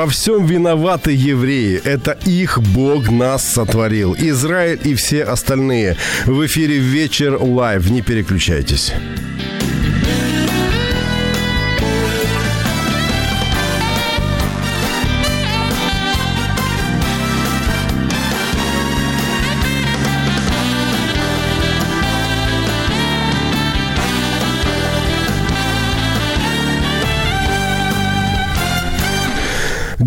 Во 0.00 0.06
всем 0.06 0.46
виноваты 0.46 1.12
евреи. 1.12 1.78
Это 1.84 2.12
их 2.24 2.58
Бог 2.58 3.10
нас 3.10 3.44
сотворил. 3.44 4.16
Израиль 4.18 4.80
и 4.82 4.94
все 4.94 5.24
остальные. 5.24 5.98
В 6.24 6.46
эфире 6.46 6.78
«Вечер 6.78 7.36
live». 7.38 7.90
Не 7.90 8.00
переключайтесь. 8.00 8.94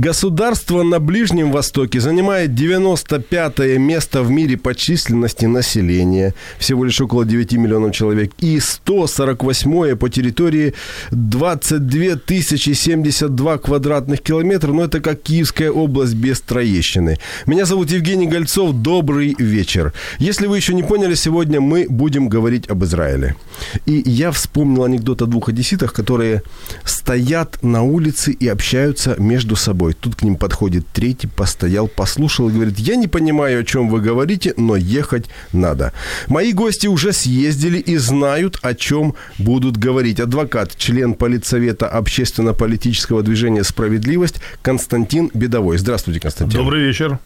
Государство 0.03 0.83
на 0.83 0.99
Ближнем 0.99 1.53
Востоке 1.53 2.01
занимает 2.01 2.53
95 2.53 3.59
место 3.77 4.21
в 4.21 4.29
мире 4.29 4.57
по 4.57 4.75
численности 4.75 5.45
населения, 5.45 6.33
всего 6.59 6.83
лишь 6.83 6.99
около 6.99 7.23
9 7.23 7.53
миллионов 7.53 7.95
человек, 7.95 8.33
и 8.39 8.59
148 8.59 9.95
по 9.95 10.09
территории 10.09 10.73
22 11.11 12.17
тысячи 12.17 12.71
72 12.71 13.57
квадратных 13.59 14.21
километра, 14.21 14.73
но 14.73 14.83
это 14.83 14.99
как 14.99 15.21
Киевская 15.21 15.71
область 15.71 16.15
без 16.15 16.41
Троещины. 16.41 17.17
Меня 17.45 17.63
зовут 17.63 17.89
Евгений 17.89 18.27
Гольцов, 18.27 18.75
добрый 18.75 19.37
вечер. 19.39 19.93
Если 20.19 20.47
вы 20.47 20.57
еще 20.57 20.73
не 20.73 20.83
поняли, 20.83 21.15
сегодня 21.15 21.61
мы 21.61 21.85
будем 21.87 22.27
говорить 22.27 22.69
об 22.69 22.83
Израиле. 22.83 23.37
И 23.85 24.03
я 24.05 24.31
вспомнил 24.31 24.83
анекдот 24.83 25.21
о 25.21 25.27
двух 25.27 25.47
одесситах, 25.47 25.93
которые 25.93 26.43
стоят 26.83 27.63
на 27.63 27.83
улице 27.83 28.33
и 28.33 28.49
общаются 28.49 29.15
между 29.17 29.55
собой. 29.55 29.92
Тут 29.99 30.15
к 30.15 30.21
ним 30.23 30.35
подходит 30.35 30.85
третий, 30.93 31.27
постоял, 31.27 31.87
послушал 31.87 32.49
и 32.49 32.53
говорит, 32.53 32.79
я 32.79 32.95
не 32.95 33.07
понимаю, 33.07 33.61
о 33.61 33.63
чем 33.63 33.89
вы 33.89 34.01
говорите, 34.01 34.53
но 34.57 34.75
ехать 34.75 35.25
надо. 35.51 35.93
Мои 36.27 36.53
гости 36.53 36.87
уже 36.87 37.13
съездили 37.13 37.77
и 37.77 37.97
знают, 37.97 38.59
о 38.61 38.73
чем 38.73 39.15
будут 39.37 39.77
говорить. 39.77 40.19
Адвокат, 40.19 40.75
член 40.77 41.13
политсовета 41.13 41.87
общественно-политического 41.87 43.23
движения 43.23 43.63
«Справедливость» 43.63 44.35
Константин 44.61 45.31
Бедовой. 45.33 45.77
Здравствуйте, 45.77 46.19
Константин. 46.19 46.59
Добрый 46.59 46.83
вечер. 46.83 47.19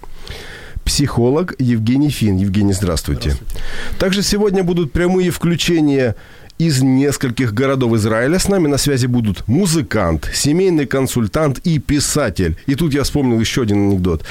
Психолог 0.87 1.53
Евгений 1.59 2.09
Фин. 2.09 2.37
Евгений, 2.37 2.71
здравствуйте. 2.71 3.31
здравствуйте. 3.31 3.63
Также 3.99 4.23
сегодня 4.23 4.63
будут 4.63 4.93
прямые 4.93 5.31
включения 5.31 6.15
из 6.57 6.81
нескольких 6.81 7.53
городов 7.53 7.93
Израиля. 7.93 8.39
С 8.39 8.47
нами 8.47 8.67
на 8.67 8.77
связи 8.77 9.05
будут 9.05 9.47
музыкант, 9.47 10.29
семейный 10.33 10.85
консультант 10.85 11.59
и 11.59 11.79
писатель. 11.79 12.57
И 12.65 12.75
тут 12.75 12.93
я 12.93 13.03
вспомнил 13.03 13.39
еще 13.39 13.63
один 13.63 13.89
анекдот. 13.89 14.23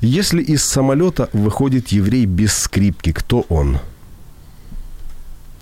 Если 0.00 0.42
из 0.42 0.64
самолета 0.64 1.28
выходит 1.32 1.88
еврей 1.88 2.26
без 2.26 2.54
скрипки, 2.54 3.12
кто 3.12 3.40
он? 3.48 3.78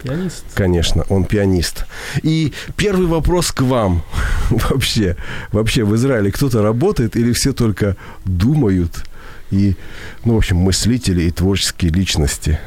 Пианист. 0.02 0.44
Конечно, 0.54 1.04
он 1.08 1.24
пианист. 1.24 1.84
И 2.22 2.52
первый 2.76 3.06
вопрос 3.06 3.52
к 3.52 3.60
вам. 3.62 4.02
Вообще, 4.50 5.16
вообще 5.52 5.84
в 5.84 5.94
Израиле 5.94 6.32
кто-то 6.32 6.62
работает 6.62 7.16
или 7.16 7.32
все 7.32 7.52
только 7.52 7.96
думают 8.24 9.04
и, 9.50 9.76
ну, 10.24 10.34
в 10.34 10.36
общем, 10.38 10.56
мыслители 10.56 11.22
и 11.22 11.30
творческие 11.30 11.92
личности? 11.92 12.58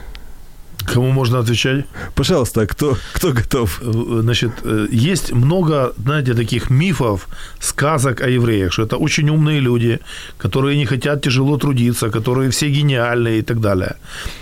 Кому 0.86 1.12
можно 1.12 1.40
отвечать? 1.40 1.86
Пожалуйста, 2.16 2.66
кто, 2.68 2.98
кто 3.14 3.32
готов? 3.32 3.82
Значит, 3.84 4.52
есть 4.92 5.32
много, 5.34 5.94
знаете, 5.98 6.34
таких 6.34 6.70
мифов, 6.70 7.28
сказок 7.60 8.22
о 8.22 8.30
евреях, 8.30 8.74
что 8.74 8.84
это 8.84 8.98
очень 8.98 9.30
умные 9.30 9.60
люди, 9.60 10.00
которые 10.38 10.78
не 10.78 10.86
хотят 10.86 11.22
тяжело 11.22 11.58
трудиться, 11.58 12.10
которые 12.10 12.50
все 12.50 12.70
гениальные 12.70 13.40
и 13.40 13.42
так 13.42 13.60
далее. 13.60 13.96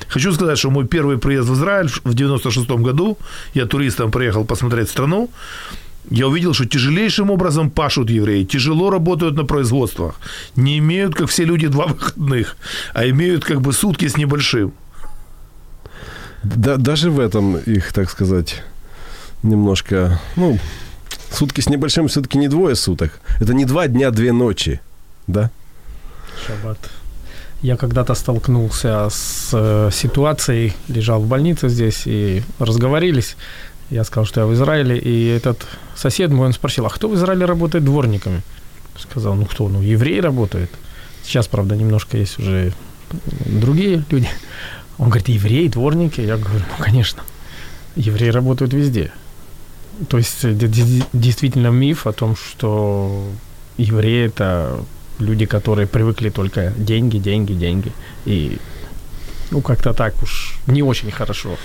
Хочу 0.07 0.33
сказать, 0.33 0.57
что 0.57 0.71
мой 0.71 0.85
первый 0.85 1.17
приезд 1.17 1.49
в 1.49 1.53
Израиль 1.53 1.89
в 2.03 2.13
96 2.13 2.69
году, 2.69 3.17
я 3.53 3.65
туристом 3.65 4.11
приехал 4.11 4.45
посмотреть 4.45 4.89
страну, 4.89 5.29
я 6.09 6.27
увидел, 6.27 6.53
что 6.53 6.65
тяжелейшим 6.65 7.29
образом 7.29 7.69
пашут 7.69 8.09
евреи, 8.09 8.43
тяжело 8.43 8.89
работают 8.89 9.35
на 9.35 9.45
производствах, 9.45 10.15
не 10.55 10.79
имеют, 10.79 11.15
как 11.15 11.27
все 11.27 11.45
люди, 11.45 11.67
два 11.67 11.85
выходных, 11.85 12.57
а 12.93 13.05
имеют 13.05 13.43
как 13.43 13.61
бы 13.61 13.73
сутки 13.73 14.07
с 14.07 14.17
небольшим. 14.17 14.73
Да, 16.43 16.77
даже 16.77 17.11
в 17.11 17.19
этом 17.19 17.57
их, 17.57 17.93
так 17.93 18.09
сказать, 18.09 18.63
немножко, 19.43 20.19
ну, 20.35 20.59
сутки 21.31 21.61
с 21.61 21.69
небольшим 21.69 22.07
все-таки 22.07 22.37
не 22.37 22.47
двое 22.47 22.75
суток. 22.75 23.19
Это 23.39 23.53
не 23.53 23.65
два 23.65 23.87
дня, 23.87 24.11
две 24.11 24.31
ночи, 24.31 24.81
да? 25.27 25.51
Шаббат. 26.45 26.77
Я 27.61 27.77
когда-то 27.77 28.15
столкнулся 28.15 29.07
с 29.11 29.51
э, 29.53 29.89
ситуацией, 29.93 30.73
лежал 30.87 31.21
в 31.21 31.27
больнице 31.27 31.69
здесь 31.69 32.03
и 32.05 32.41
разговорились. 32.57 33.37
Я 33.91 34.03
сказал, 34.03 34.25
что 34.25 34.41
я 34.41 34.47
в 34.47 34.53
Израиле, 34.53 34.97
и 34.97 35.27
этот 35.27 35.67
сосед 35.95 36.31
мой, 36.31 36.47
он 36.47 36.53
спросил, 36.53 36.87
а 36.87 36.89
кто 36.89 37.07
в 37.07 37.13
Израиле 37.13 37.45
работает 37.45 37.85
дворниками? 37.85 38.41
Сказал, 38.97 39.35
ну 39.35 39.45
кто, 39.45 39.69
ну 39.69 39.81
евреи 39.81 40.19
работают. 40.19 40.71
Сейчас, 41.23 41.47
правда, 41.47 41.75
немножко 41.75 42.17
есть 42.17 42.39
уже 42.39 42.73
другие 43.45 44.03
люди. 44.09 44.27
Он 45.01 45.09
говорит, 45.09 45.29
евреи, 45.29 45.67
дворники? 45.67 46.21
Я 46.21 46.37
говорю, 46.37 46.63
ну, 46.77 46.83
конечно. 46.83 47.23
Евреи 47.95 48.29
работают 48.29 48.73
везде. 48.73 49.11
То 50.07 50.17
есть 50.17 50.45
действительно 51.13 51.71
миф 51.71 52.05
о 52.05 52.11
том, 52.11 52.35
что 52.35 53.25
евреи– 53.77 54.25
это 54.27 54.79
люди, 55.19 55.45
которые 55.45 55.87
привыкли 55.87 56.29
только 56.29 56.71
деньги, 56.77 57.17
деньги, 57.17 57.53
деньги. 57.53 57.91
И 58.25 58.59
ну, 59.49 59.61
как-то 59.61 59.93
так 59.93 60.13
уж 60.21 60.59
не 60.67 60.83
очень 60.83 61.11
хорошо 61.11 61.57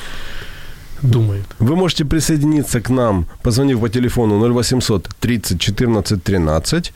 думают. 1.03 1.47
Вы 1.59 1.77
можете 1.77 2.07
присоединиться 2.07 2.81
к 2.81 2.89
нам, 2.89 3.27
позвонив 3.43 3.81
по 3.81 3.89
телефону 3.89 4.61
0800 4.61 5.11
30 5.21 5.61
14 5.61 6.23
13, 6.23 6.93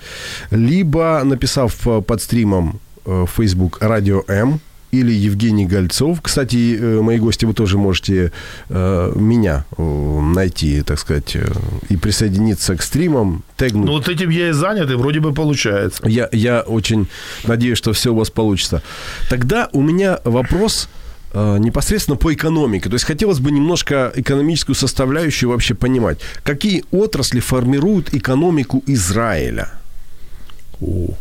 либо 0.53 1.23
написав 1.25 1.75
под 2.06 2.23
стримом 2.23 2.81
в 3.05 3.27
Facebook 3.27 3.77
«Радио 3.83 4.25
М», 4.27 4.61
или 4.93 5.12
Евгений 5.12 5.67
Гольцов. 5.67 6.21
Кстати, 6.21 6.77
э, 6.78 7.01
мои 7.01 7.19
гости, 7.19 7.45
вы 7.45 7.55
тоже 7.55 7.78
можете 7.78 8.33
э, 8.69 9.12
меня 9.15 9.65
э, 9.77 10.21
найти, 10.21 10.83
так 10.83 10.99
сказать, 10.99 11.37
и 11.89 11.97
присоединиться 11.97 12.77
к 12.77 12.83
стримам, 12.83 13.45
тегнуть. 13.56 13.87
Ну, 13.87 13.93
вот 13.93 14.09
этим 14.09 14.31
я 14.31 14.49
и 14.49 14.53
занят, 14.53 14.91
и 14.91 14.95
вроде 14.95 15.21
бы 15.21 15.33
получается. 15.33 16.03
Я, 16.09 16.29
я 16.32 16.61
очень 16.61 17.06
надеюсь, 17.44 17.79
что 17.79 17.93
все 17.93 18.12
у 18.12 18.17
вас 18.17 18.31
получится. 18.31 18.82
Тогда 19.29 19.69
у 19.73 19.81
меня 19.81 20.19
вопрос 20.25 20.88
непосредственно 21.32 22.17
по 22.17 22.35
экономике. 22.35 22.88
То 22.88 22.94
есть 22.94 23.05
хотелось 23.05 23.38
бы 23.38 23.53
немножко 23.53 24.12
экономическую 24.17 24.75
составляющую 24.75 25.49
вообще 25.49 25.75
понимать. 25.75 26.19
Какие 26.43 26.82
отрасли 26.91 27.38
формируют 27.38 28.12
экономику 28.12 28.82
Израиля? 28.87 29.69
О. 30.81 31.14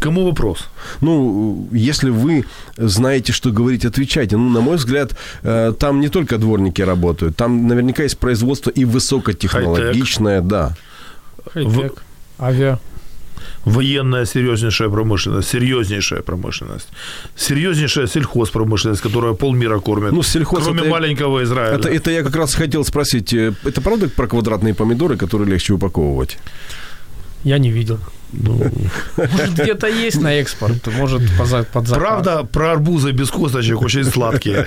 Кому 0.00 0.24
вопрос? 0.24 0.68
Ну, 1.00 1.68
если 1.72 2.10
вы 2.10 2.44
знаете, 2.78 3.32
что 3.32 3.50
говорить, 3.50 3.84
отвечайте. 3.84 4.36
Ну, 4.36 4.48
на 4.48 4.60
мой 4.60 4.76
взгляд, 4.76 5.16
там 5.78 6.00
не 6.00 6.08
только 6.08 6.38
дворники 6.38 6.82
работают. 6.82 7.36
Там 7.36 7.66
наверняка 7.68 8.02
есть 8.02 8.18
производство 8.18 8.70
и 8.70 8.84
высокотехнологичное, 8.84 10.40
Хай-тек. 10.40 10.50
да. 10.50 10.76
Хай-тек, 11.52 12.02
в... 12.38 12.42
авиа. 12.42 12.78
Военная 13.64 14.26
серьезнейшая 14.26 14.88
промышленность, 14.88 15.48
серьезнейшая 15.48 16.22
промышленность, 16.22 16.88
серьезнейшая 17.36 18.06
сельхозпромышленность, 18.06 19.02
которая 19.02 19.34
полмира 19.34 19.80
кормит, 19.80 20.12
ну, 20.12 20.22
сельхоз 20.22 20.64
кроме 20.64 20.82
это, 20.82 20.90
маленького 20.90 21.42
Израиля. 21.42 21.76
Это, 21.76 21.88
это 21.88 22.10
я 22.10 22.22
как 22.22 22.36
раз 22.36 22.54
хотел 22.54 22.84
спросить, 22.84 23.34
это 23.34 23.80
правда 23.80 24.08
про 24.08 24.26
квадратные 24.28 24.72
помидоры, 24.72 25.16
которые 25.16 25.50
легче 25.50 25.74
упаковывать? 25.74 26.38
Я 27.44 27.58
не 27.58 27.70
видел. 27.70 27.98
Может, 28.32 29.54
где-то 29.54 29.86
есть 29.86 30.20
на 30.20 30.34
экспорт, 30.34 30.86
может, 30.98 31.22
под 31.36 31.48
заказ. 31.48 31.88
Правда, 31.88 32.44
про 32.44 32.72
арбузы 32.72 33.12
без 33.12 33.30
косточек 33.30 33.82
очень 33.82 34.04
сладкие. 34.04 34.66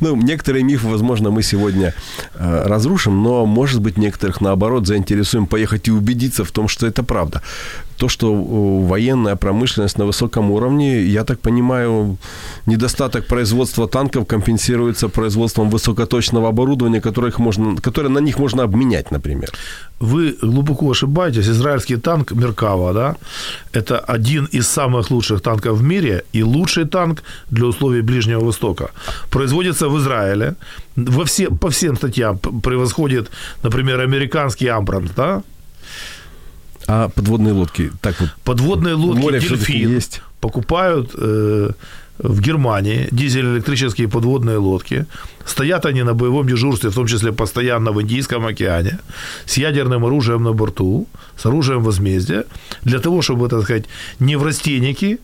Ну, 0.00 0.16
некоторые 0.16 0.64
мифы, 0.64 0.88
возможно, 0.88 1.30
мы 1.30 1.42
сегодня 1.42 1.94
э, 2.34 2.66
разрушим, 2.66 3.22
но, 3.22 3.46
может 3.46 3.80
быть, 3.80 3.98
некоторых, 3.98 4.40
наоборот, 4.40 4.86
заинтересуем 4.86 5.46
поехать 5.46 5.88
и 5.88 5.92
убедиться 5.92 6.44
в 6.44 6.50
том, 6.50 6.68
что 6.68 6.86
это 6.86 7.02
правда. 7.02 7.40
То, 7.96 8.08
что 8.08 8.32
э, 8.32 8.86
военная 8.88 9.36
промышленность 9.36 9.98
на 9.98 10.06
высоком 10.06 10.50
уровне, 10.50 11.02
я 11.02 11.24
так 11.24 11.38
понимаю, 11.38 12.16
недостаток 12.66 13.26
производства 13.26 13.86
танков 13.86 14.26
компенсируется 14.26 15.08
производством 15.08 15.70
высокоточного 15.70 16.48
оборудования, 16.48 17.00
которых 17.00 17.38
можно, 17.38 17.76
которое 17.76 18.08
на 18.08 18.20
них 18.20 18.38
можно 18.38 18.62
обменять, 18.62 19.10
например. 19.10 19.50
Вы 20.00 20.36
глубоко 20.42 20.90
ошибаетесь. 20.90 21.48
Израильский 21.48 21.96
танк 22.00 22.32
Меркава, 22.32 22.92
да, 22.92 23.16
это 23.72 23.98
один 23.98 24.46
из 24.46 24.68
самых 24.68 25.10
лучших 25.10 25.40
танков 25.40 25.78
в 25.78 25.82
мире 25.82 26.24
и 26.32 26.42
лучший 26.42 26.84
танк 26.84 27.22
для 27.50 27.66
условий 27.66 28.02
Ближнего 28.02 28.44
Востока. 28.44 28.90
Производится 29.30 29.88
в 29.88 29.98
Израиле. 29.98 30.54
Во 30.96 31.24
все, 31.24 31.48
по 31.48 31.68
всем 31.70 31.96
статьям 31.96 32.38
превосходит, 32.38 33.30
например, 33.62 34.00
американский 34.00 34.66
Амбрант, 34.68 35.12
да? 35.16 35.42
А 36.86 37.08
подводные 37.08 37.52
лодки, 37.52 37.92
так 38.00 38.20
вот, 38.20 38.30
Подводные 38.44 38.94
лодки 38.94 39.20
море 39.20 39.40
«Дельфин» 39.40 39.90
есть. 39.94 40.22
покупают 40.40 41.10
э, 41.14 41.70
в 42.22 42.40
Германии 42.40 43.08
дизель-электрические 43.10 44.08
подводные 44.08 44.58
лодки. 44.58 45.06
Стоят 45.46 45.86
они 45.86 46.02
на 46.02 46.14
боевом 46.14 46.46
дежурстве, 46.46 46.90
в 46.90 46.94
том 46.94 47.06
числе 47.06 47.32
постоянно 47.32 47.92
в 47.92 48.00
Индийском 48.02 48.46
океане, 48.46 48.98
с 49.46 49.58
ядерным 49.58 50.04
оружием 50.04 50.42
на 50.42 50.52
борту, 50.52 51.06
с 51.36 51.46
оружием 51.46 51.82
возмездия, 51.82 52.44
для 52.82 52.98
того, 52.98 53.22
чтобы, 53.22 53.48
так 53.48 53.62
сказать, 53.62 53.84
не 54.20 54.36
в 54.36 54.44
растенники, 54.44 55.18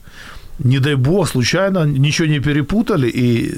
не 0.58 0.78
дай 0.78 0.94
бог, 0.94 1.28
случайно 1.28 1.84
ничего 1.84 2.28
не 2.28 2.40
перепутали 2.40 3.08
и 3.08 3.52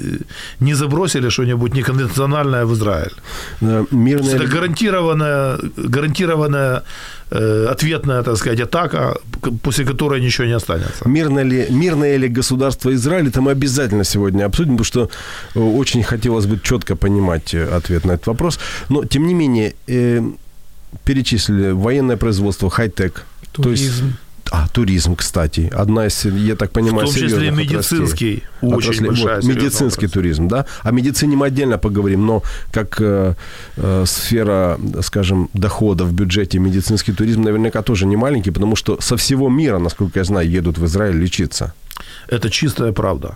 не 0.59 0.75
забросили 0.75 1.29
что-нибудь 1.29 1.73
неконвенциональное 1.73 2.65
в 2.65 2.73
Израиль. 2.73 3.13
э, 3.61 3.85
мирная... 3.91 4.35
Это 4.35 4.45
гарантированная, 4.45 5.59
гарантированная 5.77 6.83
э, 7.31 7.67
ответная, 7.71 8.23
так 8.23 8.37
сказать, 8.37 8.59
атака, 8.59 9.15
после 9.61 9.85
которой 9.85 10.21
ничего 10.21 10.47
не 10.47 10.55
останется. 10.55 11.07
Мирное 11.07 11.43
ли, 11.43 11.67
мирное 11.69 12.17
ли 12.17 12.27
государство 12.27 12.91
Израиль, 12.93 13.27
это 13.27 13.41
мы 13.41 13.51
обязательно 13.51 14.03
сегодня 14.03 14.45
обсудим, 14.45 14.77
потому 14.77 14.83
что 14.83 15.09
э, 15.55 15.59
очень 15.59 16.03
хотелось 16.03 16.45
бы 16.45 16.59
четко 16.61 16.95
понимать 16.95 17.53
э, 17.53 17.77
ответ 17.77 18.05
на 18.05 18.13
этот 18.13 18.27
вопрос. 18.27 18.59
Но, 18.89 19.05
тем 19.05 19.27
не 19.27 19.33
менее, 19.33 19.73
э, 19.87 20.21
перечислили 21.05 21.71
военное 21.71 22.17
производство, 22.17 22.69
хай-тек. 22.69 23.25
То 23.51 23.69
есть, 23.69 23.83
Туризм. 23.83 24.13
А, 24.51 24.67
туризм, 24.67 25.15
кстати. 25.15 25.71
Одна 25.73 26.07
из, 26.07 26.25
я 26.25 26.55
так 26.55 26.69
В 26.69 26.73
понимаю, 26.73 27.05
том 27.07 27.15
числе 27.15 27.51
медицинский, 27.51 28.43
отраслей. 28.61 28.77
очень 28.77 28.89
Отраслей. 28.89 29.07
большая 29.07 29.35
Вот, 29.41 29.43
медицинский 29.45 30.05
отрасль. 30.05 30.13
туризм, 30.13 30.47
да. 30.47 30.65
О 30.83 30.91
медицине 30.91 31.35
мы 31.35 31.47
отдельно 31.47 31.77
поговорим, 31.77 32.25
но 32.25 32.41
как 32.71 32.97
э, 33.01 33.33
э, 33.77 34.05
сфера, 34.05 34.77
скажем, 35.01 35.49
дохода 35.53 36.03
в 36.03 36.13
бюджете 36.13 36.59
медицинский 36.59 37.13
туризм 37.13 37.43
наверняка 37.43 37.81
тоже 37.81 38.05
не 38.05 38.17
маленький, 38.17 38.51
потому 38.51 38.75
что 38.75 38.97
со 39.01 39.15
всего 39.15 39.49
мира, 39.49 39.79
насколько 39.79 40.19
я 40.19 40.23
знаю, 40.25 40.49
едут 40.49 40.77
в 40.77 40.85
Израиль 40.85 41.15
лечиться. 41.17 41.73
Это 42.27 42.49
чистая 42.49 42.91
правда. 42.91 43.35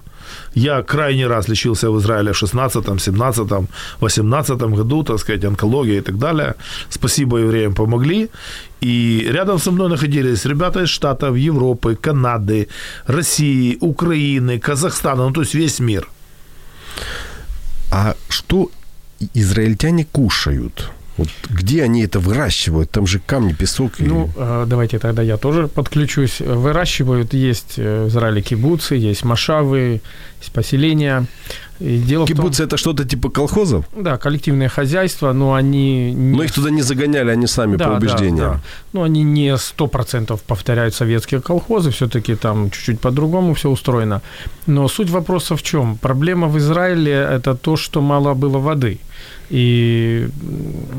Я 0.56 0.82
крайний 0.84 1.28
раз 1.28 1.50
лечился 1.50 1.90
в 1.92 2.00
Израиле 2.00 2.32
в 2.32 2.38
16, 2.38 2.86
17, 3.02 3.68
18 4.00 4.58
году, 4.62 5.04
так 5.04 5.20
сказать, 5.20 5.44
онкология 5.46 5.98
и 5.98 6.02
так 6.02 6.18
далее. 6.18 6.54
Спасибо 6.90 7.38
евреям 7.40 7.74
помогли. 7.76 8.30
И 8.84 9.30
рядом 9.32 9.60
со 9.60 9.72
мной 9.72 9.90
находились 9.90 10.46
ребята 10.46 10.84
из 10.84 10.90
Штатов, 10.90 11.38
Европы, 11.38 11.96
Канады, 11.96 12.68
России, 13.08 13.78
Украины, 13.82 14.60
Казахстана, 14.60 15.24
ну 15.24 15.32
то 15.32 15.42
есть 15.42 15.56
весь 15.56 15.80
мир. 15.80 16.08
А 17.92 18.16
что 18.30 18.70
израильтяне 19.36 20.06
кушают? 20.12 20.92
Вот 21.18 21.28
где 21.50 21.84
они 21.84 22.04
это 22.04 22.20
выращивают? 22.20 22.90
Там 22.90 23.06
же 23.06 23.20
камни, 23.20 23.54
песок. 23.54 24.00
и- 24.00 24.04
Ну, 24.04 24.30
э, 24.36 24.66
давайте 24.68 24.98
тогда 25.00 25.22
я 25.22 25.38
тоже 25.38 25.68
подключусь. 25.68 26.40
Выращивают, 26.42 27.34
есть 27.34 27.76
э, 27.78 28.06
в 28.06 28.08
Израиле 28.08 28.42
кибуцы, 28.42 28.96
есть 28.96 29.24
машавы, 29.24 30.02
есть 30.42 30.52
поселения. 30.54 31.26
И 31.80 31.98
дело 31.98 32.26
в 32.26 32.28
том, 32.28 32.38
Кибуцы 32.38 32.64
это 32.64 32.78
что-то 32.78 33.04
типа 33.06 33.30
колхозов? 33.30 33.86
да, 33.96 34.18
коллективные 34.18 34.70
хозяйства, 34.70 35.34
но 35.34 35.54
они 35.54 36.14
не 36.14 36.36
Но 36.38 36.44
их 36.44 36.52
туда 36.54 36.70
не 36.70 36.82
загоняли, 36.82 37.30
они 37.32 37.46
сами 37.48 37.76
Да, 37.76 37.86
по 37.86 37.92
да, 37.92 37.98
убеждениям. 37.98 38.38
да. 38.54 38.60
Ну, 38.94 39.04
они 39.04 39.24
не 39.24 39.58
сто 39.58 39.88
процентов 39.88 40.42
повторяют 40.42 40.96
советские 40.96 41.42
колхозы, 41.42 41.90
все-таки 41.92 42.36
там 42.36 42.70
чуть-чуть 42.72 43.00
по-другому 43.00 43.54
все 43.54 43.70
устроено. 43.70 44.22
Но 44.68 44.88
суть 44.88 45.10
вопроса 45.10 45.56
в 45.56 45.62
чем? 45.64 45.98
Проблема 45.98 46.48
в 46.48 46.58
Израиле– 46.58 47.12
это 47.32 47.54
то, 47.56 47.76
что 47.76 48.02
мало 48.02 48.34
было 48.34 48.60
воды. 48.60 49.00
И, 49.50 50.30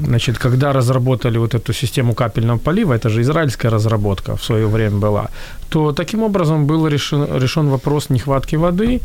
значит, 0.07 0.39
когда 0.39 0.73
разработали 0.73 1.39
вот 1.39 1.55
эту 1.55 1.73
систему 1.73 2.15
капельного 2.15 2.59
полива, 2.59 2.95
это 2.95 3.09
же 3.09 3.23
израильская 3.23 3.71
разработка 3.71 4.37
в 4.37 4.45
свое 4.45 4.67
время 4.67 4.99
была, 4.99 5.29
то 5.69 5.93
таким 5.93 6.23
образом 6.23 6.67
был 6.67 6.87
решен, 6.87 7.27
решен 7.41 7.69
вопрос 7.69 8.11
нехватки 8.11 8.57
воды, 8.57 9.01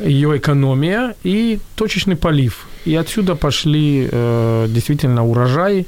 ее 0.00 0.36
экономия 0.36 1.14
и 1.24 1.58
точечный 1.74 2.16
полив. 2.16 2.66
И 2.86 2.94
отсюда 2.94 3.34
пошли 3.34 4.08
э, 4.10 4.66
действительно 4.68 5.26
урожаи, 5.26 5.86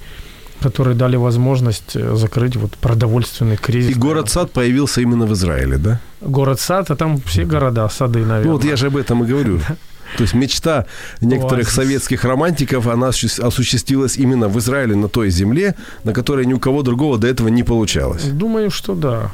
которые 0.60 0.94
дали 0.94 1.16
возможность 1.16 1.96
э, 1.96 2.16
закрыть 2.16 2.56
вот 2.56 2.72
продовольственный 2.72 3.56
кризис. 3.56 3.96
И 3.96 3.98
город-сад 3.98 4.50
появился 4.50 5.00
именно 5.00 5.26
в 5.26 5.32
Израиле, 5.32 5.78
да? 5.78 6.00
Город-сад, 6.20 6.90
а 6.90 6.96
там 6.96 7.18
все 7.26 7.44
города, 7.44 7.88
сады, 7.88 8.18
наверное. 8.18 8.44
Ну 8.44 8.52
вот 8.52 8.64
я 8.64 8.76
же 8.76 8.86
об 8.86 8.96
этом 8.96 9.24
и 9.24 9.26
говорю. 9.26 9.60
То 10.16 10.22
есть 10.22 10.34
мечта 10.34 10.86
некоторых 11.20 11.66
Оазис. 11.66 11.74
советских 11.74 12.24
романтиков, 12.24 12.86
она 12.86 13.08
осуществ- 13.08 13.40
осуществилась 13.40 14.16
именно 14.16 14.48
в 14.48 14.58
Израиле, 14.58 14.96
на 14.96 15.08
той 15.08 15.30
земле, 15.30 15.74
на 16.04 16.12
которой 16.12 16.46
ни 16.46 16.54
у 16.54 16.58
кого 16.58 16.82
другого 16.82 17.18
до 17.18 17.26
этого 17.26 17.48
не 17.48 17.62
получалось. 17.62 18.24
Думаю, 18.24 18.70
что 18.70 18.94
да. 18.94 19.32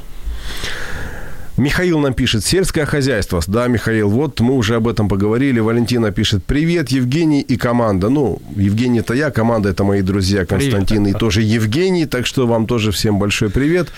Михаил 1.56 2.00
нам 2.00 2.14
пишет, 2.14 2.44
сельское 2.44 2.84
хозяйство. 2.84 3.40
Да, 3.46 3.68
Михаил, 3.68 4.10
вот 4.10 4.40
мы 4.40 4.54
уже 4.54 4.74
об 4.74 4.88
этом 4.88 5.08
поговорили. 5.08 5.60
Валентина 5.60 6.10
пишет, 6.10 6.44
привет, 6.44 6.88
Евгений 6.88 7.42
и 7.42 7.56
команда. 7.56 8.08
Ну, 8.08 8.42
Евгений 8.56 8.98
это 8.98 9.14
я, 9.14 9.30
команда 9.30 9.68
это 9.68 9.84
мои 9.84 10.02
друзья 10.02 10.44
Константин 10.44 11.06
и 11.06 11.12
тоже 11.12 11.42
Евгений, 11.42 12.06
так 12.06 12.26
что 12.26 12.48
вам 12.48 12.66
тоже 12.66 12.90
всем 12.90 13.20
большой 13.20 13.50
привет. 13.50 13.88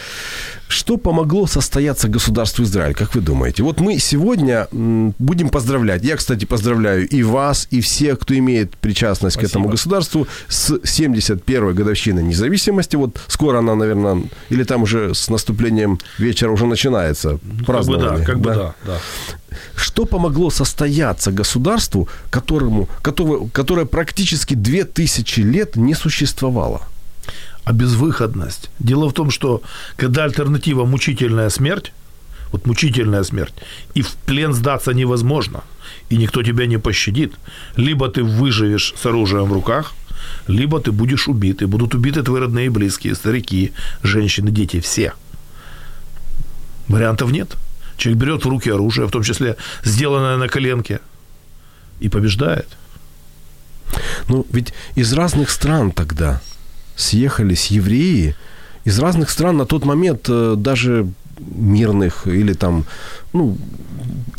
Что 0.68 0.96
помогло 0.96 1.46
состояться 1.46 2.08
государству 2.08 2.64
Израиль, 2.64 2.94
как 2.94 3.14
вы 3.14 3.20
думаете? 3.20 3.62
Вот 3.62 3.80
мы 3.80 3.98
сегодня 3.98 4.66
будем 4.72 5.48
поздравлять. 5.48 6.02
Я, 6.02 6.16
кстати, 6.16 6.44
поздравляю 6.44 7.08
и 7.08 7.22
вас, 7.22 7.68
и 7.70 7.80
всех, 7.80 8.18
кто 8.18 8.36
имеет 8.36 8.76
причастность 8.76 9.36
к 9.36 9.44
этому 9.44 9.66
Спасибо. 9.66 9.70
государству 9.72 10.28
с 10.48 10.70
71-й 10.72 11.72
годовщины 11.72 12.20
независимости. 12.20 12.96
Вот 12.96 13.20
скоро 13.28 13.58
она, 13.58 13.74
наверное, 13.76 14.24
или 14.48 14.64
там 14.64 14.82
уже 14.82 15.14
с 15.14 15.28
наступлением 15.28 16.00
вечера 16.18 16.50
уже 16.50 16.66
начинается 16.66 17.30
Как 17.38 17.40
бы 17.42 17.64
празднование. 17.64 18.18
да, 18.18 18.24
как 18.24 18.40
бы 18.40 18.54
да, 18.54 18.74
да. 18.84 18.98
Что 19.76 20.04
помогло 20.04 20.50
состояться 20.50 21.30
государству, 21.30 22.08
которому, 22.30 22.88
которое, 23.02 23.48
которое 23.48 23.86
практически 23.86 24.54
2000 24.54 25.40
лет 25.40 25.76
не 25.76 25.94
существовало? 25.94 26.82
А 27.66 27.72
безвыходность. 27.72 28.70
Дело 28.78 29.08
в 29.08 29.12
том, 29.12 29.30
что 29.30 29.60
когда 29.96 30.22
альтернатива 30.24 30.84
мучительная 30.84 31.50
смерть, 31.50 31.92
вот 32.52 32.64
мучительная 32.64 33.24
смерть, 33.24 33.54
и 33.94 34.02
в 34.02 34.12
плен 34.24 34.54
сдаться 34.54 34.92
невозможно, 34.92 35.64
и 36.08 36.16
никто 36.16 36.44
тебя 36.44 36.66
не 36.66 36.78
пощадит, 36.78 37.34
либо 37.74 38.08
ты 38.08 38.22
выживешь 38.22 38.94
с 38.96 39.04
оружием 39.04 39.46
в 39.46 39.52
руках, 39.52 39.94
либо 40.46 40.80
ты 40.80 40.92
будешь 40.92 41.26
убит, 41.26 41.60
и 41.60 41.66
будут 41.66 41.94
убиты 41.94 42.22
твои 42.22 42.40
родные 42.40 42.66
и 42.66 42.68
близкие, 42.68 43.16
старики, 43.16 43.72
женщины, 44.04 44.52
дети, 44.52 44.78
все. 44.78 45.12
Вариантов 46.86 47.32
нет. 47.32 47.56
Человек 47.96 48.22
берет 48.22 48.44
в 48.44 48.48
руки 48.48 48.70
оружие, 48.70 49.08
в 49.08 49.10
том 49.10 49.24
числе 49.24 49.56
сделанное 49.82 50.36
на 50.36 50.48
коленке, 50.48 51.00
и 51.98 52.08
побеждает. 52.08 52.68
Ну, 54.28 54.46
ведь 54.52 54.72
из 54.94 55.12
разных 55.12 55.50
стран 55.50 55.90
тогда 55.90 56.40
съехались 56.96 57.66
евреи, 57.68 58.34
из 58.84 58.98
разных 58.98 59.30
стран 59.30 59.56
на 59.56 59.66
тот 59.66 59.84
момент 59.84 60.26
э, 60.28 60.54
даже 60.56 61.06
мирных 61.38 62.26
или 62.26 62.52
там, 62.52 62.84
ну, 63.32 63.56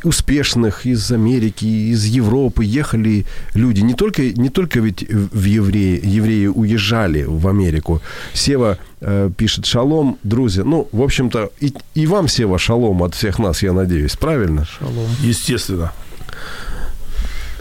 успешных 0.04 0.86
из 0.86 1.12
Америки, 1.12 1.66
из 1.66 2.06
Европы 2.06 2.64
ехали 2.64 3.26
люди. 3.54 3.82
Не 3.82 3.94
только, 3.94 4.24
не 4.24 4.50
только 4.50 4.80
ведь 4.80 5.04
в 5.10 5.44
евреи, 5.44 6.00
евреи 6.04 6.48
уезжали 6.48 7.24
в 7.24 7.48
Америку. 7.48 8.02
Сева 8.34 8.78
э, 9.02 9.30
пишет 9.36 9.66
«Шалом, 9.66 10.18
друзья». 10.24 10.64
Ну, 10.64 10.88
в 10.92 11.02
общем-то, 11.02 11.52
и, 11.60 11.74
и 11.96 12.08
вам, 12.08 12.28
Сева, 12.28 12.58
шалом 12.58 13.04
от 13.04 13.16
всех 13.16 13.40
нас, 13.40 13.64
я 13.64 13.74
надеюсь. 13.74 14.16
Правильно? 14.16 14.66
Шалом. 14.66 15.10
Естественно. 15.22 15.92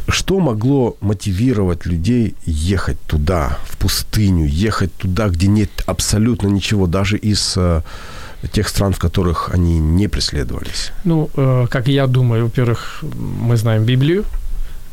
Что 0.08 0.38
могло 0.40 0.96
мотивировать 1.00 1.86
людей 1.86 2.34
ехать 2.46 2.98
туда, 3.06 3.58
в 3.64 3.76
пустыню, 3.76 4.46
ехать 4.46 4.92
туда, 4.96 5.28
где 5.28 5.48
нет 5.48 5.70
абсолютно 5.86 6.48
ничего, 6.48 6.86
даже 6.86 7.16
из 7.16 7.54
э, 7.56 7.82
тех 8.52 8.68
стран, 8.68 8.92
в 8.92 8.98
которых 8.98 9.50
они 9.54 9.78
не 9.78 10.08
преследовались? 10.08 10.92
Ну, 11.04 11.28
э, 11.36 11.66
как 11.68 11.88
я 11.88 12.06
думаю, 12.06 12.44
во-первых, 12.44 13.02
мы 13.40 13.56
знаем 13.56 13.84
Библию, 13.84 14.24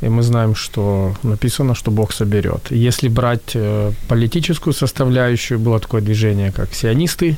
и 0.02 0.10
мы 0.10 0.24
знаем, 0.24 0.56
что 0.56 1.16
написано, 1.24 1.76
что 1.76 1.92
Бог 1.92 2.12
соберет. 2.14 2.72
Если 2.72 3.08
брать 3.08 3.56
э, 3.56 3.92
политическую 4.08 4.74
составляющую, 4.74 5.60
было 5.60 5.80
такое 5.80 6.02
движение, 6.02 6.52
как 6.52 6.74
сионисты. 6.74 7.38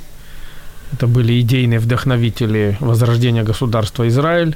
Это 0.93 1.07
были 1.07 1.39
идейные 1.41 1.79
вдохновители 1.79 2.77
возрождения 2.79 3.43
государства 3.43 4.07
Израиль. 4.07 4.55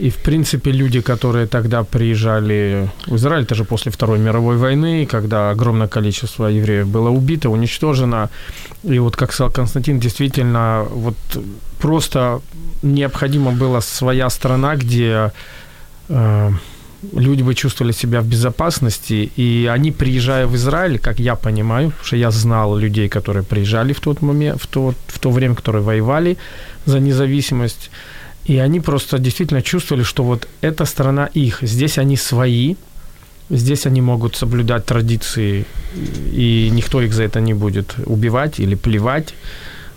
И, 0.00 0.08
в 0.08 0.16
принципе, 0.16 0.72
люди, 0.72 1.00
которые 1.00 1.46
тогда 1.46 1.82
приезжали 1.82 2.88
в 3.06 3.16
Израиль, 3.16 3.42
это 3.42 3.54
же 3.54 3.64
после 3.64 3.92
Второй 3.92 4.18
мировой 4.18 4.56
войны, 4.56 5.06
когда 5.06 5.50
огромное 5.50 5.88
количество 5.88 6.46
евреев 6.46 6.86
было 6.86 7.10
убито, 7.10 7.50
уничтожено. 7.50 8.30
И 8.82 8.98
вот, 8.98 9.16
как 9.16 9.32
сказал 9.32 9.52
Константин, 9.52 10.00
действительно, 10.00 10.86
вот 10.90 11.16
просто 11.78 12.40
необходимо 12.82 13.52
была 13.52 13.82
своя 13.82 14.30
страна, 14.30 14.76
где 14.76 15.32
э, 16.08 16.50
люди 17.12 17.42
бы 17.42 17.54
чувствовали 17.54 17.92
себя 17.92 18.20
в 18.20 18.26
безопасности, 18.26 19.30
и 19.36 19.70
они, 19.74 19.92
приезжая 19.92 20.46
в 20.46 20.54
Израиль, 20.54 20.98
как 20.98 21.20
я 21.20 21.34
понимаю, 21.34 21.90
потому 21.90 22.06
что 22.06 22.16
я 22.16 22.30
знал 22.30 22.78
людей, 22.78 23.08
которые 23.08 23.42
приезжали 23.42 23.92
в 23.92 24.00
тот 24.00 24.22
момент, 24.22 24.62
в 24.62 24.66
то, 24.66 24.94
в 25.08 25.18
то 25.18 25.30
время, 25.30 25.54
которые 25.54 25.82
воевали 25.82 26.36
за 26.86 27.00
независимость, 27.00 27.90
и 28.50 28.58
они 28.58 28.80
просто 28.80 29.18
действительно 29.18 29.62
чувствовали, 29.62 30.04
что 30.04 30.24
вот 30.24 30.48
эта 30.60 30.84
страна 30.84 31.30
их, 31.36 31.58
здесь 31.62 31.98
они 31.98 32.16
свои, 32.16 32.74
здесь 33.50 33.86
они 33.86 34.00
могут 34.00 34.36
соблюдать 34.36 34.86
традиции, 34.86 35.64
и 36.32 36.68
никто 36.72 37.00
их 37.00 37.12
за 37.12 37.22
это 37.22 37.40
не 37.40 37.54
будет 37.54 37.94
убивать 38.06 38.60
или 38.60 38.74
плевать. 38.74 39.34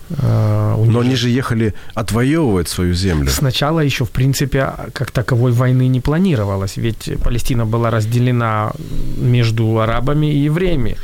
Э, 0.10 0.86
Но 0.88 1.00
они 1.00 1.16
же 1.16 1.30
ехали 1.30 1.74
отвоевывать 1.96 2.68
свою 2.68 2.94
землю. 2.94 3.30
Сначала 3.32 3.80
еще, 3.80 4.04
в 4.06 4.10
принципе, 4.10 4.74
как 4.94 5.10
таковой 5.10 5.52
войны 5.52 5.88
не 5.88 6.00
планировалось, 6.00 6.78
ведь 6.78 7.10
Палестина 7.24 7.66
была 7.66 7.90
разделена 7.90 8.72
между 9.18 9.80
арабами 9.80 10.28
и 10.28 10.46
евреями, 10.46 10.98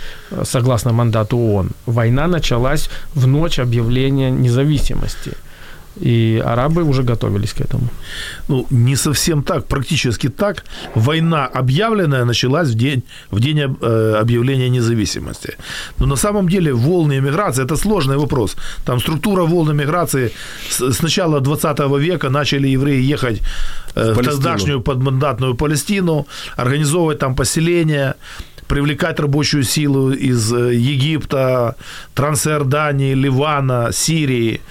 согласно 0.43 0.93
мандату 0.93 1.37
ООН. 1.37 1.71
Война 1.87 2.27
началась 2.27 2.89
в 3.15 3.25
ночь 3.25 3.59
объявления 3.59 4.29
независимости– 4.29 5.31
и 6.01 6.41
арабы 6.45 6.83
уже 6.83 7.03
готовились 7.03 7.53
к 7.53 7.61
этому. 7.61 7.87
Ну, 8.47 8.65
не 8.69 8.95
совсем 8.95 9.43
так, 9.43 9.65
практически 9.65 10.29
так. 10.29 10.63
Война 10.95 11.45
объявленная 11.45 12.25
началась 12.25 12.69
в 12.69 12.75
день, 12.75 13.03
в 13.31 13.39
день 13.39 13.59
э, 13.59 14.15
объявления 14.21 14.69
независимости. 14.69 15.57
Но 15.99 16.05
на 16.05 16.15
самом 16.15 16.47
деле 16.47 16.73
волны 16.73 17.17
эмиграции– 17.17 17.63
это 17.65 17.75
сложный 17.75 18.17
вопрос. 18.17 18.55
Там 18.85 18.99
структура 18.99 19.43
волн 19.43 19.71
эмиграции 19.71 20.31
с, 20.69 20.93
с 20.93 21.01
начала 21.01 21.39
20 21.39 21.79
века 21.99 22.29
начали 22.29 22.67
евреи 22.67 23.01
ехать 23.01 23.41
э, 23.95 24.13
в, 24.13 24.17
в 24.17 24.23
тогдашнюю 24.23 24.81
подмандатную 24.81 25.55
Палестину, 25.55 26.25
организовывать 26.57 27.19
там 27.19 27.35
поселения, 27.35 28.15
привлекать 28.69 29.19
рабочую 29.19 29.63
силу 29.63 30.11
из 30.11 30.53
э, 30.53 30.75
Египта, 30.75 31.75
Трансиордании, 32.13 33.15
Ливана, 33.15 33.89
Сирии. 33.91 34.61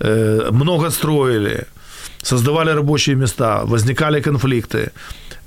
Э, 0.00 0.50
много 0.52 0.90
строили, 0.90 1.66
создавали 2.22 2.70
рабочие 2.70 3.16
места, 3.16 3.64
возникали 3.64 4.20
конфликты. 4.20 4.90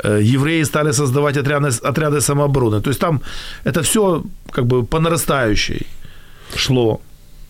Э, 0.04 0.20
евреи 0.22 0.64
стали 0.64 0.92
создавать 0.94 1.38
отряды, 1.38 1.70
отряды 1.84 2.22
самообороны. 2.22 2.82
То 2.82 2.90
есть 2.90 3.00
там 3.00 3.22
это 3.66 3.82
все 3.82 4.24
как 4.52 4.66
бы 4.66 4.86
по 4.86 5.00
нарастающей 5.00 5.86
шло. 6.56 7.02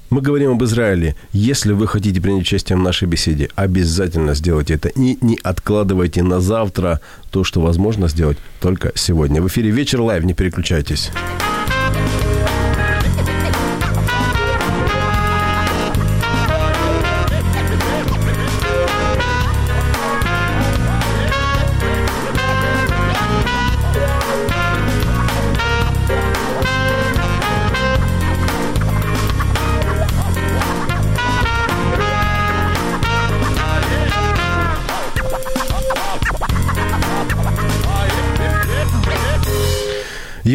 Мы 0.09 0.21
говорим 0.21 0.51
об 0.51 0.63
Израиле. 0.63 1.15
Если 1.33 1.73
вы 1.73 1.87
хотите 1.87 2.19
принять 2.19 2.41
участие 2.41 2.77
в 2.77 2.81
нашей 2.81 3.07
беседе, 3.07 3.49
обязательно 3.55 4.33
сделайте 4.33 4.73
это. 4.73 4.89
И 4.89 5.17
не 5.21 5.37
откладывайте 5.43 6.23
на 6.23 6.39
завтра 6.39 6.99
то, 7.31 7.43
что 7.43 7.61
возможно 7.61 8.07
сделать 8.07 8.37
только 8.59 8.91
сегодня. 8.95 9.41
В 9.41 9.47
эфире 9.47 9.69
«Вечер 9.69 10.01
live». 10.01 10.23
Не 10.23 10.33
переключайтесь. 10.33 11.11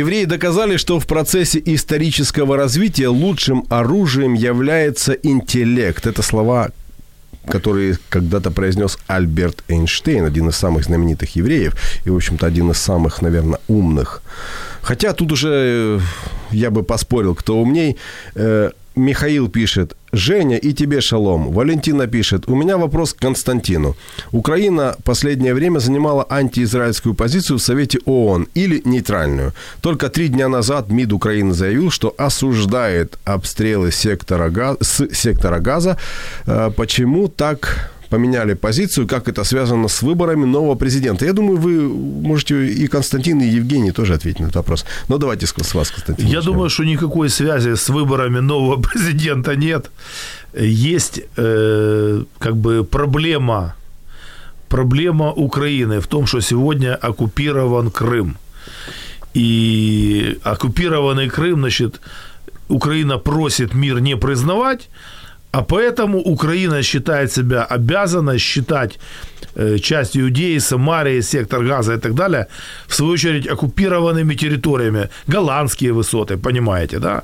Евреи 0.05 0.27
доказали, 0.27 0.77
что 0.77 1.01
в 1.01 1.07
процессе 1.07 1.63
исторического 1.65 2.59
развития 2.59 3.09
лучшим 3.09 3.65
оружием 3.71 4.35
является 4.35 5.13
интеллект. 5.13 6.07
Это 6.07 6.23
слова 6.23 6.69
которые 7.47 7.99
когда-то 8.09 8.51
произнес 8.51 8.99
Альберт 9.07 9.65
Эйнштейн, 9.69 10.25
один 10.25 10.49
из 10.49 10.57
самых 10.57 10.85
знаменитых 10.85 11.37
евреев 11.37 11.75
и, 12.07 12.11
в 12.11 12.17
общем-то, 12.17 12.47
один 12.47 12.71
из 12.71 12.79
самых, 12.79 13.23
наверное, 13.23 13.59
умных. 13.69 14.23
Хотя 14.83 15.13
тут 15.13 15.33
уже 15.33 15.49
э, 15.49 16.01
я 16.51 16.71
бы 16.71 16.83
поспорил, 16.83 17.35
кто 17.35 17.61
умней. 17.61 17.97
Э, 18.35 18.71
Михаил 18.97 19.49
пишет, 19.49 19.95
Женя 20.17 20.57
и 20.57 20.73
тебе 20.73 21.01
шалом. 21.01 21.53
Валентина 21.53 22.07
пишет, 22.07 22.49
у 22.49 22.55
меня 22.55 22.77
вопрос 22.77 23.15
к 23.15 23.19
Константину. 23.19 23.97
Украина 24.33 24.97
последнее 25.05 25.55
время 25.55 25.79
занимала 25.79 26.27
антиизраильскую 26.29 27.15
позицию 27.15 27.59
в 27.59 27.63
Совете 27.63 27.99
ООН 28.05 28.49
или 28.55 28.83
нейтральную. 28.85 29.53
Только 29.81 30.09
три 30.09 30.29
дня 30.29 30.49
назад 30.49 30.91
МИД 30.91 31.13
Украины 31.13 31.55
заявил, 31.55 31.91
что 31.91 32.15
осуждает 32.19 33.19
обстрелы 33.25 33.93
сектора 33.93 34.51
Газа, 34.51 34.79
с 34.81 35.09
сектора 35.15 35.61
Газа. 35.61 35.97
Э, 36.47 36.71
почему 36.77 37.29
так 37.29 37.91
поменяли 38.15 38.55
позицию, 38.55 39.07
как 39.07 39.29
это 39.29 39.45
связано 39.45 39.89
с 39.89 40.03
выборами 40.03 40.47
нового 40.47 40.77
президента. 40.77 41.25
Я 41.25 41.33
думаю, 41.33 41.57
вы 41.57 41.89
можете 42.29 42.55
и 42.55 42.87
Константин, 42.87 43.41
и 43.41 43.57
Евгений 43.57 43.93
тоже 43.93 44.15
ответить 44.15 44.41
на 44.41 44.47
этот 44.47 44.57
вопрос. 44.57 44.85
Но 45.09 45.19
давайте 45.19 45.47
с 45.47 45.75
вас, 45.75 45.91
Константин. 45.91 46.27
Я 46.27 46.37
начнем. 46.37 46.53
думаю, 46.53 46.71
что 46.71 46.85
никакой 46.85 47.29
связи 47.29 47.75
с 47.75 47.89
выборами 47.89 48.41
нового 48.41 48.83
президента 48.93 49.57
нет. 49.57 49.91
Есть 50.61 51.21
э, 51.37 52.25
как 52.39 52.57
бы 52.57 52.85
проблема, 52.85 53.75
проблема 54.69 55.33
Украины 55.33 55.99
в 55.99 56.07
том, 56.07 56.27
что 56.27 56.41
сегодня 56.41 56.95
оккупирован 56.95 57.91
Крым. 57.91 58.37
И 59.37 60.39
оккупированный 60.45 61.29
Крым, 61.29 61.59
значит, 61.59 62.01
Украина 62.69 63.19
просит 63.19 63.75
мир 63.75 64.01
не 64.01 64.17
признавать, 64.17 64.89
а 65.55 65.63
поэтому 65.63 66.19
Украина 66.19 66.83
считает 66.83 67.33
себя 67.33 67.65
обязана 67.65 68.39
считать 68.39 68.99
э, 69.57 69.79
часть 69.79 70.17
Иудеи, 70.17 70.59
Самарии, 70.59 71.23
сектор 71.23 71.65
Газа 71.65 71.95
и 71.95 71.99
так 71.99 72.15
далее, 72.15 72.47
в 72.87 72.95
свою 72.95 73.13
очередь, 73.13 73.47
оккупированными 73.47 74.35
территориями, 74.35 75.09
голландские 75.29 75.93
высоты, 75.93 76.37
понимаете, 76.37 76.99
да? 76.99 77.23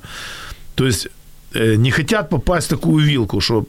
То 0.75 0.87
есть 0.87 1.09
э, 1.55 1.77
не 1.77 1.91
хотят 1.91 2.31
попасть 2.31 2.67
в 2.67 2.71
такую 2.71 3.05
вилку, 3.05 3.41
что 3.41 3.67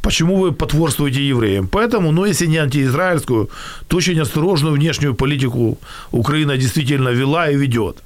почему 0.00 0.36
вы 0.36 0.52
потворствуете 0.52 1.28
евреям. 1.28 1.68
Поэтому, 1.68 2.12
ну, 2.12 2.26
если 2.26 2.48
не 2.48 2.58
антиизраильскую, 2.58 3.50
то 3.86 3.96
очень 3.96 4.20
осторожную 4.20 4.74
внешнюю 4.74 5.14
политику 5.14 5.78
Украина 6.10 6.56
действительно 6.56 7.10
вела 7.10 7.50
и 7.50 7.56
ведет. 7.56 7.96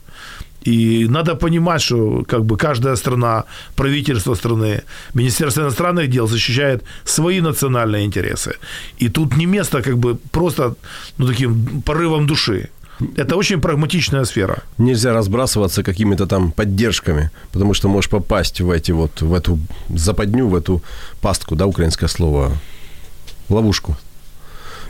И 0.67 1.07
надо 1.09 1.37
понимать, 1.37 1.83
что 1.83 2.25
как 2.29 2.45
бы 2.45 2.57
каждая 2.57 2.97
страна, 2.97 3.45
правительство 3.77 4.35
страны, 4.35 4.83
Министерство 5.15 5.63
иностранных 5.63 6.11
дел 6.11 6.27
защищает 6.27 6.83
свои 7.05 7.41
национальные 7.41 8.05
интересы. 8.05 8.55
И 8.99 9.09
тут 9.09 9.37
не 9.37 9.47
место 9.47 9.83
как 9.83 9.97
бы 9.97 10.19
просто 10.31 10.75
ну, 11.19 11.27
таким 11.29 11.83
порывом 11.83 12.27
души. 12.27 12.69
Это 13.17 13.37
очень 13.37 13.61
прагматичная 13.61 14.25
сфера. 14.25 14.63
Нельзя 14.79 15.13
разбрасываться 15.13 15.83
какими-то 15.83 16.27
там 16.27 16.51
поддержками, 16.51 17.31
потому 17.53 17.75
что 17.75 17.89
можешь 17.89 18.11
попасть 18.11 18.61
в 18.61 18.71
эти 18.71 18.93
вот, 18.93 19.23
в 19.23 19.35
эту 19.35 19.59
западню, 19.89 20.49
в 20.49 20.55
эту 20.55 20.83
пастку, 21.21 21.57
да, 21.57 21.67
украинское 21.67 22.09
слово, 22.09 22.53
ловушку. 23.49 23.97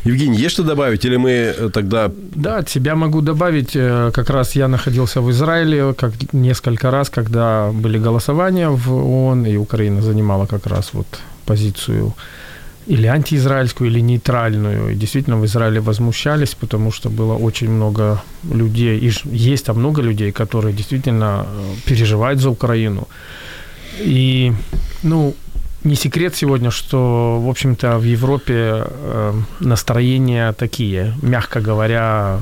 Евгений, 0.07 0.39
есть 0.39 0.55
что 0.55 0.63
добавить, 0.63 1.05
или 1.05 1.17
мы 1.17 1.31
э, 1.31 1.71
тогда... 1.71 2.11
Да, 2.35 2.59
от 2.59 2.69
себя 2.69 2.95
могу 2.95 3.21
добавить. 3.21 3.77
Э, 3.77 4.11
как 4.13 4.31
раз 4.31 4.57
я 4.57 4.69
находился 4.69 5.21
в 5.21 5.31
Израиле 5.31 5.95
как 5.95 6.13
несколько 6.33 6.91
раз, 6.91 7.11
когда 7.11 7.71
были 7.73 7.99
голосования 7.99 8.69
в 8.69 8.93
ООН, 8.93 9.47
и 9.47 9.57
Украина 9.57 10.03
занимала 10.03 10.47
как 10.47 10.67
раз 10.67 10.91
вот 10.95 11.07
позицию 11.45 12.13
или 12.89 13.09
антиизраильскую, 13.09 13.91
или 13.91 14.03
нейтральную. 14.03 14.93
И 14.93 14.95
действительно 14.95 15.37
в 15.37 15.45
Израиле 15.45 15.81
возмущались, 15.81 16.55
потому 16.55 16.93
что 16.93 17.11
было 17.11 17.35
очень 17.35 17.71
много 17.71 18.23
людей, 18.55 18.99
и 18.99 19.13
есть 19.37 19.67
там 19.67 19.79
много 19.79 20.03
людей, 20.03 20.33
которые 20.33 20.73
действительно 20.73 21.47
э, 21.47 21.75
переживают 21.85 22.41
за 22.41 22.51
Украину. 22.51 23.09
И, 23.99 24.53
ну, 25.03 25.35
не 25.87 25.95
секрет 25.95 26.35
сегодня, 26.35 26.71
что, 26.71 27.41
в 27.41 27.49
общем-то, 27.49 27.99
в 27.99 28.05
Европе 28.05 28.85
э, 28.87 29.33
настроения 29.61 30.53
такие, 30.53 31.15
мягко 31.23 31.61
говоря, 31.61 32.41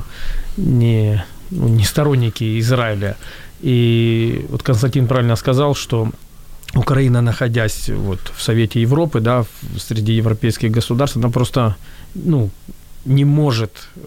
не, 0.57 1.23
ну, 1.51 1.67
не 1.67 1.83
сторонники 1.83 2.59
Израиля. 2.59 3.15
И 3.61 4.45
вот 4.49 4.63
Константин 4.63 5.07
правильно 5.07 5.35
сказал, 5.35 5.75
что 5.75 6.09
Украина, 6.75 7.21
находясь 7.21 7.89
вот 7.89 8.19
в 8.35 8.41
Совете 8.41 8.81
Европы, 8.81 9.19
да, 9.19 9.45
среди 9.77 10.13
европейских 10.13 10.71
государств, 10.71 11.17
она 11.17 11.29
просто 11.29 11.75
ну, 12.15 12.49
не 13.05 13.25
может 13.25 13.71
э, 13.95 14.01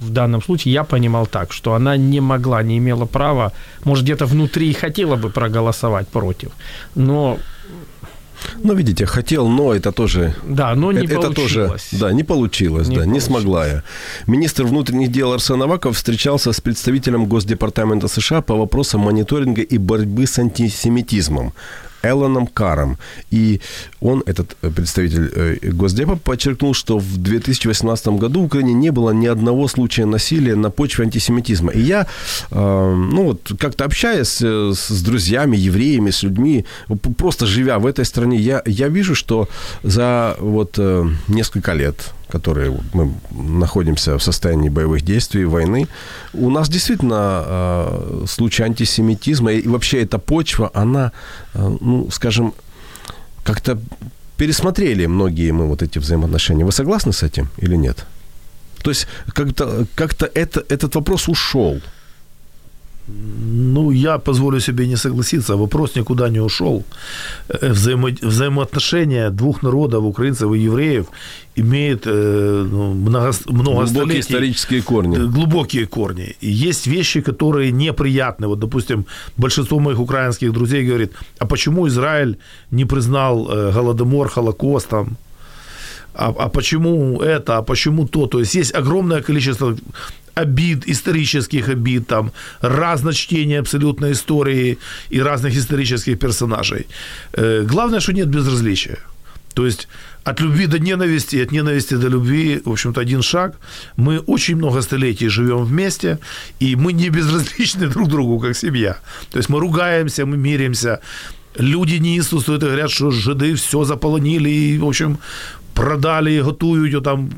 в 0.00 0.10
данном 0.10 0.42
случае, 0.42 0.72
я 0.72 0.84
понимал 0.84 1.26
так, 1.26 1.52
что 1.52 1.74
она 1.74 1.96
не 1.96 2.20
могла, 2.20 2.62
не 2.62 2.78
имела 2.78 3.06
права, 3.06 3.52
может, 3.84 4.04
где-то 4.04 4.26
внутри 4.26 4.72
хотела 4.72 5.16
бы 5.16 5.30
проголосовать 5.30 6.08
против, 6.08 6.50
но 6.94 7.38
ну, 8.62 8.74
видите, 8.74 9.06
хотел, 9.06 9.48
но 9.48 9.74
это 9.74 9.92
тоже... 9.92 10.34
Да, 10.44 10.74
но 10.74 10.92
не 10.92 11.04
это, 11.04 11.20
получилось. 11.20 11.88
Это 11.88 11.90
тоже, 11.90 12.00
да, 12.00 12.12
не 12.12 12.24
получилось, 12.24 12.88
не 12.88 12.96
да, 12.96 13.02
получилось. 13.02 13.14
не 13.14 13.20
смогла 13.20 13.66
я. 13.66 13.82
Министр 14.26 14.64
внутренних 14.64 15.10
дел 15.10 15.32
Арсен 15.32 15.62
Аваков 15.62 15.96
встречался 15.96 16.52
с 16.52 16.60
представителем 16.60 17.26
Госдепартамента 17.26 18.08
США 18.08 18.42
по 18.42 18.54
вопросам 18.54 19.00
мониторинга 19.00 19.62
и 19.62 19.78
борьбы 19.78 20.26
с 20.26 20.38
антисемитизмом. 20.38 21.52
Элланом 22.02 22.46
Каром. 22.46 22.98
И 23.30 23.60
он, 24.00 24.22
этот 24.26 24.56
представитель 24.56 25.30
э, 25.34 25.56
Госдепа, 25.72 26.16
подчеркнул, 26.16 26.74
что 26.74 26.98
в 26.98 27.16
2018 27.16 28.08
году 28.08 28.40
в 28.40 28.44
Украине 28.44 28.72
не 28.72 28.90
было 28.90 29.10
ни 29.10 29.26
одного 29.26 29.68
случая 29.68 30.06
насилия 30.06 30.56
на 30.56 30.70
почве 30.70 31.04
антисемитизма. 31.04 31.72
И 31.72 31.80
я, 31.80 32.06
э, 32.50 32.94
ну 33.12 33.24
вот, 33.24 33.52
как-то 33.58 33.84
общаясь 33.84 34.40
э, 34.42 34.72
с 34.74 35.02
друзьями, 35.02 35.56
евреями, 35.56 36.10
с 36.10 36.22
людьми, 36.22 36.64
просто 37.16 37.46
живя 37.46 37.78
в 37.78 37.86
этой 37.86 38.04
стране, 38.04 38.36
я, 38.36 38.62
я 38.66 38.88
вижу, 38.88 39.14
что 39.14 39.48
за 39.82 40.36
вот 40.40 40.78
несколько 41.28 41.72
лет 41.74 42.12
которые 42.30 42.76
мы 42.92 43.12
находимся 43.30 44.16
в 44.16 44.22
состоянии 44.22 44.70
боевых 44.70 45.02
действий, 45.02 45.44
войны, 45.44 45.88
у 46.32 46.50
нас 46.50 46.68
действительно 46.68 47.44
э, 47.46 48.24
случай 48.28 48.64
антисемитизма 48.64 49.52
и 49.52 49.68
вообще 49.68 50.02
эта 50.02 50.18
почва, 50.18 50.70
она, 50.74 51.12
э, 51.54 51.76
ну, 51.80 52.08
скажем, 52.10 52.54
как-то 53.44 53.78
пересмотрели 54.36 55.06
многие 55.06 55.52
мы 55.52 55.66
вот 55.66 55.82
эти 55.82 55.98
взаимоотношения. 55.98 56.64
Вы 56.64 56.72
согласны 56.72 57.12
с 57.12 57.22
этим 57.22 57.48
или 57.58 57.76
нет? 57.76 58.06
То 58.82 58.90
есть 58.90 59.06
как-то, 59.34 59.86
как-то 59.94 60.30
это, 60.34 60.64
этот 60.68 60.94
вопрос 60.94 61.28
ушел. 61.28 61.80
Ну, 63.52 63.92
я 63.92 64.18
позволю 64.18 64.60
себе 64.60 64.86
не 64.86 64.96
согласиться. 64.96 65.56
Вопрос 65.56 65.96
никуда 65.96 66.28
не 66.28 66.40
ушел. 66.40 66.84
Э, 67.48 67.72
взаимо... 67.72 68.08
Взаимоотношения 68.22 69.30
двух 69.30 69.62
народов, 69.62 70.04
украинцев 70.04 70.52
и 70.52 70.58
евреев, 70.58 71.06
имеют 71.56 72.06
э, 72.06 72.66
ну, 72.70 72.94
много, 72.94 73.32
много 73.46 73.84
Глубокие 73.84 74.20
исторические 74.20 74.82
корни. 74.82 75.16
Э, 75.16 75.26
Глубокие 75.26 75.86
корни. 75.86 76.36
И 76.42 76.68
есть 76.70 76.86
вещи, 76.86 77.20
которые 77.20 77.72
неприятны. 77.72 78.46
Вот, 78.46 78.58
допустим, 78.58 79.04
большинство 79.36 79.80
моих 79.80 79.98
украинских 79.98 80.52
друзей 80.52 80.86
говорит, 80.86 81.12
а 81.38 81.46
почему 81.46 81.86
Израиль 81.86 82.36
не 82.70 82.84
признал 82.84 83.44
Голодомор 83.74 84.28
Холокостом? 84.28 85.16
А, 86.14 86.34
а 86.38 86.48
почему 86.48 87.22
это, 87.22 87.58
а 87.58 87.62
почему 87.62 88.06
то? 88.06 88.26
То 88.26 88.40
есть 88.40 88.54
есть 88.54 88.74
огромное 88.74 89.22
количество 89.22 89.76
обид, 90.40 90.88
исторических 90.88 91.68
обид, 91.68 92.06
там, 92.06 92.32
разночтения 92.62 93.60
абсолютно 93.60 94.10
истории 94.10 94.78
и 95.10 95.22
разных 95.22 95.56
исторических 95.56 96.18
персонажей. 96.18 96.86
Э, 97.32 97.66
главное, 97.70 98.00
что 98.00 98.12
нет 98.12 98.28
безразличия. 98.28 98.98
То 99.54 99.66
есть 99.66 99.88
от 100.24 100.40
любви 100.40 100.66
до 100.66 100.78
ненависти, 100.78 101.42
от 101.42 101.52
ненависти 101.52 101.96
до 101.96 102.08
любви, 102.08 102.60
в 102.64 102.70
общем-то, 102.70 103.00
один 103.00 103.22
шаг. 103.22 103.54
Мы 103.96 104.18
очень 104.26 104.56
много 104.56 104.82
столетий 104.82 105.28
живем 105.28 105.64
вместе, 105.64 106.18
и 106.60 106.76
мы 106.76 106.92
не 106.92 107.10
безразличны 107.10 107.88
друг 107.88 108.08
другу, 108.08 108.38
как 108.38 108.56
семья. 108.56 108.96
То 109.30 109.38
есть 109.38 109.48
мы 109.48 109.60
ругаемся, 109.60 110.26
мы 110.26 110.36
миримся. 110.36 111.00
Люди 111.58 112.00
неистовствуют 112.00 112.62
и 112.62 112.66
говорят, 112.66 112.90
что 112.90 113.10
жиды 113.10 113.54
все 113.54 113.84
заполонили, 113.84 114.50
и, 114.50 114.78
в 114.78 114.84
общем, 114.84 115.18
продали 115.74 116.40
готують 116.40 117.04
там 117.04 117.30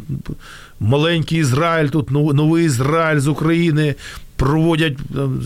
маленький 0.82 1.40
Ізраїль, 1.40 1.88
тут 1.88 2.12
новий 2.12 2.66
Ізраїль 2.66 3.20
з 3.20 3.28
України. 3.28 3.96
Проводять, 4.38 4.94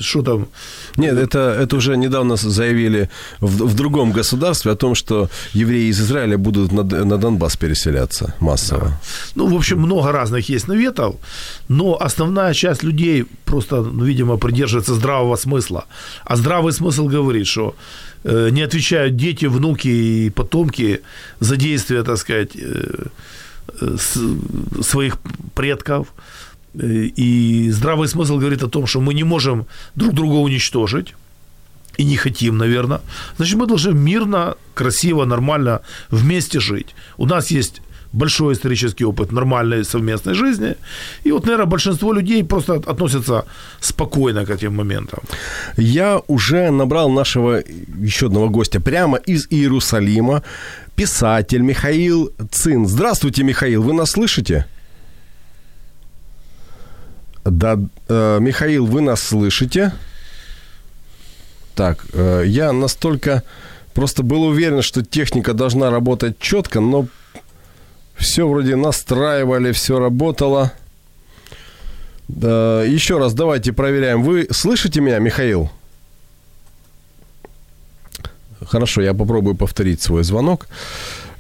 что 0.02 0.22
там? 0.22 0.48
Нет, 0.98 1.18
это, 1.18 1.40
это 1.40 1.78
уже 1.78 1.98
недавно 1.98 2.36
заявили 2.36 3.10
в, 3.40 3.66
в 3.68 3.74
другом 3.74 4.12
государстве 4.12 4.72
о 4.72 4.76
том, 4.76 4.96
что 4.96 5.30
евреи 5.54 5.90
из 5.90 6.02
Израиля 6.02 6.38
будут 6.38 6.74
на, 6.74 6.84
на 6.84 7.18
Донбасс 7.18 7.56
переселяться 7.56 8.34
массово. 8.40 8.88
Да. 8.88 9.00
Ну, 9.36 9.48
в 9.48 9.56
общем, 9.56 9.80
много 9.80 10.12
разных 10.12 10.50
есть 10.50 10.68
наветов, 10.68 11.16
но 11.70 11.98
основная 12.02 12.54
часть 12.54 12.84
людей 12.84 13.26
просто, 13.46 13.82
ну, 13.82 14.04
видимо, 14.04 14.38
придерживается 14.38 14.94
здравого 14.94 15.38
смысла. 15.38 15.86
А 16.26 16.36
здравый 16.36 16.74
смысл 16.74 17.08
говорит, 17.08 17.48
что 17.48 17.76
э, 18.26 18.50
не 18.52 18.62
отвечают 18.62 19.16
дети, 19.16 19.46
внуки 19.46 19.88
и 19.88 20.30
потомки 20.30 21.00
за 21.40 21.56
действия, 21.56 22.04
так 22.04 22.18
сказать, 22.18 22.58
э, 22.58 23.08
своих 24.83 25.19
предков. 25.55 26.09
И 26.75 27.71
здравый 27.71 28.09
смысл 28.09 28.39
говорит 28.39 28.63
о 28.63 28.69
том, 28.69 28.87
что 28.87 29.01
мы 29.01 29.15
не 29.15 29.25
можем 29.25 29.67
друг 29.95 30.13
друга 30.15 30.35
уничтожить. 30.35 31.15
И 31.99 32.05
не 32.05 32.17
хотим, 32.17 32.59
наверное. 32.59 33.01
Значит, 33.39 33.57
мы 33.57 33.67
должны 33.67 33.93
мирно, 33.95 34.57
красиво, 34.75 35.25
нормально 35.25 35.81
вместе 36.11 36.61
жить. 36.61 36.95
У 37.17 37.25
нас 37.27 37.51
есть 37.51 37.81
большой 38.13 38.53
исторический 38.53 39.05
опыт 39.05 39.33
нормальной 39.33 39.85
совместной 39.85 40.35
жизни. 40.35 40.77
И 41.25 41.33
вот, 41.33 41.45
наверное, 41.45 41.67
большинство 41.67 42.13
людей 42.13 42.45
просто 42.45 42.75
относятся 42.75 43.45
спокойно 43.81 44.47
к 44.47 44.51
этим 44.51 44.75
моментам. 44.75 45.21
Я 45.77 46.21
уже 46.29 46.71
набрал 46.71 47.11
нашего 47.11 47.63
еще 48.03 48.27
одного 48.27 48.49
гостя 48.49 48.81
прямо 48.81 49.19
из 49.19 49.47
Иерусалима. 49.51 50.43
Писатель 50.95 51.61
Михаил 51.61 52.33
Цин. 52.51 52.87
Здравствуйте, 52.87 53.43
Михаил, 53.43 53.83
вы 53.83 53.93
нас 53.93 54.11
слышите? 54.11 54.67
Да, 57.45 57.79
э, 58.09 58.39
Михаил, 58.41 58.87
вы 58.87 59.03
нас 59.03 59.23
слышите? 59.23 59.93
Так, 61.75 62.07
э, 62.15 62.45
я 62.47 62.73
настолько 62.73 63.43
просто 63.95 64.23
был 64.23 64.43
уверен, 64.45 64.83
что 64.83 65.05
техника 65.05 65.53
должна 65.53 65.91
работать 65.91 66.39
четко, 66.39 66.81
но 66.81 67.07
все 68.17 68.49
вроде 68.49 68.77
настраивали, 68.77 69.73
все 69.73 69.99
работало. 69.99 70.73
Да, 72.29 72.83
еще 72.83 73.19
раз 73.19 73.35
давайте 73.35 73.73
проверяем. 73.73 74.23
Вы 74.23 74.49
слышите 74.51 75.01
меня, 75.01 75.19
Михаил? 75.19 75.71
Хорошо, 78.65 79.03
я 79.03 79.15
попробую 79.15 79.55
повторить 79.55 80.03
свой 80.03 80.25
звонок. 80.25 80.67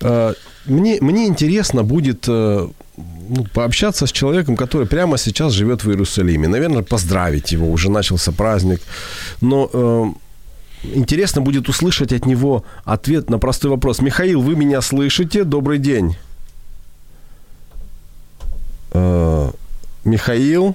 Э, 0.01 0.35
мне, 0.67 0.99
мне 1.01 1.27
интересно 1.27 1.83
будет 1.83 2.27
э, 2.29 2.69
ну, 2.97 3.47
пообщаться 3.53 4.07
с 4.07 4.12
человеком, 4.12 4.57
который 4.57 4.87
прямо 4.87 5.19
сейчас 5.19 5.53
живет 5.53 5.83
в 5.83 5.91
Иерусалиме. 5.91 6.47
Наверное, 6.47 6.83
поздравить 6.83 7.53
его, 7.53 7.71
уже 7.71 7.91
начался 7.91 8.33
праздник. 8.33 8.81
Но 9.41 9.69
э, 9.73 10.05
интересно 10.95 11.41
будет 11.41 11.69
услышать 11.69 12.12
от 12.12 12.27
него 12.27 12.65
ответ 12.85 13.31
на 13.31 13.39
простой 13.39 13.71
вопрос. 13.71 14.01
Михаил, 14.01 14.41
вы 14.41 14.55
меня 14.55 14.81
слышите? 14.81 15.45
Добрый 15.45 15.79
день. 15.79 16.17
Э, 18.96 19.50
Михаил? 20.04 20.74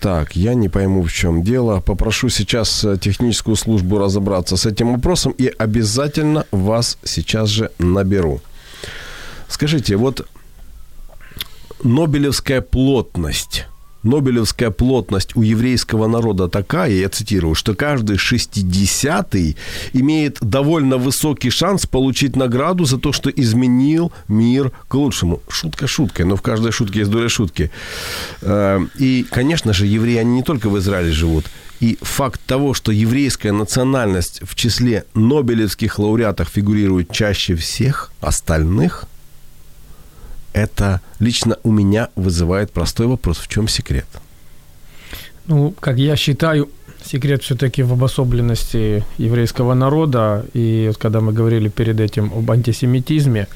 Так, 0.00 0.36
я 0.36 0.54
не 0.54 0.68
пойму, 0.68 1.02
в 1.02 1.12
чем 1.12 1.42
дело. 1.42 1.80
Попрошу 1.80 2.28
сейчас 2.28 2.84
э, 2.84 2.98
техническую 2.98 3.56
службу 3.56 3.98
разобраться 3.98 4.56
с 4.56 4.66
этим 4.66 4.92
вопросом 4.92 5.32
и 5.32 5.46
обязательно 5.46 6.44
вас 6.50 6.98
сейчас 7.04 7.48
же 7.48 7.70
наберу. 7.78 8.40
Скажите, 9.48 9.96
вот 9.96 10.26
Нобелевская 11.82 12.60
плотность. 12.60 13.66
Нобелевская 14.06 14.70
плотность 14.70 15.36
у 15.36 15.42
еврейского 15.42 16.06
народа 16.06 16.48
такая, 16.48 16.92
я 16.92 17.08
цитирую, 17.08 17.54
что 17.54 17.74
каждый 17.74 18.16
шестидесятый 18.16 19.56
имеет 19.92 20.38
довольно 20.40 20.96
высокий 20.96 21.50
шанс 21.50 21.86
получить 21.86 22.36
награду 22.36 22.84
за 22.84 22.98
то, 22.98 23.12
что 23.12 23.30
изменил 23.30 24.12
мир 24.28 24.72
к 24.88 24.94
лучшему. 24.94 25.42
Шутка 25.48 25.86
шуткой, 25.86 26.24
но 26.24 26.36
в 26.36 26.42
каждой 26.42 26.72
шутке 26.72 27.00
есть 27.00 27.10
доля 27.10 27.28
шутки. 27.28 27.70
Э, 28.42 28.80
и, 28.98 29.26
конечно 29.28 29.72
же, 29.72 29.86
евреи, 29.86 30.18
они 30.18 30.36
не 30.36 30.42
только 30.42 30.68
в 30.68 30.78
Израиле 30.78 31.12
живут. 31.12 31.46
И 31.80 31.98
факт 32.00 32.40
того, 32.46 32.74
что 32.74 32.92
еврейская 32.92 33.52
национальность 33.52 34.40
в 34.42 34.54
числе 34.54 35.04
нобелевских 35.14 35.98
лауреатов 35.98 36.48
фигурирует 36.48 37.12
чаще 37.12 37.54
всех 37.54 38.12
остальных, 38.20 39.04
это 40.56 41.00
лично 41.20 41.58
у 41.64 41.70
меня 41.70 42.08
вызывает 42.16 42.72
простой 42.72 43.06
вопрос. 43.06 43.38
В 43.38 43.48
чем 43.48 43.68
секрет? 43.68 44.06
Ну, 45.46 45.74
как 45.80 45.98
я 45.98 46.16
считаю, 46.16 46.68
секрет 47.04 47.42
все-таки 47.42 47.82
в 47.82 47.92
обособленности 47.92 49.04
еврейского 49.18 49.74
народа. 49.74 50.46
И 50.54 50.86
вот 50.88 50.96
когда 50.96 51.20
мы 51.20 51.34
говорили 51.34 51.68
перед 51.68 52.00
этим 52.00 52.32
об 52.32 52.50
антисемитизме, 52.50 53.46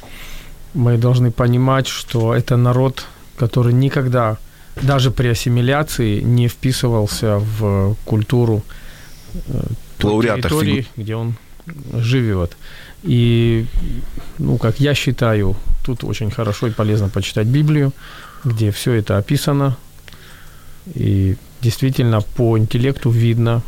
мы 0.74 0.98
должны 0.98 1.30
понимать, 1.30 1.86
что 1.86 2.34
это 2.34 2.56
народ, 2.56 3.06
который 3.38 3.72
никогда 3.72 4.36
даже 4.82 5.10
при 5.10 5.28
ассимиляции 5.28 6.20
не 6.20 6.48
вписывался 6.48 7.38
в 7.38 7.96
культуру 8.04 8.62
э, 9.48 9.62
той 9.98 10.26
территории, 10.26 10.86
где 10.96 11.16
он 11.16 11.34
живет. 11.94 12.56
И, 13.02 13.66
ну, 14.38 14.58
как 14.58 14.80
я 14.80 14.94
считаю, 14.94 15.56
тут 15.84 16.04
очень 16.04 16.30
хорошо 16.30 16.68
и 16.68 16.70
полезно 16.70 17.08
почитать 17.08 17.46
Библию, 17.46 17.92
где 18.44 18.70
все 18.70 18.92
это 18.92 19.18
описано. 19.18 19.76
И 20.94 21.36
действительно 21.60 22.20
по 22.20 22.58
интеллекту 22.58 23.10
видно, 23.10 23.62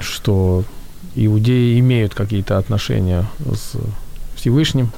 что 0.00 0.64
иудеи 1.14 1.78
имеют 1.80 2.14
какие-то 2.14 2.58
отношения 2.58 3.26
с 3.38 3.76
Всевышним. 4.36 4.92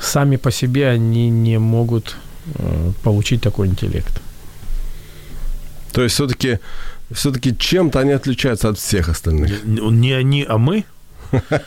Сами 0.00 0.36
по 0.36 0.50
себе 0.50 0.88
они 0.88 1.28
не 1.28 1.58
могут 1.58 2.16
Э, 2.54 2.92
получить 3.02 3.42
такой 3.42 3.66
интеллект. 3.66 4.20
То 5.92 6.02
есть 6.02 6.14
все-таки 6.14 6.58
все-таки 7.10 7.56
чем-то 7.56 8.00
они 8.00 8.12
отличаются 8.12 8.68
от 8.68 8.78
всех 8.78 9.08
остальных. 9.08 9.64
Не, 9.64 9.80
не 9.90 10.12
они, 10.12 10.46
а 10.48 10.58
мы. 10.58 10.84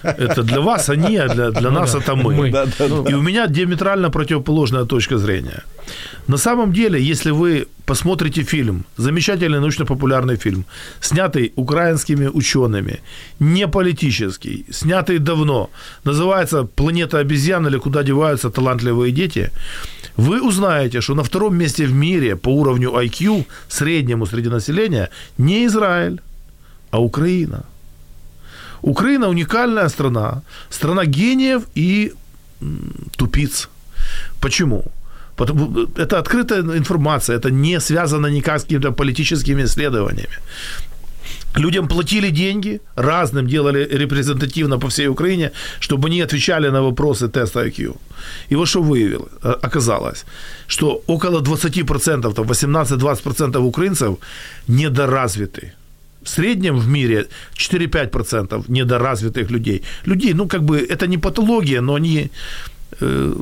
Это 0.04 0.43
для 0.43 0.60
вас 0.60 0.89
они, 0.89 1.17
а 1.17 1.28
для, 1.28 1.52
для 1.52 1.71
нас 1.71 1.95
это 1.95 2.15
мы. 2.15 2.36
мы. 2.36 2.52
Да, 2.52 2.65
да, 2.65 2.88
да. 2.88 3.12
И 3.12 3.13
у 3.13 3.21
меня 3.21 3.47
диаметрально 3.47 4.10
противоположная 4.10 4.86
точка 4.86 5.17
зрения. 5.17 5.63
На 6.28 6.38
самом 6.38 6.71
деле, 6.74 7.12
если 7.12 7.32
вы 7.32 7.67
посмотрите 7.86 8.43
фильм, 8.43 8.86
замечательный 8.97 9.60
научно-популярный 9.60 10.38
фильм, 10.38 10.65
снятый 11.02 11.52
украинскими 11.56 12.28
учеными, 12.28 13.02
не 13.39 13.67
политический, 13.67 14.65
снятый 14.71 15.19
давно, 15.19 15.69
называется 16.06 16.63
«Планета 16.63 17.19
обезьян» 17.19 17.67
или 17.67 17.78
«Куда 17.78 18.04
деваются 18.04 18.50
талантливые 18.50 19.12
дети», 19.12 19.52
вы 20.17 20.41
узнаете, 20.41 21.02
что 21.02 21.15
на 21.15 21.24
втором 21.24 21.56
месте 21.56 21.86
в 21.86 21.93
мире 21.93 22.36
по 22.36 22.50
уровню 22.50 22.89
IQ, 22.89 23.45
среднему 23.67 24.26
среди 24.26 24.50
населения, 24.50 25.10
не 25.38 25.65
Израиль, 25.65 26.19
а 26.91 27.00
Украина. 27.00 27.63
Украина 28.82 29.30
уникальная 29.30 29.89
страна, 29.89 30.41
страна 30.70 31.06
гениев 31.06 31.62
и 31.76 32.13
тупиц. 33.17 33.70
Почему? 34.39 34.84
Потому, 35.36 35.88
это 35.96 36.20
открытая 36.20 36.62
информация, 36.62 37.38
это 37.38 37.52
не 37.52 37.80
связано 37.80 38.28
никак 38.28 38.60
с 38.60 38.63
какими-то 38.63 38.91
политическими 38.91 39.63
исследованиями. 39.63 40.38
Людям 41.58 41.88
платили 41.88 42.32
деньги, 42.32 42.80
разным 42.96 43.48
делали 43.48 43.88
репрезентативно 43.91 44.80
по 44.80 44.88
всей 44.88 45.08
Украине, 45.08 45.52
чтобы 45.80 46.08
они 46.08 46.22
отвечали 46.22 46.70
на 46.70 46.82
вопросы 46.82 47.28
теста 47.28 47.65
IQ. 47.65 47.96
И 48.50 48.56
вот 48.56 48.67
что 48.67 48.82
выявило, 48.82 49.28
оказалось, 49.41 50.26
что 50.67 51.02
около 51.08 51.41
20%, 51.41 52.36
18-20% 52.36 53.58
украинцев 53.58 54.17
недоразвиты. 54.67 55.74
В 56.24 56.30
среднем 56.30 56.78
в 56.78 56.88
мире 56.88 57.28
4-5% 57.56 58.66
недоразвитых 58.68 59.52
людей. 59.52 59.82
Людей, 60.06 60.34
ну 60.34 60.48
как 60.48 60.64
бы 60.64 60.78
это 60.78 61.08
не 61.08 61.18
патология, 61.18 61.82
но 61.82 61.94
они 61.94 62.30
э, 63.02 63.34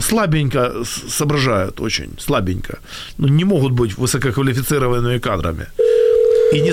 слабенько 0.00 0.72
соображают 1.08 1.80
очень, 1.80 2.10
слабенько. 2.18 2.78
Ну, 3.18 3.28
не 3.28 3.44
могут 3.44 3.72
быть 3.72 3.98
высококвалифицированными 3.98 5.18
кадрами. 5.18 5.66
И 6.52 6.60
не... 6.60 6.72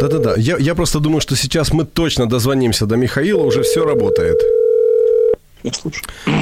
Да-да-да. 0.00 0.34
Я, 0.36 0.56
я 0.58 0.74
просто 0.74 1.00
думаю, 1.00 1.20
что 1.20 1.36
сейчас 1.36 1.72
мы 1.72 1.84
точно 1.84 2.26
дозвонимся 2.26 2.86
до 2.86 2.96
Михаила, 2.96 3.42
уже 3.42 3.62
все 3.62 3.84
работает. 3.84 4.38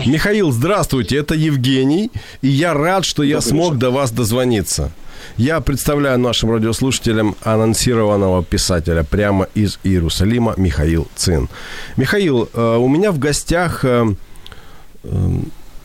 Михаил, 0.07 0.53
здравствуйте, 0.53 1.17
это 1.17 1.35
Евгений, 1.35 2.11
и 2.43 2.49
я 2.49 2.75
рад, 2.75 3.05
что 3.05 3.23
я 3.23 3.41
смог 3.41 3.77
до 3.79 3.91
вас 3.91 4.11
дозвониться. 4.11 4.91
Я 5.37 5.61
представляю 5.61 6.18
нашим 6.18 6.50
радиослушателям 6.52 7.37
анонсированного 7.42 8.44
писателя 8.44 9.04
прямо 9.04 9.48
из 9.54 9.78
Иерусалима 9.85 10.54
Михаил 10.56 11.09
Цин. 11.16 11.48
Михаил, 11.96 12.48
э, 12.52 12.76
у 12.76 12.88
меня 12.88 13.12
в 13.12 13.18
гостях 13.18 13.85
э, 13.85 14.14
э, 15.04 15.30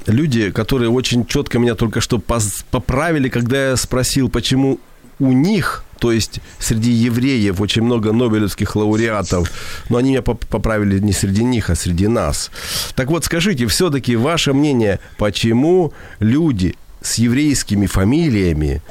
люди, 0.07 0.51
которые 0.51 0.89
очень 0.89 1.25
четко 1.25 1.59
меня 1.59 1.75
только 1.75 2.01
что 2.01 2.19
поправили, 2.19 3.29
когда 3.29 3.69
я 3.69 3.75
спросил, 3.75 4.29
почему 4.29 4.79
у 5.19 5.31
них 5.31 5.85
то 5.99 6.11
есть 6.11 6.41
среди 6.59 6.91
евреев 6.91 7.61
очень 7.61 7.81
много 7.81 8.11
нобелевских 8.11 8.75
лауреатов, 8.75 9.49
но 9.89 9.97
они 9.97 10.11
меня 10.11 10.21
поправили 10.21 10.99
не 10.99 11.13
среди 11.13 11.43
них, 11.43 11.69
а 11.69 11.75
среди 11.75 12.07
нас. 12.07 12.51
Так 12.95 13.09
вот, 13.09 13.25
скажите, 13.25 13.65
все-таки 13.67 14.15
ваше 14.15 14.53
мнение, 14.53 14.99
почему 15.17 15.93
люди 16.19 16.75
с 17.01 17.15
еврейскими 17.15 17.85
фамилиями 17.85 18.81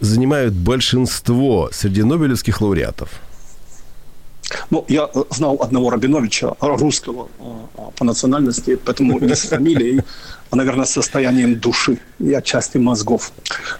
занимают 0.00 0.54
большинство 0.54 1.70
среди 1.72 2.02
нобелевских 2.02 2.60
лауреатов? 2.60 3.08
Ну, 4.70 4.84
я 4.88 5.08
знал 5.30 5.58
одного 5.60 5.90
Рабиновича, 5.90 6.54
русского 6.60 7.28
по 7.96 8.04
национальности, 8.04 8.76
поэтому 8.76 9.18
не 9.18 9.34
с 9.34 9.48
фамилией, 9.48 10.02
а, 10.50 10.56
наверное, 10.56 10.84
состоянием 10.84 11.58
души 11.58 11.98
и 12.18 12.32
отчасти 12.32 12.78
мозгов. 12.78 13.32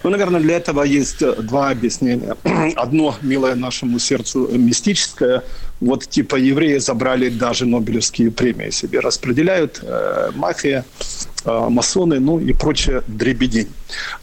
Ну, 0.03 0.09
наверное, 0.09 0.41
для 0.41 0.57
этого 0.57 0.83
есть 0.83 1.19
два 1.19 1.69
объяснения. 1.69 2.35
Одно, 2.75 3.15
милое 3.21 3.55
нашему 3.55 3.99
сердцу, 3.99 4.49
мистическое. 4.51 5.43
Вот 5.81 6.07
типа 6.07 6.35
евреи 6.35 6.79
забрали 6.79 7.29
даже 7.29 7.65
Нобелевские 7.65 8.31
премии 8.31 8.71
себе, 8.71 8.99
распределяют 8.99 9.79
э, 9.83 10.31
мафия, 10.35 10.85
э, 10.99 11.34
масоны, 11.45 12.19
ну 12.19 12.39
и 12.39 12.53
прочее 12.53 13.01
дребедень. 13.07 13.67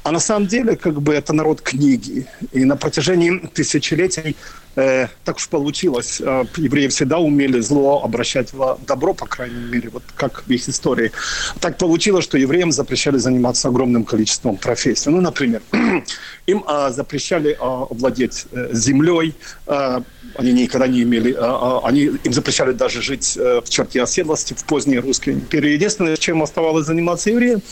А 0.03 0.11
на 0.11 0.21
самом 0.21 0.47
деле, 0.47 0.77
как 0.77 1.01
бы, 1.01 1.15
это 1.15 1.33
народ 1.33 1.61
книги. 1.61 2.27
И 2.53 2.65
на 2.65 2.77
протяжении 2.77 3.39
тысячелетий 3.55 4.37
э, 4.77 5.09
так 5.25 5.37
уж 5.37 5.49
получилось. 5.49 6.21
Э, 6.21 6.45
евреи 6.57 6.89
всегда 6.89 7.19
умели 7.19 7.61
зло 7.61 8.03
обращать 8.05 8.53
в 8.53 8.79
добро, 8.87 9.15
по 9.15 9.27
крайней 9.27 9.65
мере, 9.73 9.89
вот 9.91 10.03
как 10.17 10.45
в 10.47 10.51
их 10.51 10.69
истории. 10.69 11.13
Так 11.61 11.79
получилось, 11.79 12.25
что 12.25 12.39
евреям 12.39 12.73
запрещали 12.73 13.19
заниматься 13.19 13.69
огромным 13.69 14.05
количеством 14.05 14.57
профессий. 14.57 15.11
Ну, 15.11 15.21
например, 15.21 15.63
им 16.47 16.65
э, 16.69 16.91
запрещали 16.91 17.53
э, 17.53 17.87
владеть 17.91 18.47
э, 18.53 18.69
землей, 18.73 19.35
э, 19.67 20.01
они 20.37 20.53
никогда 20.53 20.87
не 20.87 21.03
имели, 21.03 21.35
э, 21.35 21.81
они, 21.85 22.11
им 22.25 22.33
запрещали 22.33 22.73
даже 22.73 23.03
жить 23.03 23.37
э, 23.37 23.61
в 23.65 23.69
черте 23.69 24.03
оседлости 24.03 24.55
в 24.55 24.65
поздней 24.65 24.99
русской 24.99 25.31
империи. 25.31 25.73
Единственное, 25.73 26.17
чем 26.17 26.43
оставалось 26.43 26.87
заниматься 26.87 27.31
евреям, 27.31 27.63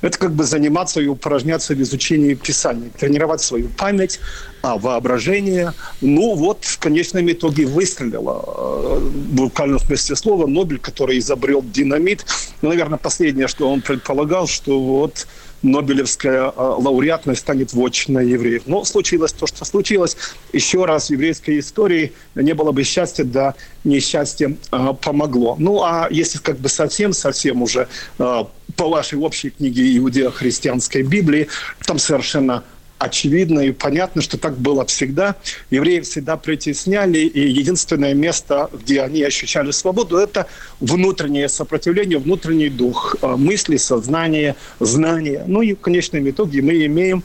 это 0.00 0.18
как 0.18 0.32
бы 0.32 0.44
заниматься 0.44 1.00
и 1.00 1.06
упражняться 1.06 1.74
в 1.74 1.82
изучении 1.82 2.34
Писания, 2.34 2.90
тренировать 2.98 3.40
свою 3.40 3.68
память, 3.68 4.20
а 4.64 4.78
воображение. 4.78 5.74
Ну 6.00 6.34
вот, 6.34 6.64
в 6.64 6.78
конечном 6.78 7.30
итоге 7.30 7.66
выстрелило, 7.66 8.42
э, 8.46 8.98
в 8.98 9.34
буквальном 9.34 9.78
смысле 9.78 10.16
слова, 10.16 10.46
Нобель, 10.46 10.78
который 10.78 11.18
изобрел 11.18 11.62
динамит. 11.62 12.24
Ну, 12.62 12.70
наверное, 12.70 12.98
последнее, 12.98 13.46
что 13.46 13.70
он 13.70 13.82
предполагал, 13.82 14.46
что 14.46 14.80
вот 14.80 15.26
Нобелевская 15.60 16.44
э, 16.44 16.52
лауреатность 16.56 17.42
станет 17.42 17.74
вотчиной 17.74 18.26
евреев. 18.30 18.62
Но 18.64 18.84
случилось 18.84 19.34
то, 19.34 19.46
что 19.46 19.66
случилось. 19.66 20.16
Еще 20.54 20.86
раз 20.86 21.08
в 21.08 21.10
еврейской 21.10 21.58
истории 21.58 22.14
не 22.34 22.54
было 22.54 22.72
бы 22.72 22.84
счастья, 22.84 23.24
да 23.24 23.54
несчастье 23.84 24.56
э, 24.72 24.88
помогло. 25.02 25.56
Ну, 25.58 25.82
а 25.82 26.08
если 26.10 26.38
как 26.38 26.56
бы 26.58 26.70
совсем-совсем 26.70 27.62
уже 27.62 27.86
по 28.16 28.88
вашей 28.88 29.18
общей 29.18 29.50
книге 29.50 29.98
иудео-христианской 29.98 31.02
Библии, 31.02 31.48
там 31.86 31.98
совершенно 31.98 32.64
очевидно 33.04 33.60
и 33.60 33.72
понятно, 33.72 34.22
что 34.22 34.38
так 34.38 34.56
было 34.56 34.84
всегда. 34.86 35.36
Евреи 35.70 36.00
всегда 36.00 36.36
притесняли, 36.36 37.18
и 37.18 37.48
единственное 37.48 38.14
место, 38.14 38.70
где 38.72 39.02
они 39.02 39.22
ощущали 39.22 39.70
свободу, 39.70 40.16
это 40.16 40.46
внутреннее 40.80 41.48
сопротивление, 41.48 42.18
внутренний 42.18 42.68
дух, 42.68 43.16
э, 43.22 43.36
мысли, 43.36 43.76
сознание, 43.76 44.56
знания. 44.80 45.44
Ну 45.46 45.62
и 45.62 45.74
в 45.74 45.80
конечном 45.80 46.28
итоге 46.28 46.62
мы 46.62 46.84
имеем 46.86 47.22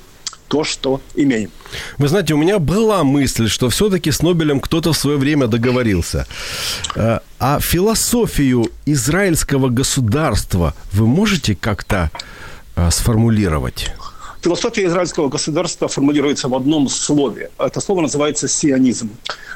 то, 0.47 0.63
что 0.63 0.99
имеем. 1.15 1.51
Вы 1.97 2.07
знаете, 2.07 2.33
у 2.33 2.37
меня 2.37 2.59
была 2.59 3.03
мысль, 3.03 3.47
что 3.47 3.69
все-таки 3.69 4.11
с 4.11 4.21
Нобелем 4.21 4.59
кто-то 4.59 4.91
в 4.91 4.97
свое 4.97 5.17
время 5.17 5.47
договорился. 5.47 6.25
Э, 6.95 7.19
а 7.39 7.59
философию 7.59 8.69
израильского 8.85 9.69
государства 9.69 10.73
вы 10.91 11.07
можете 11.07 11.55
как-то 11.55 12.09
э, 12.75 12.89
сформулировать? 12.91 13.93
Философия 14.41 14.85
израильского 14.85 15.27
государства 15.27 15.89
формулируется 15.89 16.47
в 16.47 16.55
одном 16.55 16.87
слове. 16.87 17.51
Это 17.59 17.81
слово 17.81 18.01
называется 18.01 18.47
сионизм. 18.47 19.09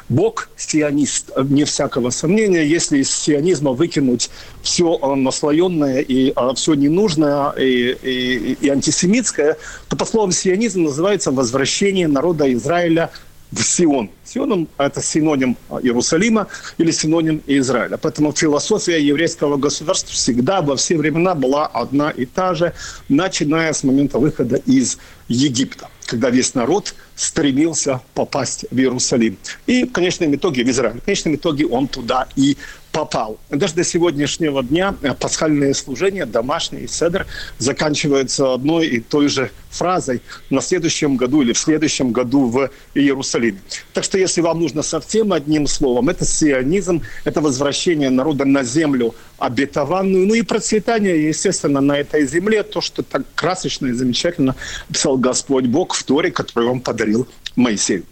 Бог 0.10 0.50
сионист, 0.58 1.32
не 1.38 1.63
всякого 1.63 2.10
сомнения. 2.10 2.65
Если 2.65 2.98
из 2.98 3.10
сионизма 3.10 3.72
выкинуть 3.72 4.30
все 4.62 5.00
э, 5.02 5.15
наслоенное 5.15 6.02
и 6.02 6.34
э, 6.36 6.54
все 6.56 6.74
ненужное 6.74 7.52
и, 7.52 7.98
и, 8.04 8.58
и 8.60 8.69
антисемитское, 8.69 9.56
то 9.88 9.96
по 9.96 10.04
словам 10.04 10.34
сионизм 10.34 10.84
называется 10.84 11.32
возвращение 11.32 12.10
народа 12.10 12.52
Израиля 12.52 13.10
в 13.53 13.63
Сион. 13.63 14.09
Сионом– 14.23 14.67
это 14.77 15.01
синоним 15.01 15.57
Иерусалима 15.81 16.47
или 16.77 16.91
синоним 16.91 17.41
Израиля. 17.45 17.97
Поэтому 17.97 18.31
философия 18.31 18.99
еврейского 18.99 19.57
государства 19.57 20.11
всегда 20.13 20.61
во 20.61 20.75
все 20.75 20.97
времена 20.97 21.35
была 21.35 21.67
одна 21.67 22.09
и 22.09 22.25
та 22.25 22.55
же, 22.55 22.73
начиная 23.09 23.73
с 23.73 23.83
момента 23.83 24.17
выхода 24.17 24.55
из 24.55 24.97
Египта, 25.27 25.89
когда 26.05 26.29
весь 26.29 26.55
народ 26.55 26.95
стремился 27.15 28.01
попасть 28.13 28.65
в 28.71 28.77
Иерусалим. 28.77 29.37
И 29.67 29.83
в 29.83 29.91
конечном 29.91 30.33
итоге 30.35 30.63
в 30.63 30.69
Израиль. 30.69 30.99
В 30.99 31.05
конечном 31.05 31.35
итоге 31.35 31.65
он 31.67 31.87
туда 31.87 32.27
и 32.35 32.57
попал. 32.93 33.39
Даже 33.49 33.73
до 33.73 33.84
сегодняшнего 33.84 34.63
дня 34.63 34.95
э, 35.01 35.13
пасхальные 35.13 35.73
служения, 35.73 36.25
домашние, 36.25 36.88
седр, 36.88 37.25
заканчиваются 37.58 38.53
одной 38.53 38.86
и 38.86 38.99
той 38.99 39.27
же 39.27 39.49
фразой 39.71 40.21
«на 40.51 40.62
следующем 40.62 41.17
году» 41.17 41.41
или 41.41 41.53
«в 41.53 41.58
следующем 41.58 42.12
году 42.12 42.45
в 42.45 42.69
Иерусалиме». 42.93 43.60
Так 43.93 44.03
что 44.03 44.17
если 44.17 44.41
вам 44.41 44.60
нужно 44.60 44.84
совсем 44.84 45.34
одним 45.34 45.65
словом, 45.67 46.10
это 46.10 46.23
сионизм, 46.23 47.01
это 47.25 47.41
возвращение 47.41 48.12
народа 48.12 48.45
на 48.45 48.63
землю 48.63 49.15
обетованную, 49.39 50.27
ну 50.27 50.36
и 50.36 50.43
процветание, 50.43 51.27
естественно, 51.27 51.82
на 51.82 51.97
этой 51.97 52.27
земле, 52.27 52.62
то, 52.62 52.79
что 52.79 53.01
так 53.01 53.23
красочно 53.34 53.88
и 53.88 53.91
замечательно 53.93 54.56
писал 54.88 55.17
Господь 55.17 55.65
Бог 55.65 55.95
в 55.95 56.03
Торе, 56.03 56.32
который 56.32 56.69
он 56.69 56.79
подарил 56.79 57.27
Моисею. 57.56 58.03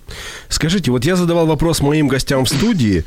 Скажите, 0.49 0.89
вот 0.89 1.05
я 1.05 1.15
задавал 1.15 1.45
вопрос 1.45 1.81
моим 1.81 2.07
гостям 2.07 2.45
в 2.45 2.49
студии, 2.49 3.05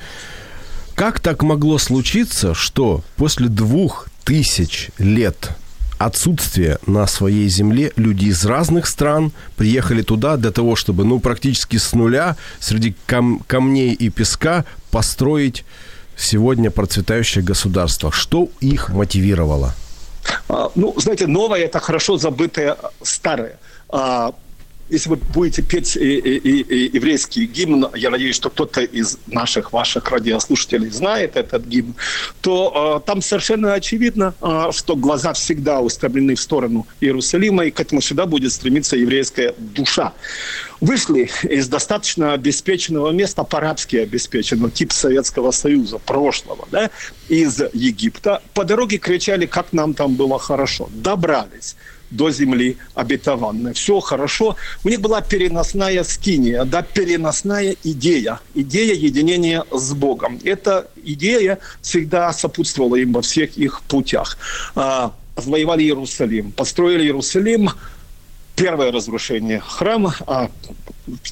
как 0.94 1.20
так 1.20 1.42
могло 1.42 1.78
случиться, 1.78 2.54
что 2.54 3.02
после 3.16 3.48
двух 3.48 4.09
тысяч 4.24 4.90
лет 4.98 5.50
отсутствия 5.98 6.78
на 6.87 7.07
своей 7.07 7.48
земле 7.48 7.92
люди 7.96 8.26
из 8.26 8.44
разных 8.44 8.87
стран 8.87 9.33
приехали 9.57 10.02
туда 10.02 10.37
для 10.37 10.50
того, 10.50 10.76
чтобы, 10.76 11.04
ну, 11.04 11.20
практически 11.20 11.76
с 11.76 11.92
нуля 11.92 12.37
среди 12.61 12.94
кам- 13.07 13.42
камней 13.46 13.92
и 13.92 14.09
песка 14.11 14.64
построить 14.90 15.64
сегодня 16.16 16.70
процветающее 16.70 17.42
государство? 17.42 18.12
Что 18.12 18.48
их 18.61 18.88
мотивировало? 18.90 19.74
А, 20.48 20.70
ну, 20.74 20.94
знаете, 20.96 21.26
новое– 21.26 21.61
это 21.64 21.80
хорошо 21.80 22.18
забытое 22.18 22.76
старое. 23.02 23.59
Если 24.90 25.08
вы 25.08 25.16
будете 25.16 25.62
петь 25.62 25.96
и, 25.96 26.18
и, 26.18 26.60
и, 26.60 26.96
еврейский 26.96 27.46
гимн, 27.46 27.88
я 27.94 28.10
надеюсь, 28.10 28.36
что 28.36 28.50
кто-то 28.50 28.82
из 28.82 29.18
наших, 29.26 29.72
ваших 29.72 30.10
радиослушателей 30.10 30.90
знает 30.90 31.36
этот 31.36 31.64
гимн, 31.64 31.94
то 32.42 33.00
э, 33.02 33.06
там 33.06 33.22
совершенно 33.22 33.72
очевидно, 33.72 34.34
э, 34.42 34.68
что 34.72 34.94
глаза 34.94 35.32
всегда 35.32 35.80
устремлены 35.80 36.34
в 36.34 36.40
сторону 36.40 36.86
Иерусалима, 37.00 37.64
и 37.64 37.70
к 37.70 37.80
этому 37.80 38.02
всегда 38.02 38.26
будет 38.26 38.52
стремиться 38.52 38.96
еврейская 38.96 39.54
душа. 39.58 40.12
Вышли 40.80 41.30
из 41.44 41.66
достаточно 41.68 42.34
обеспеченного 42.34 43.10
места, 43.10 43.42
по-арабски 43.42 43.96
обеспеченного, 43.96 44.70
тип 44.70 44.92
Советского 44.92 45.50
Союза, 45.50 45.98
прошлого, 45.98 46.68
да, 46.70 46.90
из 47.28 47.58
Египта. 47.72 48.42
По 48.52 48.64
дороге 48.64 48.98
кричали, 48.98 49.46
как 49.46 49.72
нам 49.72 49.94
там 49.94 50.14
было 50.14 50.38
хорошо. 50.38 50.90
Добрались 50.92 51.74
до 52.16 52.31
земли 52.31 52.77
обетованной. 52.94 53.74
Все 53.74 54.00
хорошо. 54.00 54.57
У 54.85 54.88
них 54.88 55.00
была 55.00 55.20
переносная 55.20 56.05
скиния, 56.05 56.64
да, 56.64 56.83
переносная 56.83 57.77
идея, 57.83 58.40
идея 58.55 58.94
единения 58.94 59.64
с 59.70 59.92
Богом. 59.94 60.40
Эта 60.44 60.88
идея 61.05 61.59
всегда 61.83 62.33
сопутствовала 62.33 62.96
им 62.96 63.12
во 63.12 63.22
всех 63.22 63.57
их 63.57 63.83
путях. 63.83 64.38
А, 64.74 65.12
завоевали 65.37 65.83
Иерусалим, 65.83 66.53
построили 66.53 67.05
Иерусалим, 67.05 67.70
первое 68.57 68.92
разрушение 68.92 69.61
храма, 69.61 70.14
а 70.27 70.50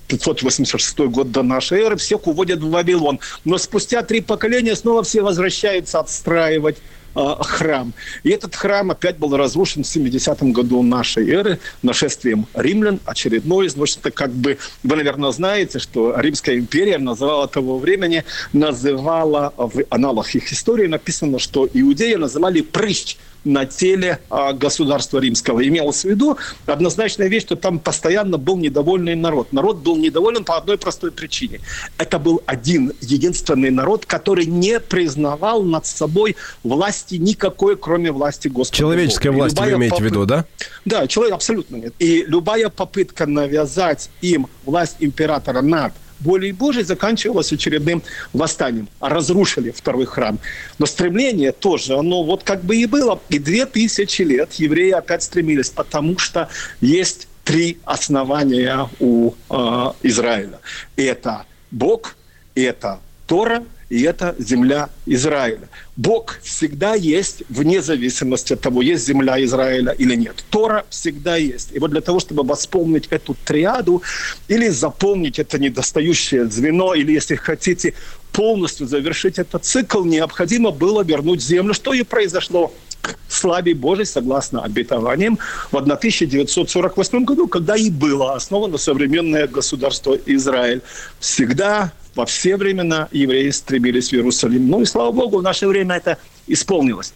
586 0.09 0.99
год 0.99 1.31
до 1.31 1.43
нашей 1.43 1.81
эры, 1.81 1.97
всех 1.97 2.27
уводят 2.27 2.61
в 2.61 2.71
Вавилон. 2.71 3.21
Но 3.45 3.59
спустя 3.59 4.03
три 4.03 4.21
поколения 4.21 4.77
снова 4.77 5.03
все 5.03 5.23
возвращаются 5.23 6.01
отстраивать 6.01 6.79
Э, 7.15 7.35
храм. 7.41 7.93
И 8.23 8.31
этот 8.31 8.55
храм 8.55 8.91
опять 8.91 9.19
был 9.19 9.37
разрушен 9.37 9.85
в 9.85 9.87
70-м 9.87 10.53
году 10.53 10.83
нашей 10.83 11.29
эры 11.31 11.59
нашествием 11.83 12.47
римлян, 12.55 13.01
очередной. 13.05 13.69
Значит, 13.69 13.99
это 13.99 14.11
как 14.11 14.33
бы, 14.33 14.57
вы, 14.83 14.97
наверное, 14.97 15.31
знаете, 15.31 15.79
что 15.79 16.15
Римская 16.19 16.59
империя 16.59 16.97
называла 16.97 17.49
того 17.49 17.79
времени, 17.79 18.25
называла, 18.55 19.53
в 19.57 19.85
аналах 19.91 20.35
их 20.35 20.51
истории 20.53 20.87
написано, 20.87 21.39
что 21.39 21.69
иудеи 21.73 22.15
называли 22.15 22.63
прыщ 22.63 23.17
на 23.45 23.67
теле 23.67 24.19
а, 24.31 24.53
государства 24.53 25.19
римского. 25.19 25.67
Имелось 25.67 26.03
в 26.03 26.09
виду 26.09 26.39
однозначная 26.67 27.29
вещь, 27.29 27.43
что 27.43 27.57
там 27.57 27.79
постоянно 27.79 28.39
был 28.39 28.57
недовольный 28.57 29.15
народ. 29.15 29.53
Народ 29.53 29.79
был 29.79 29.97
недоволен 29.97 30.45
по 30.45 30.57
одной 30.57 30.79
простой 30.79 31.11
причине. 31.11 31.61
Это 31.99 32.19
был 32.19 32.43
один 32.47 32.93
единственный 33.01 33.71
народ, 33.71 34.07
который 34.07 34.47
не 34.47 34.81
признавал 34.81 35.63
над 35.63 35.87
собой 35.87 36.37
власти 36.63 37.17
никакой, 37.17 37.77
кроме 37.77 38.13
власти 38.13 38.49
Господа. 38.49 38.79
Человеческая 38.79 39.31
власть 39.31 39.59
вы 39.59 39.73
имеете 39.73 39.91
попыт... 39.91 40.03
в 40.03 40.11
виду, 40.11 40.27
да? 40.27 40.45
Да, 40.85 41.07
человек 41.07 41.35
абсолютно 41.35 41.77
нет. 41.77 41.95
И 41.99 42.25
любая 42.27 42.69
попытка 42.69 43.27
навязать 43.27 44.11
им 44.21 44.47
власть 44.65 44.97
императора 45.01 45.63
над 45.63 45.93
волей 46.23 46.53
Божией 46.53 46.85
заканчивалось 46.85 47.53
очередным 47.53 48.03
восстанием. 48.33 48.89
Разрушили 49.01 49.71
второй 49.71 50.07
храм. 50.07 50.39
Но 50.79 50.87
стремление 50.87 51.53
тоже, 51.53 51.97
оно 51.97 52.23
вот 52.23 52.43
как 52.43 52.63
бы 52.63 52.77
и 52.77 52.87
было. 52.87 53.21
И 53.29 53.39
две 53.39 53.67
тысячи 53.67 54.23
лет 54.23 54.53
евреи 54.55 54.91
опять 54.91 55.23
стремились, 55.23 55.71
потому 55.71 56.19
что 56.19 56.49
есть 56.81 57.29
три 57.45 57.79
основания 57.85 58.89
у 59.01 59.33
э, 59.51 59.93
Израиля. 60.03 60.61
Это 60.97 61.45
Бог, 61.71 62.17
это 62.55 63.01
Тора– 63.27 63.65
и 63.93 64.05
это 64.05 64.35
земля 64.39 64.89
Израиля. 65.05 65.69
Бог 65.97 66.39
всегда 66.43 66.95
есть, 66.95 67.43
вне 67.51 67.83
зависимости 67.83 68.55
от 68.55 68.63
того, 68.63 68.81
есть 68.81 69.07
земля 69.07 69.45
Израиля 69.45 69.93
или 69.93 70.15
нет. 70.15 70.43
Тора 70.49 70.87
всегда 70.89 71.37
есть. 71.37 71.69
И 71.75 71.79
вот 71.79 71.91
для 71.91 72.01
того, 72.01 72.19
чтобы 72.19 72.43
восполнить 72.43 73.09
эту 73.11 73.37
триаду 73.45 74.03
или 74.49 74.69
заполнить 74.69 75.39
это 75.39 75.59
недостающее 75.59 76.47
звено, 76.47 76.95
или, 76.95 77.13
если 77.13 77.35
хотите, 77.35 77.93
полностью 78.33 78.87
завершить 78.87 79.39
этот 79.39 79.63
цикл, 79.67 80.05
необходимо 80.05 80.71
было 80.71 81.05
вернуть 81.05 81.43
землю, 81.43 81.75
что 81.75 81.93
и 81.93 82.03
произошло 82.03 82.73
к 83.03 83.19
славе 83.29 83.75
Божией, 83.75 84.07
согласно 84.07 84.63
обетованиям, 84.63 85.39
в 85.71 85.77
1948 85.77 87.25
году, 87.25 87.47
когда 87.47 87.77
и 87.77 87.91
было 87.91 88.37
основано 88.37 88.79
современное 88.79 89.47
государство 89.47 90.17
Израиль. 90.25 90.81
Всегда 91.21 91.93
во 92.15 92.27
все 92.27 92.57
времена 92.57 93.09
евреи 93.13 93.51
стремились 93.51 94.11
в 94.11 94.13
Иерусалим. 94.15 94.69
Ну 94.69 94.83
и 94.83 94.85
слава 94.85 95.13
Богу, 95.13 95.39
в 95.39 95.43
наше 95.43 95.67
время 95.67 95.97
это 95.97 96.19
исполнилось. 96.47 97.13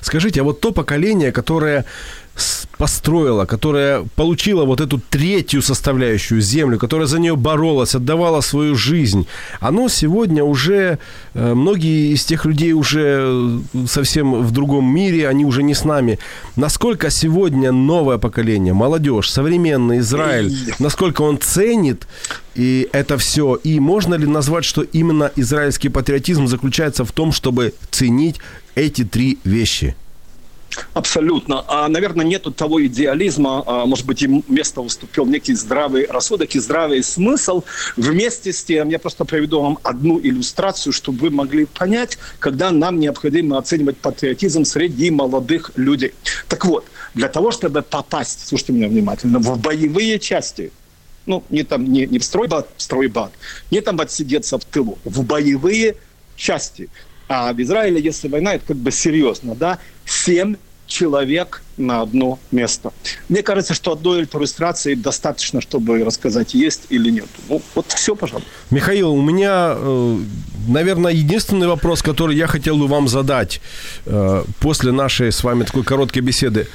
Скажите, 0.00 0.40
а 0.40 0.44
вот 0.44 0.60
то 0.60 0.72
поколение, 0.72 1.32
которое 1.32 1.84
построила, 2.78 3.46
которая 3.46 4.04
получила 4.16 4.64
вот 4.64 4.80
эту 4.80 4.98
третью 4.98 5.62
составляющую 5.62 6.40
землю, 6.40 6.78
которая 6.78 7.06
за 7.06 7.18
нее 7.18 7.34
боролась, 7.34 7.94
отдавала 7.94 8.42
свою 8.42 8.74
жизнь, 8.74 9.26
оно 9.60 9.88
сегодня 9.88 10.44
уже, 10.44 10.98
э, 11.34 11.54
многие 11.54 12.12
из 12.12 12.24
тех 12.24 12.44
людей 12.44 12.72
уже 12.72 13.60
совсем 13.88 14.42
в 14.42 14.50
другом 14.50 14.94
мире, 14.94 15.28
они 15.28 15.44
уже 15.44 15.62
не 15.62 15.74
с 15.74 15.84
нами. 15.84 16.18
Насколько 16.56 17.10
сегодня 17.10 17.72
новое 17.72 18.18
поколение, 18.18 18.74
молодежь, 18.74 19.30
современный 19.30 19.98
Израиль, 19.98 20.52
насколько 20.78 21.22
он 21.22 21.38
ценит 21.38 22.06
и 22.54 22.88
это 22.92 23.18
все, 23.18 23.56
и 23.56 23.80
можно 23.80 24.14
ли 24.14 24.26
назвать, 24.26 24.64
что 24.64 24.82
именно 24.82 25.30
израильский 25.36 25.90
патриотизм 25.90 26.46
заключается 26.46 27.04
в 27.04 27.12
том, 27.12 27.32
чтобы 27.32 27.74
ценить 27.90 28.36
эти 28.74 29.04
три 29.04 29.38
вещи– 29.44 29.94
Абсолютно. 30.94 31.64
А, 31.68 31.88
наверное, 31.88 32.24
нету 32.24 32.50
того 32.50 32.84
идеализма, 32.86 33.62
а, 33.66 33.86
может 33.86 34.06
быть, 34.06 34.22
им 34.22 34.44
место 34.48 34.80
уступил 34.80 35.26
некий 35.26 35.54
здравый 35.54 36.06
рассудок 36.06 36.54
и 36.54 36.58
здравый 36.58 37.02
смысл. 37.02 37.62
Вместе 37.96 38.52
с 38.52 38.64
тем, 38.64 38.88
я 38.88 38.98
просто 38.98 39.24
приведу 39.24 39.60
вам 39.60 39.78
одну 39.82 40.18
иллюстрацию, 40.20 40.92
чтобы 40.92 41.18
вы 41.18 41.30
могли 41.30 41.66
понять, 41.66 42.18
когда 42.38 42.70
нам 42.70 42.98
необходимо 43.00 43.58
оценивать 43.58 43.96
патриотизм 43.96 44.64
среди 44.64 45.10
молодых 45.10 45.72
людей. 45.76 46.14
Так 46.48 46.64
вот, 46.64 46.86
для 47.14 47.28
того, 47.28 47.50
чтобы 47.50 47.82
попасть, 47.82 48.46
слушайте 48.46 48.72
меня 48.72 48.88
внимательно, 48.88 49.38
в 49.38 49.58
боевые 49.58 50.18
части, 50.18 50.72
ну, 51.26 51.42
не 51.50 51.64
там, 51.64 51.84
не, 51.84 52.06
не 52.06 52.18
в 52.18 52.24
стройбат, 52.24 52.68
в 52.76 52.82
стройбат, 52.82 53.32
не 53.70 53.80
там 53.80 54.00
отсидеться 54.00 54.58
в 54.58 54.64
тылу, 54.64 54.98
в 55.04 55.24
боевые 55.24 55.96
части. 56.36 56.88
А 57.28 57.52
в 57.52 57.60
Израиле, 57.60 58.00
если 58.00 58.28
война, 58.28 58.54
это 58.54 58.66
как 58.66 58.76
бы 58.76 58.92
серьезно, 58.92 59.54
да, 59.54 59.78
семь 60.04 60.56
человек 60.86 61.62
на 61.76 62.00
одно 62.00 62.38
место. 62.50 62.92
Мне 63.28 63.42
кажется, 63.42 63.74
что 63.74 63.92
одной 63.92 64.24
иллюстрации 64.24 64.94
достаточно, 64.94 65.60
чтобы 65.60 66.04
рассказать, 66.04 66.54
есть 66.54 66.82
или 66.88 67.10
нет. 67.10 67.26
Ну, 67.48 67.60
вот 67.74 67.86
все, 67.92 68.14
пожалуйста. 68.14 68.48
Михаил, 68.70 69.12
у 69.12 69.22
меня, 69.22 69.74
э, 69.76 70.18
наверное, 70.68 71.12
единственный 71.12 71.66
вопрос, 71.66 72.02
который 72.02 72.36
я 72.36 72.46
хотел 72.46 72.76
бы 72.78 72.86
вам 72.86 73.08
задать 73.08 73.60
э, 74.06 74.44
после 74.60 74.92
нашей 74.92 75.32
с 75.32 75.44
вами 75.44 75.64
такой 75.64 75.84
короткой 75.84 76.22
беседы. 76.22 76.66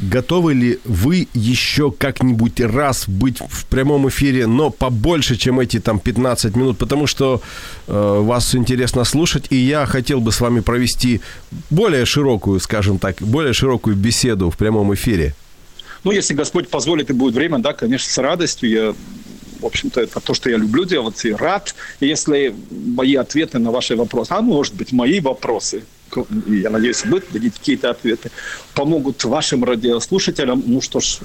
Готовы 0.00 0.54
ли 0.54 0.78
вы 0.84 1.28
еще 1.34 1.90
как-нибудь 1.92 2.60
раз 2.60 3.06
быть 3.06 3.38
в 3.38 3.66
прямом 3.66 4.08
эфире, 4.08 4.46
но 4.46 4.70
побольше, 4.70 5.36
чем 5.36 5.60
эти 5.60 5.78
там 5.78 5.98
15 5.98 6.56
минут, 6.56 6.78
потому 6.78 7.06
что 7.06 7.42
э, 7.86 8.20
вас 8.22 8.54
интересно 8.54 9.04
слушать, 9.04 9.46
и 9.50 9.56
я 9.56 9.84
хотел 9.84 10.20
бы 10.20 10.32
с 10.32 10.40
вами 10.40 10.60
провести 10.60 11.20
более 11.68 12.06
широкую, 12.06 12.60
скажем 12.60 12.98
так, 12.98 13.16
более 13.20 13.52
широкую 13.52 13.94
беседу 13.94 14.50
в 14.50 14.56
прямом 14.56 14.94
эфире? 14.94 15.34
Ну, 16.04 16.12
если 16.12 16.32
Господь 16.32 16.70
позволит 16.70 17.10
и 17.10 17.12
будет 17.12 17.34
время, 17.34 17.58
да, 17.58 17.74
конечно, 17.74 18.10
с 18.10 18.18
радостью. 18.18 18.70
Я 18.70 18.94
в 19.60 19.66
общем-то, 19.66 20.00
это 20.00 20.20
то, 20.20 20.32
что 20.32 20.48
я 20.48 20.56
люблю 20.56 20.86
делать 20.86 21.22
и 21.24 21.32
рад. 21.32 21.74
Если 22.00 22.54
мои 22.70 23.14
ответы 23.14 23.58
на 23.58 23.70
ваши 23.70 23.94
вопросы, 23.94 24.32
а 24.32 24.40
может 24.40 24.74
быть, 24.74 24.92
мои 24.92 25.20
вопросы 25.20 25.82
я 26.46 26.70
надеюсь, 26.70 27.04
вы 27.04 27.22
дадите 27.30 27.58
какие-то 27.58 27.90
ответы, 27.90 28.30
помогут 28.74 29.24
вашим 29.24 29.64
радиослушателям, 29.64 30.62
ну 30.66 30.80
что 30.80 31.00
ж, 31.00 31.18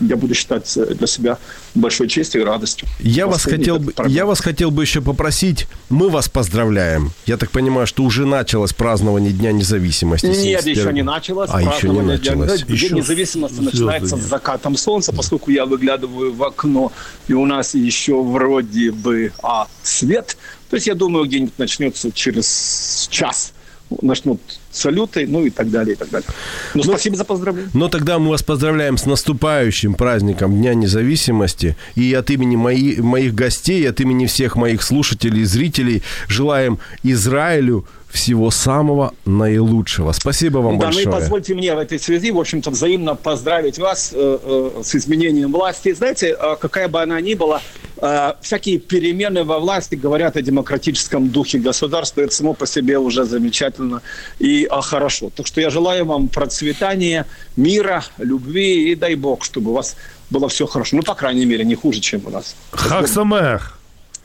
я 0.00 0.16
буду 0.16 0.34
считать 0.34 0.72
для 0.74 1.06
себя 1.06 1.38
большой 1.74 2.08
честью 2.08 2.42
и 2.42 2.44
радостью. 2.44 2.88
Я 3.00 3.26
вас, 3.26 3.44
хотел, 3.44 3.78
бы, 3.78 3.92
я 4.06 4.26
вас 4.26 4.40
хотел 4.40 4.70
бы 4.70 4.82
еще 4.82 5.00
попросить, 5.00 5.66
мы 5.88 6.08
вас 6.10 6.28
поздравляем. 6.28 7.12
Я 7.26 7.36
так 7.36 7.50
понимаю, 7.50 7.86
что 7.86 8.02
уже 8.04 8.26
началось 8.26 8.72
празднование 8.72 9.32
Дня 9.32 9.52
независимости. 9.52 10.26
Нет, 10.26 10.66
еще 10.66 10.92
не 10.92 11.02
началось. 11.02 11.50
А, 11.52 11.60
еще 11.60 11.88
не 11.88 12.00
началось. 12.00 12.62
Дня, 12.62 12.74
еще 12.74 12.88
День 12.88 12.98
независимости 12.98 13.60
начинается 13.60 14.16
с 14.16 14.20
закатом 14.20 14.76
солнца, 14.76 15.12
поскольку 15.12 15.50
я 15.50 15.66
выглядываю 15.66 16.32
в 16.32 16.42
окно, 16.42 16.92
и 17.28 17.32
у 17.32 17.46
нас 17.46 17.74
еще 17.74 18.22
вроде 18.22 18.90
бы 18.90 19.32
а, 19.42 19.66
свет. 19.82 20.36
То 20.70 20.76
есть 20.76 20.86
я 20.86 20.94
думаю, 20.94 21.26
где-нибудь 21.26 21.58
начнется 21.58 22.12
через 22.12 23.08
час 23.10 23.52
начнут 23.90 24.40
салюты, 24.78 25.26
ну 25.26 25.44
и 25.44 25.50
так 25.50 25.70
далее, 25.70 25.94
и 25.94 25.96
так 25.96 26.10
далее. 26.10 26.28
Ну, 26.74 26.82
ну 26.84 26.92
спасибо 26.92 27.16
за 27.16 27.24
поздравление. 27.24 27.70
Ну, 27.74 27.88
тогда 27.88 28.18
мы 28.18 28.30
вас 28.30 28.42
поздравляем 28.42 28.96
с 28.96 29.06
наступающим 29.06 29.94
праздником 29.94 30.56
Дня 30.56 30.74
независимости. 30.74 31.76
И 31.94 32.12
от 32.14 32.30
имени 32.30 32.56
мои, 32.56 32.96
моих 32.96 33.34
гостей, 33.34 33.88
от 33.88 34.00
имени 34.00 34.26
всех 34.26 34.56
моих 34.56 34.82
слушателей 34.82 35.42
и 35.42 35.44
зрителей 35.44 36.02
желаем 36.28 36.78
Израилю 37.02 37.86
всего 38.10 38.50
самого 38.50 39.14
наилучшего. 39.26 40.12
Спасибо 40.12 40.58
вам 40.58 40.78
да, 40.78 40.86
большое. 40.86 41.06
Ну 41.06 41.10
и 41.10 41.14
позвольте 41.14 41.54
мне 41.54 41.74
в 41.74 41.78
этой 41.78 41.98
связи, 41.98 42.30
в 42.30 42.38
общем-то, 42.38 42.70
взаимно 42.70 43.14
поздравить 43.14 43.78
вас 43.78 44.12
э, 44.14 44.38
э, 44.42 44.82
с 44.82 44.94
изменением 44.94 45.52
власти. 45.52 45.92
Знаете, 45.92 46.36
э, 46.38 46.56
какая 46.58 46.88
бы 46.88 47.02
она 47.02 47.20
ни 47.20 47.34
была, 47.34 47.60
э, 47.98 48.32
всякие 48.40 48.78
перемены 48.78 49.44
во 49.44 49.58
власти 49.58 49.94
говорят 49.94 50.36
о 50.36 50.42
демократическом 50.42 51.28
духе 51.28 51.58
государства. 51.58 52.22
Это 52.22 52.34
само 52.34 52.54
по 52.54 52.66
себе 52.66 52.98
уже 52.98 53.24
замечательно 53.24 54.00
и 54.38 54.66
э, 54.70 54.80
хорошо. 54.82 55.30
Так 55.34 55.46
что 55.46 55.60
я 55.60 55.70
желаю 55.70 56.04
вам 56.04 56.28
процветания, 56.28 57.26
мира, 57.56 58.04
любви 58.18 58.92
и 58.92 58.94
дай 58.94 59.14
бог, 59.14 59.44
чтобы 59.44 59.70
у 59.70 59.74
вас 59.74 59.96
было 60.30 60.48
все 60.48 60.66
хорошо. 60.66 60.96
Ну, 60.96 61.02
по 61.02 61.14
крайней 61.14 61.46
мере, 61.46 61.64
не 61.64 61.74
хуже, 61.74 62.00
чем 62.00 62.22
у 62.26 62.30
нас. 62.30 62.54
Хаксамех. 62.72 63.78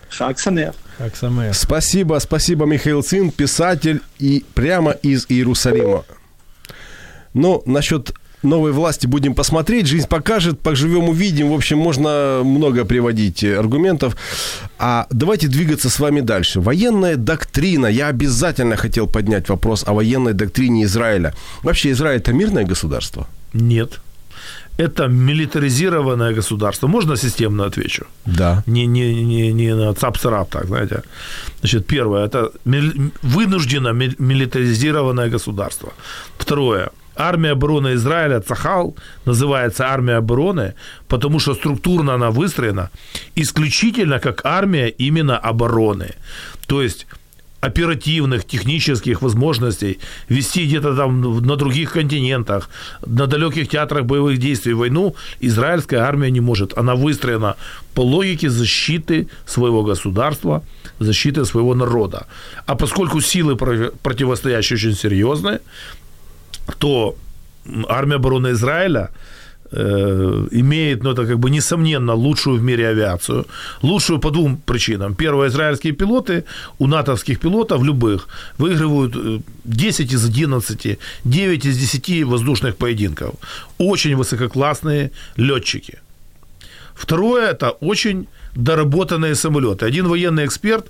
Хаксамех. 0.10 0.76
Спасибо, 1.56 2.20
спасибо, 2.20 2.66
Михаил 2.66 3.02
Цин, 3.02 3.32
писатель 3.32 4.02
и 4.20 4.46
прямо 4.54 4.92
из 4.92 5.26
Иерусалима. 5.30 6.06
Но 7.34 7.64
ну, 7.66 7.74
насчет 7.74 8.14
новой 8.44 8.72
власти 8.72 9.08
будем 9.08 9.36
посмотреть, 9.36 9.88
жизнь 9.88 10.08
покажет, 10.08 10.60
поживем, 10.60 11.10
увидим. 11.10 11.50
В 11.50 11.54
общем, 11.54 11.78
можно 11.78 12.42
много 12.44 12.86
приводить 12.86 13.44
аргументов. 13.44 14.16
А 14.78 15.08
давайте 15.10 15.48
двигаться 15.48 15.90
с 15.90 16.00
вами 16.00 16.22
дальше. 16.22 16.60
Военная 16.60 17.16
доктрина. 17.16 17.88
Я 17.88 18.08
обязательно 18.08 18.76
хотел 18.76 19.08
поднять 19.08 19.50
вопрос 19.50 19.84
о 19.88 19.94
военной 19.94 20.34
доктрине 20.34 20.84
Израиля. 20.84 21.34
Вообще, 21.64 21.92
Израиль 21.92 22.20
это 22.20 22.34
мирное 22.34 22.66
государство? 22.66 23.28
Нет 23.54 24.00
это 24.78 25.08
милитаризированное 25.08 26.34
государство. 26.34 26.88
Можно 26.88 27.18
системно 27.18 27.66
отвечу? 27.66 28.06
Да. 28.26 28.64
Не, 28.66 28.88
не, 28.88 29.24
не, 29.24 29.54
не 29.54 29.76
на 29.76 29.94
цап 29.94 30.18
так, 30.18 30.66
знаете. 30.66 31.04
Значит, 31.60 31.86
первое, 31.86 32.26
это 32.26 32.52
вынужденно 33.22 33.94
милитаризированное 33.94 35.30
государство. 35.30 35.94
Второе, 36.38 36.90
Армия 37.16 37.52
обороны 37.52 37.94
Израиля, 37.94 38.40
Цахал, 38.40 38.96
называется 39.26 39.86
армия 39.88 40.18
обороны, 40.18 40.74
потому 41.08 41.40
что 41.40 41.54
структурно 41.54 42.14
она 42.14 42.32
выстроена 42.32 42.90
исключительно 43.36 44.20
как 44.20 44.42
армия 44.46 44.90
именно 44.90 45.38
обороны. 45.38 46.16
То 46.68 46.82
есть 46.82 47.08
оперативных, 47.64 48.44
технических 48.46 49.22
возможностей 49.22 50.00
вести 50.30 50.66
где-то 50.66 50.96
там 50.96 51.22
на 51.22 51.56
других 51.56 51.94
континентах, 51.94 52.70
на 53.06 53.26
далеких 53.26 53.70
театрах 53.70 54.06
боевых 54.06 54.38
действий 54.38 54.74
войну, 54.74 55.16
израильская 55.42 56.00
армия 56.00 56.32
не 56.32 56.42
может. 56.42 56.78
Она 56.78 56.96
выстроена 56.96 57.56
по 57.94 58.02
логике 58.02 58.50
защиты 58.50 59.28
своего 59.46 59.84
государства, 59.84 60.62
защиты 61.00 61.46
своего 61.46 61.76
народа. 61.76 62.26
А 62.66 62.76
поскольку 62.76 63.22
силы 63.22 63.56
противостоящие 63.56 64.76
очень 64.76 64.96
серьезные, 64.96 65.60
то 66.78 67.16
армия 67.88 68.16
обороны 68.16 68.52
Израиля– 68.52 69.10
Э, 69.76 70.48
имеет, 70.52 71.04
ну, 71.04 71.12
это 71.12 71.26
как 71.26 71.40
бы 71.40 71.50
несомненно 71.50 72.14
лучшую 72.14 72.60
в 72.60 72.64
мире 72.64 72.90
авиацию. 72.90 73.46
Лучшую 73.82 74.20
по 74.20 74.30
двум 74.30 74.58
причинам. 74.58 75.16
Первое, 75.16 75.48
израильские 75.48 75.94
пилоты, 75.94 76.44
у 76.80 76.88
натовских 76.88 77.40
пилотов, 77.40 77.84
любых, 77.84 78.28
выигрывают 78.60 79.42
10 79.64 80.12
э, 80.12 80.16
из 80.16 80.26
11, 80.26 81.00
9 81.26 81.66
из 81.66 81.78
10 81.78 82.24
воздушных 82.24 82.76
поединков. 82.76 83.34
Очень 83.80 84.16
высококлассные 84.16 85.12
летчики. 85.38 85.98
Второе, 87.04 87.52
это 87.52 87.72
очень 87.82 88.28
доработанные 88.56 89.36
самолеты. 89.36 89.86
Один 89.86 90.08
военный 90.08 90.46
эксперт, 90.46 90.86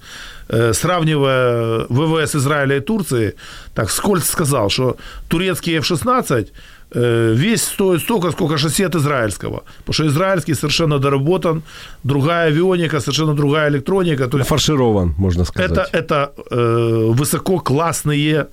э, 0.50 0.74
сравнивая 0.74 1.86
ВВС 1.90 2.36
Израиля 2.36 2.78
и 2.78 2.82
Турции, 2.82 3.34
так 3.74 3.92
скользко 3.92 4.32
сказал, 4.32 4.70
что 4.70 4.96
турецкие 5.28 5.78
F-16 5.78 6.48
Э, 6.96 7.34
весь 7.36 7.64
стоит 7.64 8.02
столько, 8.02 8.32
сколько 8.32 8.58
шасси 8.58 8.86
от 8.86 8.96
израильского. 8.96 9.64
Потому 9.80 9.94
что 9.94 10.08
израильский 10.08 10.56
совершенно 10.56 11.00
доработан, 11.00 11.64
другая 12.04 12.48
авионика, 12.48 13.00
совершенно 13.00 13.34
другая 13.34 13.70
электроника. 13.70 14.28
То 14.28 14.38
есть 14.38 14.50
Фарширован, 14.50 15.16
можно 15.18 15.46
сказать. 15.46 15.72
Это, 15.72 15.88
это 15.92 16.32
э, 16.52 17.12
высококлассные, 17.14 18.48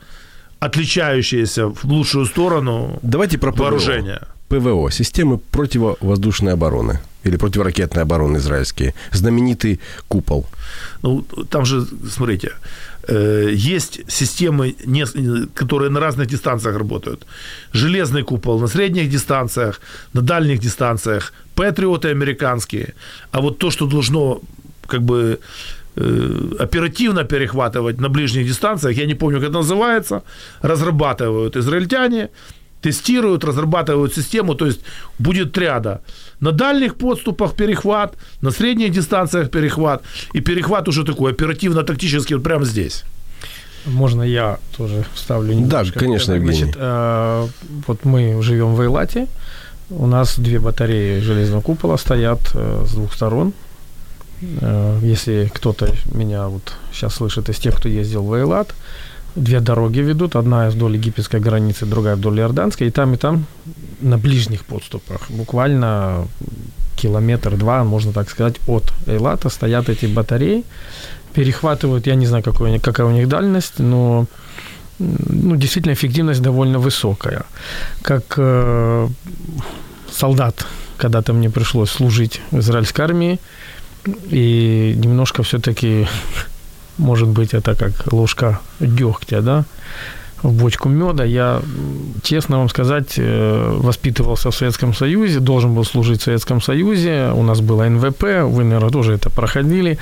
отличающиеся 0.58 1.66
в 1.66 1.84
лучшую 1.84 2.26
сторону 2.26 2.98
Давайте 3.02 3.38
про 3.38 3.52
ПВО. 3.52 3.64
вооружения. 3.64 4.20
ПВО, 4.50 4.90
системы 4.90 5.38
противовоздушной 5.38 6.52
обороны 6.52 6.98
или 7.24 7.36
противоракетной 7.36 8.02
обороны 8.02 8.38
израильские, 8.38 8.94
знаменитый 9.12 9.78
купол. 10.08 10.46
Ну, 11.02 11.24
там 11.50 11.64
же, 11.64 11.86
смотрите, 12.10 12.52
э, 13.08 13.50
есть 13.54 14.00
системы, 14.08 14.74
которые 15.54 15.90
на 15.90 16.00
разных 16.00 16.26
дистанциях 16.26 16.76
работают. 16.76 17.26
Железный 17.72 18.22
купол 18.22 18.60
на 18.60 18.66
средних 18.66 19.08
дистанциях, 19.10 19.80
на 20.14 20.20
дальних 20.22 20.58
дистанциях, 20.58 21.32
патриоты 21.54 22.08
американские. 22.08 22.94
А 23.30 23.40
вот 23.40 23.58
то, 23.58 23.70
что 23.70 23.86
должно 23.86 24.40
как 24.86 25.02
бы 25.02 25.38
э, 25.96 26.56
оперативно 26.58 27.24
перехватывать 27.24 28.00
на 28.00 28.08
ближних 28.08 28.46
дистанциях, 28.46 28.98
я 28.98 29.06
не 29.06 29.14
помню, 29.14 29.38
как 29.40 29.50
это 29.50 29.58
называется, 29.58 30.22
разрабатывают 30.62 31.56
израильтяне, 31.56 32.28
тестируют, 32.82 33.44
разрабатывают 33.44 34.14
систему, 34.14 34.54
то 34.54 34.66
есть 34.66 34.80
будет 35.18 35.52
триада. 35.52 36.00
На 36.40 36.52
дальних 36.52 36.96
подступах 36.96 37.54
перехват, 37.54 38.14
на 38.40 38.50
средних 38.50 38.92
дистанциях 38.92 39.50
перехват, 39.50 40.02
и 40.32 40.40
перехват 40.40 40.88
уже 40.88 41.04
такой 41.04 41.32
оперативно-тактический 41.32 42.36
вот 42.36 42.44
прямо 42.44 42.64
здесь. 42.64 43.04
Можно 43.86 44.22
я 44.22 44.58
тоже 44.76 45.04
вставлю 45.14 45.54
немножко? 45.54 45.94
Да, 45.94 46.00
конечно, 46.00 46.32
Евгений. 46.32 46.56
Значит, 46.56 46.76
э, 46.78 47.46
вот 47.86 48.04
мы 48.04 48.42
живем 48.42 48.74
в 48.74 48.80
Эйлате, 48.80 49.26
у 49.90 50.06
нас 50.06 50.38
две 50.38 50.60
батареи 50.60 51.20
железного 51.20 51.62
купола 51.62 51.96
стоят 51.96 52.40
э, 52.54 52.84
с 52.86 52.92
двух 52.92 53.12
сторон. 53.14 53.52
Э, 54.60 54.98
если 55.02 55.50
кто-то 55.52 55.94
меня 56.12 56.48
вот 56.48 56.74
сейчас 56.92 57.14
слышит 57.14 57.48
из 57.48 57.58
тех, 57.58 57.76
кто 57.76 57.88
ездил 57.88 58.22
в 58.22 58.32
Эйлат, 58.34 58.74
две 59.36 59.60
дороги 59.60 60.00
ведут, 60.00 60.36
одна 60.36 60.68
вдоль 60.70 60.96
египетской 60.96 61.40
границы, 61.40 61.86
другая 61.86 62.16
вдоль 62.16 62.40
иорданской, 62.40 62.88
и 62.88 62.90
там, 62.90 63.14
и 63.14 63.16
там 63.16 63.46
на 64.00 64.18
ближних 64.18 64.64
подступах, 64.64 65.30
буквально 65.30 66.26
километр-два, 66.96 67.84
можно 67.84 68.12
так 68.12 68.30
сказать, 68.30 68.56
от 68.66 68.92
Эйлата 69.06 69.48
стоят 69.48 69.88
эти 69.88 70.06
батареи, 70.06 70.64
перехватывают, 71.32 72.06
я 72.06 72.14
не 72.14 72.26
знаю, 72.26 72.42
какой, 72.44 72.78
какая 72.78 73.06
у 73.06 73.10
них 73.10 73.28
дальность, 73.28 73.78
но 73.78 74.26
ну, 74.98 75.56
действительно 75.56 75.94
эффективность 75.94 76.42
довольно 76.42 76.78
высокая. 76.78 77.44
Как 78.02 78.34
э, 78.36 79.08
солдат, 80.12 80.66
когда-то 80.98 81.32
мне 81.32 81.48
пришлось 81.48 81.90
служить 81.90 82.40
в 82.50 82.58
израильской 82.58 83.04
армии, 83.04 83.38
и 84.30 84.94
немножко 84.96 85.42
все-таки, 85.42 86.06
может 87.00 87.28
быть, 87.28 87.54
это 87.54 87.74
как 87.74 88.12
ложка 88.12 88.60
дегтя, 88.80 89.40
да, 89.40 89.64
в 90.42 90.52
бочку 90.52 90.88
меда. 90.88 91.24
Я, 91.24 91.60
честно 92.22 92.58
вам 92.58 92.68
сказать, 92.68 93.14
э, 93.16 93.78
воспитывался 93.78 94.50
в 94.50 94.54
Советском 94.54 94.94
Союзе, 94.94 95.40
должен 95.40 95.74
был 95.74 95.84
служить 95.84 96.20
в 96.20 96.24
Советском 96.24 96.60
Союзе. 96.60 97.32
У 97.34 97.42
нас 97.42 97.60
было 97.60 97.88
НВП, 97.88 98.22
вы, 98.44 98.64
наверное, 98.64 98.90
тоже 98.90 99.14
это 99.14 99.30
проходили. 99.30 99.98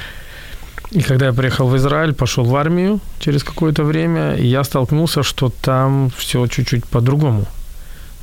И 0.90 1.02
когда 1.02 1.26
я 1.26 1.32
приехал 1.32 1.68
в 1.68 1.76
Израиль, 1.76 2.14
пошел 2.14 2.44
в 2.44 2.56
армию 2.56 3.00
через 3.20 3.44
какое-то 3.44 3.84
время, 3.84 4.36
я 4.36 4.64
столкнулся, 4.64 5.22
что 5.22 5.52
там 5.62 6.10
все 6.16 6.46
чуть-чуть 6.46 6.84
по-другому. 6.86 7.46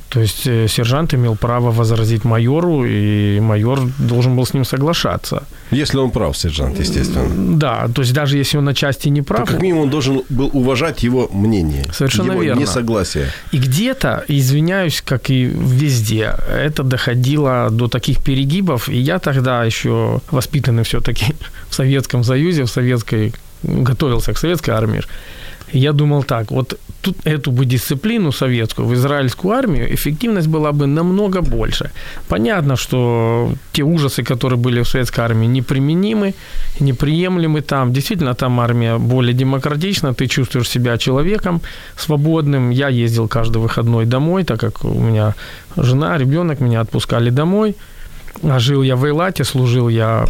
То 0.08 0.20
есть 0.20 0.46
э, 0.46 0.68
сержант 0.68 1.14
имел 1.14 1.36
право 1.36 1.70
возразить 1.70 2.24
майору, 2.24 2.84
и 2.86 3.40
майор 3.40 3.80
должен 3.98 4.36
был 4.36 4.46
с 4.46 4.54
ним 4.54 4.64
соглашаться. 4.64 5.42
Если 5.72 5.98
он 5.98 6.10
прав, 6.10 6.36
сержант, 6.36 6.78
естественно. 6.78 7.58
Да, 7.58 7.88
то 7.94 8.02
есть 8.02 8.12
даже 8.12 8.38
если 8.38 8.58
он 8.58 8.64
на 8.64 8.74
части 8.74 9.08
не 9.08 9.22
прав... 9.22 9.46
То 9.46 9.52
как 9.52 9.62
минимум 9.62 9.84
он 9.84 9.90
должен 9.90 10.22
был 10.28 10.50
уважать 10.52 11.02
его 11.02 11.28
мнение. 11.32 11.84
Совершенно 11.92 12.32
его 12.32 12.42
верно. 12.42 12.60
несогласие. 12.60 13.26
И 13.52 13.58
где-то, 13.58 14.24
извиняюсь, 14.28 15.02
как 15.04 15.30
и 15.30 15.44
везде, 15.44 16.34
это 16.48 16.82
доходило 16.82 17.68
до 17.70 17.88
таких 17.88 18.22
перегибов, 18.22 18.88
и 18.88 18.96
я 18.96 19.18
тогда 19.18 19.64
еще 19.64 20.20
воспитанный 20.30 20.84
все-таки 20.84 21.34
в 21.68 21.74
Советском 21.74 22.24
Союзе, 22.24 22.64
в 22.64 22.70
советской 22.70 23.32
готовился 23.62 24.32
к 24.32 24.38
советской 24.38 24.70
армии, 24.70 25.02
я 25.72 25.92
думал 25.92 26.24
так, 26.24 26.50
вот 26.50 26.78
тут 27.02 27.16
эту 27.26 27.50
бы 27.50 27.64
дисциплину 27.66 28.32
советскую 28.32 28.88
в 28.88 28.94
израильскую 28.94 29.54
армию 29.54 29.94
эффективность 29.94 30.48
была 30.48 30.72
бы 30.72 30.86
намного 30.86 31.40
больше. 31.40 31.90
Понятно, 32.28 32.76
что 32.76 33.52
те 33.72 33.82
ужасы, 33.82 34.22
которые 34.22 34.58
были 34.58 34.82
в 34.82 34.88
советской 34.88 35.20
армии, 35.20 35.46
неприменимы, 35.46 36.34
неприемлемы 36.80 37.60
там. 37.60 37.92
Действительно, 37.92 38.34
там 38.34 38.60
армия 38.60 38.98
более 38.98 39.34
демократична, 39.34 40.14
ты 40.14 40.26
чувствуешь 40.26 40.68
себя 40.68 40.98
человеком 40.98 41.60
свободным. 41.96 42.70
Я 42.70 42.88
ездил 42.88 43.28
каждый 43.28 43.58
выходной 43.58 44.06
домой, 44.06 44.44
так 44.44 44.60
как 44.60 44.84
у 44.84 45.00
меня 45.00 45.34
жена, 45.76 46.18
ребенок, 46.18 46.60
меня 46.60 46.80
отпускали 46.80 47.30
домой. 47.30 47.74
А 48.42 48.58
жил 48.58 48.82
я 48.82 48.96
в 48.96 49.04
Эйлате, 49.04 49.44
служил 49.44 49.88
я 49.88 50.26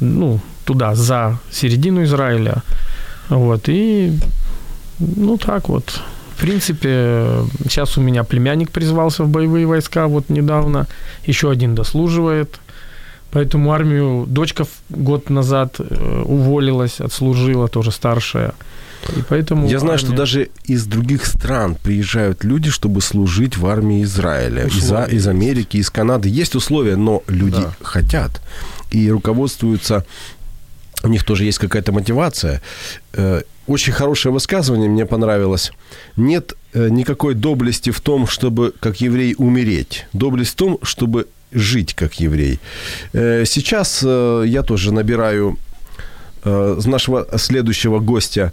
ну, 0.00 0.40
туда, 0.64 0.94
за 0.94 1.38
середину 1.50 2.02
Израиля. 2.02 2.62
Вот, 3.28 3.68
и 3.68 4.12
ну 4.98 5.36
так 5.38 5.68
вот. 5.68 6.00
В 6.36 6.40
принципе, 6.40 7.28
сейчас 7.64 7.96
у 7.96 8.02
меня 8.02 8.22
племянник 8.22 8.70
призвался 8.70 9.24
в 9.24 9.28
боевые 9.28 9.66
войска 9.66 10.06
вот 10.06 10.28
недавно, 10.28 10.86
еще 11.24 11.50
один 11.50 11.74
дослуживает. 11.74 12.60
Поэтому 13.32 13.72
армию 13.72 14.24
дочка 14.26 14.66
год 14.88 15.30
назад 15.30 15.76
э, 15.78 16.22
уволилась, 16.24 17.00
отслужила, 17.00 17.68
тоже 17.68 17.90
старшая. 17.90 18.54
И 19.16 19.22
поэтому 19.28 19.68
Я 19.68 19.78
знаю, 19.78 19.94
армия... 19.94 20.06
что 20.06 20.16
даже 20.16 20.48
из 20.64 20.84
других 20.84 21.26
стран 21.26 21.76
приезжают 21.82 22.44
люди, 22.44 22.70
чтобы 22.70 23.00
служить 23.00 23.56
в 23.56 23.66
армии 23.66 24.02
Израиля. 24.04 24.66
Из, 24.66 24.92
из 25.12 25.26
Америки, 25.28 25.76
из 25.76 25.90
Канады. 25.90 26.28
Есть 26.28 26.54
условия, 26.54 26.96
но 26.96 27.22
люди 27.26 27.62
да. 27.62 27.74
хотят. 27.82 28.40
И 28.90 29.10
руководствуются 29.10 30.06
у 31.06 31.08
них 31.08 31.24
тоже 31.24 31.44
есть 31.44 31.58
какая-то 31.58 31.92
мотивация. 31.92 32.60
Э, 33.14 33.42
очень 33.66 33.92
хорошее 33.92 34.32
высказывание, 34.32 34.88
мне 34.88 35.06
понравилось. 35.06 35.72
Нет 36.16 36.54
э, 36.74 36.88
никакой 36.90 37.34
доблести 37.34 37.90
в 37.90 38.00
том, 38.00 38.26
чтобы 38.26 38.72
как 38.80 39.00
еврей 39.00 39.34
умереть. 39.38 40.06
Доблесть 40.12 40.52
в 40.52 40.56
том, 40.56 40.78
чтобы 40.82 41.26
жить 41.52 41.94
как 41.94 42.20
еврей. 42.20 42.58
Э, 43.12 43.44
сейчас 43.46 44.02
я 44.02 44.62
тоже 44.62 44.92
набираю 44.92 45.58
нашего 46.44 47.26
следующего 47.38 47.98
гостя 47.98 48.52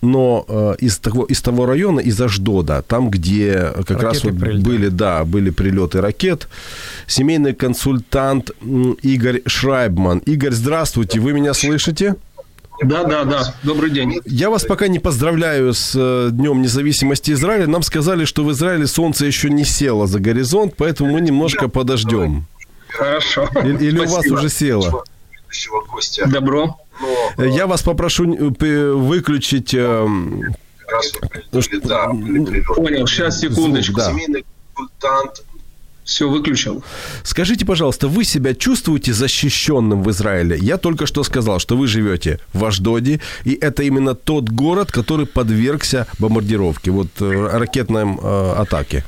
но 0.00 0.44
э, 0.48 0.74
из, 0.80 0.98
того, 0.98 1.24
из 1.24 1.40
того 1.42 1.66
района, 1.66 2.00
из 2.00 2.20
Аждода, 2.20 2.82
там, 2.82 3.10
где 3.10 3.72
как 3.86 4.02
Ракеты 4.02 4.04
раз 4.04 4.24
вот 4.24 4.34
были, 4.34 4.88
да, 4.88 5.24
были 5.24 5.50
прилеты 5.50 6.00
ракет, 6.00 6.48
семейный 7.06 7.54
консультант 7.54 8.50
Игорь 9.02 9.42
Шрайбман. 9.46 10.18
Игорь, 10.18 10.52
здравствуйте, 10.52 11.20
вы 11.20 11.32
меня 11.32 11.54
слышите? 11.54 12.14
Да, 12.82 13.02
да, 13.04 13.24
да. 13.24 13.54
Добрый 13.64 13.90
день. 13.90 14.20
Я 14.24 14.50
вас 14.50 14.64
пока 14.64 14.86
не 14.86 15.00
поздравляю 15.00 15.74
с 15.74 15.94
э, 15.96 16.28
Днем 16.30 16.62
независимости 16.62 17.32
Израиля. 17.32 17.66
Нам 17.66 17.82
сказали, 17.82 18.24
что 18.24 18.44
в 18.44 18.52
Израиле 18.52 18.86
солнце 18.86 19.26
еще 19.26 19.50
не 19.50 19.64
село 19.64 20.06
за 20.06 20.20
горизонт, 20.20 20.74
поэтому 20.76 21.12
мы 21.12 21.20
немножко 21.20 21.62
да, 21.62 21.68
подождем. 21.68 22.46
Хорошо. 22.88 23.48
Или, 23.64 23.86
или 23.86 23.98
у 23.98 24.08
вас 24.08 24.26
уже 24.26 24.48
село? 24.48 25.04
Добро. 26.26 26.76
Но, 27.00 27.44
Я 27.44 27.66
вас 27.66 27.82
попрошу 27.82 28.34
э, 28.34 28.92
выключить... 28.92 29.74
Эм, 29.74 30.54
Понял, 32.76 33.06
сейчас, 33.06 33.40
секундочку. 33.40 34.00
Консультант 34.00 35.44
все 36.08 36.26
выключил. 36.28 36.82
Скажите, 37.22 37.66
пожалуйста, 37.66 38.08
вы 38.08 38.24
себя 38.24 38.54
чувствуете 38.54 39.12
защищенным 39.12 40.02
в 40.02 40.10
Израиле? 40.10 40.56
Я 40.58 40.78
только 40.78 41.06
что 41.06 41.22
сказал, 41.22 41.58
что 41.58 41.76
вы 41.76 41.86
живете 41.86 42.40
в 42.54 42.64
Аждоде, 42.64 43.20
и 43.44 43.52
это 43.52 43.82
именно 43.82 44.14
тот 44.14 44.48
город, 44.48 44.90
который 44.90 45.26
подвергся 45.26 46.06
бомбардировке, 46.18 46.90
вот 46.90 47.08
э, 47.20 47.50
ракетной 47.52 48.04
э, 48.04 48.52
атаке. 48.56 49.04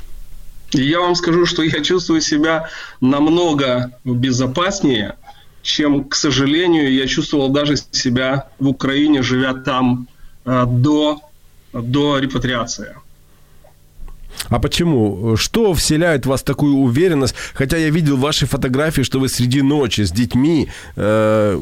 Я 0.72 1.00
вам 1.00 1.14
скажу, 1.14 1.46
что 1.46 1.62
я 1.62 1.82
чувствую 1.82 2.20
себя 2.20 2.68
намного 3.00 3.92
безопаснее, 4.04 5.16
чем, 5.62 6.04
к 6.04 6.14
сожалению, 6.14 6.92
я 6.92 7.06
чувствовал 7.06 7.50
даже 7.50 7.76
себя 7.90 8.48
в 8.58 8.68
Украине, 8.68 9.22
живя 9.22 9.54
там 9.54 10.06
э, 10.44 10.64
до, 10.66 11.20
до 11.72 12.18
репатриации. 12.18 12.94
А 14.48 14.58
почему? 14.58 15.36
Что 15.36 15.74
вселяет 15.74 16.24
в 16.24 16.28
вас 16.28 16.42
такую 16.42 16.76
уверенность? 16.76 17.34
Хотя 17.54 17.76
я 17.76 17.90
видел 17.90 18.16
ваши 18.16 18.46
фотографии, 18.46 19.02
что 19.02 19.20
вы 19.20 19.28
среди 19.28 19.62
ночи 19.62 20.02
с 20.02 20.10
детьми 20.10 20.68
э, 20.96 21.60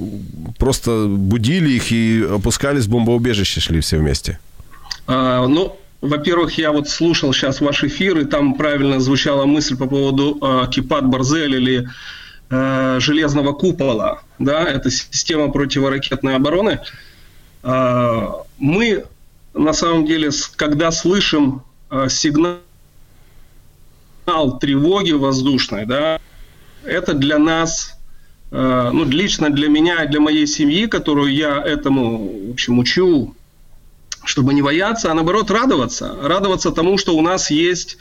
просто 0.58 1.06
будили 1.08 1.70
их 1.70 1.92
и 1.92 2.22
опускались 2.22 2.86
в 2.86 2.90
бомбоубежище, 2.90 3.60
шли 3.60 3.80
все 3.80 3.98
вместе. 3.98 4.38
А, 5.06 5.46
ну, 5.46 5.76
во-первых, 6.00 6.58
я 6.58 6.70
вот 6.70 6.88
слушал 6.88 7.32
сейчас 7.32 7.60
ваш 7.60 7.84
эфир, 7.84 8.18
и 8.18 8.24
там 8.24 8.54
правильно 8.54 9.00
звучала 9.00 9.46
мысль 9.46 9.76
по 9.76 9.86
поводу 9.86 10.38
э, 10.40 10.70
Кипат 10.70 11.06
Барзель 11.06 11.56
или 11.56 11.88
э, 12.50 13.00
железного 13.00 13.52
купола, 13.52 14.22
да, 14.38 14.64
это 14.64 14.90
система 14.90 15.50
противоракетной 15.50 16.36
обороны. 16.36 16.80
Э, 17.62 18.28
мы 18.58 19.04
на 19.54 19.72
самом 19.72 20.06
деле, 20.06 20.30
когда 20.56 20.90
слышим 20.90 21.62
э, 21.90 22.08
сигнал 22.08 22.58
тревоги 24.60 25.12
воздушной, 25.12 25.86
да, 25.86 26.20
это 26.84 27.14
для 27.14 27.38
нас, 27.38 27.94
ну, 28.50 29.04
лично 29.04 29.50
для 29.50 29.68
меня 29.68 30.04
и 30.04 30.08
для 30.08 30.20
моей 30.20 30.46
семьи, 30.46 30.86
которую 30.86 31.34
я 31.34 31.62
этому, 31.62 32.48
в 32.48 32.52
общем, 32.52 32.78
учу, 32.78 33.34
чтобы 34.24 34.54
не 34.54 34.62
бояться, 34.62 35.10
а 35.10 35.14
наоборот 35.14 35.50
радоваться. 35.50 36.16
Радоваться 36.22 36.70
тому, 36.70 36.96
что 36.96 37.14
у 37.14 37.20
нас 37.20 37.50
есть 37.50 37.98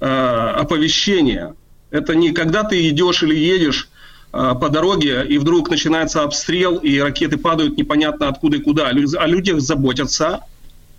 оповещение– 0.00 1.54
это 1.90 2.14
не 2.14 2.32
когда 2.32 2.64
ты 2.64 2.88
идешь 2.88 3.22
или 3.22 3.34
едешь 3.34 3.88
а, 4.32 4.54
по 4.54 4.68
дороге, 4.68 5.24
и 5.26 5.38
вдруг 5.38 5.70
начинается 5.70 6.22
обстрел, 6.22 6.76
и 6.76 6.98
ракеты 6.98 7.38
падают 7.38 7.76
непонятно 7.76 8.28
откуда 8.28 8.56
и 8.58 8.60
куда. 8.60 8.88
О 8.88 9.26
людях 9.26 9.60
заботятся, 9.60 10.40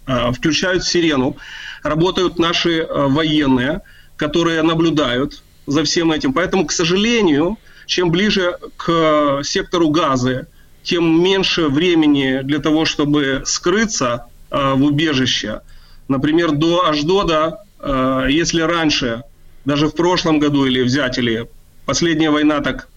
а, 0.06 0.32
включают 0.32 0.84
сирену, 0.84 1.38
работают 1.84 2.40
наши 2.40 2.82
а, 2.82 3.08
военные, 3.08 3.82
которые 4.16 4.62
наблюдают 4.64 5.44
за 5.68 5.84
всем 5.84 6.12
этим. 6.12 6.34
Поэтому, 6.34 6.66
к 6.66 6.72
сожалению, 6.72 7.58
чем 7.86 8.10
ближе 8.12 8.58
к 8.78 9.42
сектору 9.44 9.90
газа, 9.90 10.48
тем 10.84 11.22
меньше 11.22 11.68
времени 11.68 12.42
для 12.44 12.60
того, 12.60 12.86
чтобы 12.86 13.44
скрыться 13.46 14.28
э, 14.50 14.74
в 14.74 14.84
убежище. 14.86 15.62
Например, 16.08 16.52
до 16.52 16.88
Аждода, 16.88 17.60
э, 17.80 18.28
если 18.30 18.62
раньше, 18.62 19.24
даже 19.68 19.90
в 19.90 19.96
прошлом 19.96 20.40
году 20.40 20.66
или 20.66 20.82
взять, 20.82 21.18
или 21.18 21.50
последняя 21.86 22.30
война 22.30 22.62
так 22.62 22.88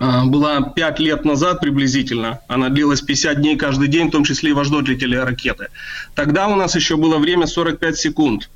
э, 0.00 0.24
была 0.24 0.60
5 0.60 0.98
лет 0.98 1.24
назад 1.24 1.60
приблизительно, 1.60 2.40
она 2.48 2.68
длилась 2.68 3.00
50 3.00 3.40
дней 3.40 3.56
каждый 3.56 3.86
день, 3.86 4.08
в 4.08 4.10
том 4.10 4.24
числе 4.24 4.50
и 4.50 4.52
в 4.52 4.80
летели 4.88 5.14
ракеты. 5.14 5.68
Тогда 6.16 6.48
у 6.48 6.56
нас 6.56 6.74
еще 6.74 6.96
было 6.96 7.18
время 7.18 7.46
45 7.46 7.96
секунд 7.96 8.50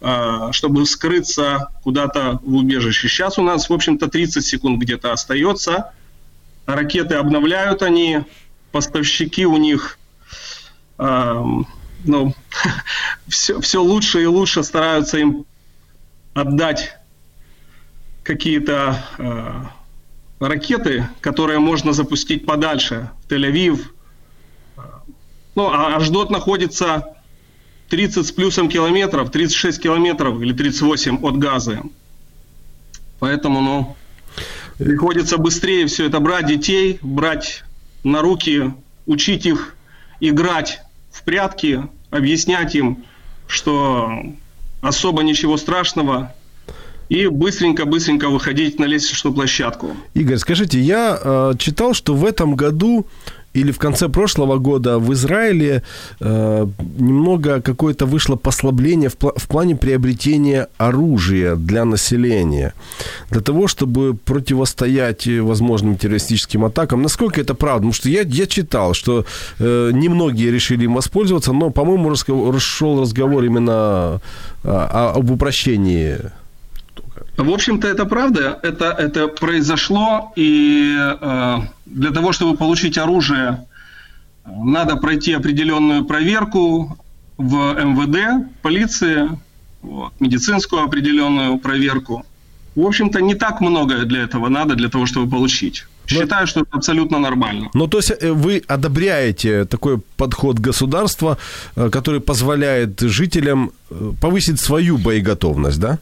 э, 0.00 0.50
чтобы 0.52 0.86
скрыться 0.86 1.66
куда-то 1.82 2.38
в 2.44 2.54
убежище. 2.54 3.08
Сейчас 3.08 3.40
у 3.40 3.42
нас, 3.42 3.68
в 3.68 3.72
общем-то, 3.72 4.06
30 4.06 4.46
секунд 4.46 4.78
где-то 4.78 5.12
остается. 5.12 5.90
Ракеты 6.66 7.16
обновляют 7.16 7.82
они, 7.82 8.20
поставщики 8.70 9.46
у 9.46 9.56
них 9.56 9.98
ну, 12.04 12.34
все, 13.28 13.60
все 13.60 13.82
лучше 13.82 14.22
и 14.22 14.26
лучше 14.26 14.62
стараются 14.62 15.18
им 15.18 15.44
отдать 16.34 16.96
какие-то 18.22 19.02
э, 19.18 19.62
ракеты, 20.40 21.08
которые 21.20 21.58
можно 21.58 21.92
запустить 21.92 22.46
подальше, 22.46 23.10
в 23.24 23.32
Тель-Авив. 23.32 23.80
Ну, 25.54 25.66
а 25.66 25.96
Аждот 25.96 26.30
находится 26.30 27.16
30 27.88 28.26
с 28.26 28.32
плюсом 28.32 28.68
километров, 28.68 29.30
36 29.30 29.80
километров 29.80 30.40
или 30.40 30.52
38 30.52 31.24
от 31.24 31.38
Газы. 31.38 31.80
Поэтому, 33.18 33.60
ну, 33.60 33.96
приходится 34.76 35.38
быстрее 35.38 35.86
все 35.86 36.06
это 36.06 36.20
брать 36.20 36.46
детей, 36.46 36.98
брать 37.02 37.64
на 38.04 38.20
руки, 38.20 38.72
учить 39.06 39.46
их 39.46 39.74
играть 40.20 40.82
в 41.10 41.22
прятки, 41.24 41.82
объяснять 42.10 42.74
им, 42.74 43.04
что 43.46 44.12
особо 44.80 45.22
ничего 45.22 45.56
страшного, 45.56 46.32
и 47.08 47.26
быстренько-быстренько 47.26 48.28
выходить 48.28 48.78
на 48.78 48.84
лестничную 48.84 49.34
площадку. 49.34 49.96
Игорь, 50.14 50.36
скажите, 50.36 50.78
я 50.78 51.18
э, 51.20 51.52
читал, 51.58 51.94
что 51.94 52.14
в 52.14 52.24
этом 52.24 52.54
году 52.54 53.06
или 53.60 53.72
в 53.72 53.78
конце 53.78 54.08
прошлого 54.08 54.58
года 54.58 54.98
в 54.98 55.12
Израиле 55.12 55.82
э, 56.20 56.66
немного 56.98 57.60
какое-то 57.60 58.06
вышло 58.06 58.36
послабление 58.36 59.08
в, 59.08 59.16
пла- 59.16 59.32
в 59.36 59.46
плане 59.48 59.76
приобретения 59.76 60.68
оружия 60.78 61.56
для 61.56 61.84
населения, 61.84 62.72
для 63.30 63.40
того, 63.40 63.66
чтобы 63.68 64.14
противостоять 64.14 65.26
возможным 65.26 65.96
террористическим 65.96 66.64
атакам. 66.64 67.02
Насколько 67.02 67.40
это 67.40 67.54
правда? 67.54 67.78
Потому 67.78 67.92
что 67.92 68.08
я, 68.08 68.22
я 68.22 68.46
читал, 68.46 68.94
что 68.94 69.24
э, 69.58 69.90
немногие 69.92 70.50
решили 70.50 70.84
им 70.84 70.94
воспользоваться, 70.94 71.52
но, 71.52 71.70
по-моему, 71.70 72.10
расшел 72.52 73.00
разговор 73.00 73.44
именно 73.44 74.20
э, 74.64 74.68
об 74.70 75.30
упрощении 75.30 76.18
в 77.44 77.50
общем-то, 77.50 77.86
это 77.86 78.04
правда. 78.04 78.58
Это, 78.62 78.86
это 78.86 79.28
произошло, 79.28 80.32
и 80.36 80.96
э, 80.98 81.56
для 81.86 82.10
того, 82.10 82.32
чтобы 82.32 82.56
получить 82.56 82.98
оружие, 82.98 83.64
надо 84.44 84.96
пройти 84.96 85.32
определенную 85.32 86.04
проверку 86.04 86.98
в 87.36 87.54
МВД, 87.54 88.48
полиции, 88.62 89.28
вот, 89.82 90.12
медицинскую 90.20 90.82
определенную 90.82 91.58
проверку. 91.58 92.24
В 92.74 92.86
общем-то, 92.86 93.20
не 93.20 93.34
так 93.34 93.60
много 93.60 94.04
для 94.04 94.22
этого 94.22 94.48
надо, 94.48 94.74
для 94.74 94.88
того, 94.88 95.06
чтобы 95.06 95.30
получить. 95.30 95.84
Считаю, 96.06 96.46
что 96.46 96.60
это 96.60 96.70
абсолютно 96.72 97.18
нормально. 97.18 97.68
Ну, 97.74 97.86
то 97.86 97.98
есть 97.98 98.10
э, 98.10 98.32
вы 98.32 98.62
одобряете 98.66 99.64
такой 99.64 99.98
подход 100.16 100.58
государства, 100.58 101.36
э, 101.76 101.90
который 101.90 102.20
позволяет 102.20 103.00
жителям 103.00 103.70
э, 103.90 104.12
повысить 104.20 104.60
свою 104.60 104.96
боеготовность, 104.98 105.80
да? 105.80 105.98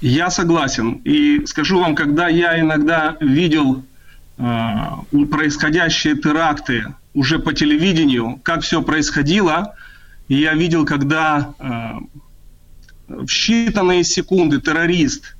Я 0.00 0.30
согласен. 0.30 1.00
И 1.04 1.46
скажу 1.46 1.80
вам, 1.80 1.94
когда 1.94 2.28
я 2.28 2.60
иногда 2.60 3.16
видел 3.20 3.82
э, 4.36 4.42
происходящие 5.30 6.16
теракты 6.16 6.94
уже 7.14 7.38
по 7.38 7.54
телевидению, 7.54 8.38
как 8.42 8.60
все 8.60 8.82
происходило, 8.82 9.74
я 10.28 10.54
видел, 10.54 10.84
когда 10.84 11.54
э, 11.58 11.92
в 13.08 13.26
считанные 13.26 14.02
секунды 14.02 14.60
террорист 14.60 15.36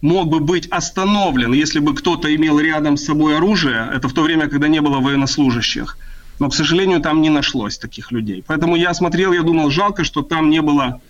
мог 0.00 0.28
бы 0.28 0.40
быть 0.40 0.66
остановлен, 0.66 1.52
если 1.52 1.78
бы 1.78 1.94
кто-то 1.94 2.34
имел 2.34 2.58
рядом 2.58 2.96
с 2.96 3.04
собой 3.04 3.36
оружие, 3.36 3.88
это 3.94 4.08
в 4.08 4.12
то 4.12 4.22
время, 4.22 4.48
когда 4.48 4.66
не 4.66 4.80
было 4.80 4.98
военнослужащих. 4.98 5.96
Но, 6.40 6.48
к 6.48 6.54
сожалению, 6.54 7.00
там 7.00 7.22
не 7.22 7.30
нашлось 7.30 7.78
таких 7.78 8.10
людей. 8.10 8.42
Поэтому 8.44 8.74
я 8.74 8.94
смотрел, 8.94 9.32
я 9.32 9.42
думал, 9.42 9.70
жалко, 9.70 10.02
что 10.02 10.22
там 10.22 10.50
не 10.50 10.60
было 10.60 11.00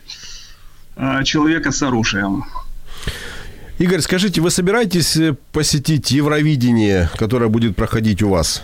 э, 0.96 1.24
человека 1.24 1.72
с 1.72 1.82
оружием. 1.82 2.44
Игорь, 3.82 4.00
скажите, 4.00 4.40
вы 4.40 4.52
собираетесь 4.52 5.16
э, 5.16 5.34
посетить 5.50 6.12
Евровидение, 6.12 7.10
которое 7.16 7.48
будет 7.48 7.74
проходить 7.74 8.22
у 8.22 8.28
вас? 8.28 8.62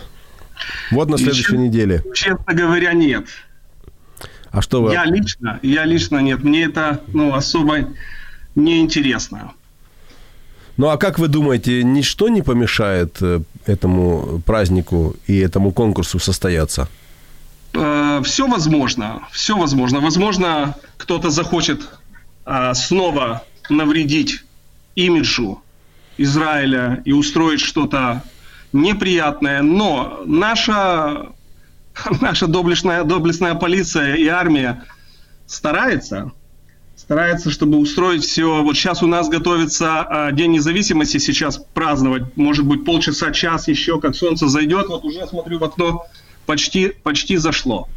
Вот 0.91 1.09
на 1.09 1.17
следующей 1.17 1.41
Еще, 1.41 1.57
неделе. 1.57 2.03
Честно 2.13 2.53
говоря, 2.53 2.93
нет. 2.93 3.25
А 4.49 4.61
что 4.61 4.81
вы? 4.81 4.93
Я 4.93 5.03
лично, 5.03 5.59
я 5.61 5.83
лично 5.83 6.19
нет. 6.19 6.41
Мне 6.45 6.63
это 6.63 7.01
ну, 7.07 7.33
особо 7.33 7.89
не 8.55 8.79
интересно. 8.79 9.51
Ну 10.77 10.87
а 10.87 10.95
как 10.95 11.19
вы 11.19 11.27
думаете, 11.27 11.83
ничто 11.83 12.29
не 12.29 12.41
помешает 12.41 13.17
э, 13.19 13.41
этому 13.65 14.41
празднику 14.45 15.17
и 15.27 15.37
этому 15.37 15.73
конкурсу 15.73 16.19
состояться? 16.19 16.87
Э, 17.73 18.21
все 18.23 18.47
возможно, 18.47 19.27
все 19.33 19.57
возможно. 19.57 19.99
Возможно, 19.99 20.77
кто-то 20.95 21.29
захочет 21.29 21.81
а, 22.45 22.73
снова 22.73 23.43
навредить 23.69 24.45
имиджу 25.05 25.61
Израиля 26.17 27.01
и 27.05 27.13
устроить 27.13 27.61
что-то 27.61 28.23
неприятное, 28.73 29.61
но 29.61 30.21
наша, 30.25 31.29
наша 32.21 32.47
доблестная, 32.47 33.03
доблестная 33.03 33.55
полиция 33.55 34.15
и 34.15 34.27
армия 34.27 34.83
старается, 35.47 36.31
старается, 36.95 37.49
чтобы 37.49 37.77
устроить 37.77 38.23
все. 38.23 38.61
Вот 38.61 38.75
сейчас 38.75 39.01
у 39.01 39.07
нас 39.07 39.29
готовится 39.29 40.01
а, 40.01 40.31
День 40.31 40.51
независимости, 40.51 41.17
сейчас 41.17 41.57
праздновать, 41.73 42.35
может 42.35 42.65
быть, 42.65 42.85
полчаса, 42.85 43.31
час 43.31 43.67
еще, 43.67 43.99
как 43.99 44.15
солнце 44.15 44.47
зайдет, 44.47 44.87
вот 44.87 45.05
уже 45.05 45.25
смотрю 45.25 45.59
в 45.59 45.63
окно, 45.63 46.05
почти, 46.45 46.89
почти 46.89 47.37
зашло. 47.37 47.87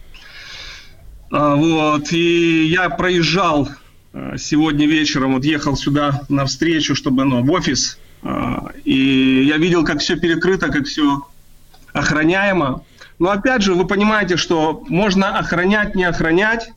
А, 1.30 1.56
вот, 1.56 2.12
и 2.12 2.66
я 2.66 2.88
проезжал 2.88 3.68
сегодня 4.36 4.86
вечером 4.86 5.34
вот 5.34 5.44
ехал 5.44 5.76
сюда 5.76 6.22
на 6.28 6.46
встречу, 6.46 6.94
чтобы, 6.94 7.24
ну, 7.24 7.42
в 7.42 7.50
офис, 7.50 7.98
э, 8.22 8.54
и 8.84 9.44
я 9.46 9.56
видел, 9.56 9.84
как 9.84 10.00
все 10.00 10.16
перекрыто, 10.16 10.68
как 10.68 10.86
все 10.86 11.26
охраняемо. 11.92 12.84
Но 13.18 13.30
опять 13.30 13.62
же, 13.62 13.74
вы 13.74 13.86
понимаете, 13.86 14.36
что 14.36 14.84
можно 14.88 15.38
охранять, 15.38 15.94
не 15.94 16.04
охранять, 16.04 16.70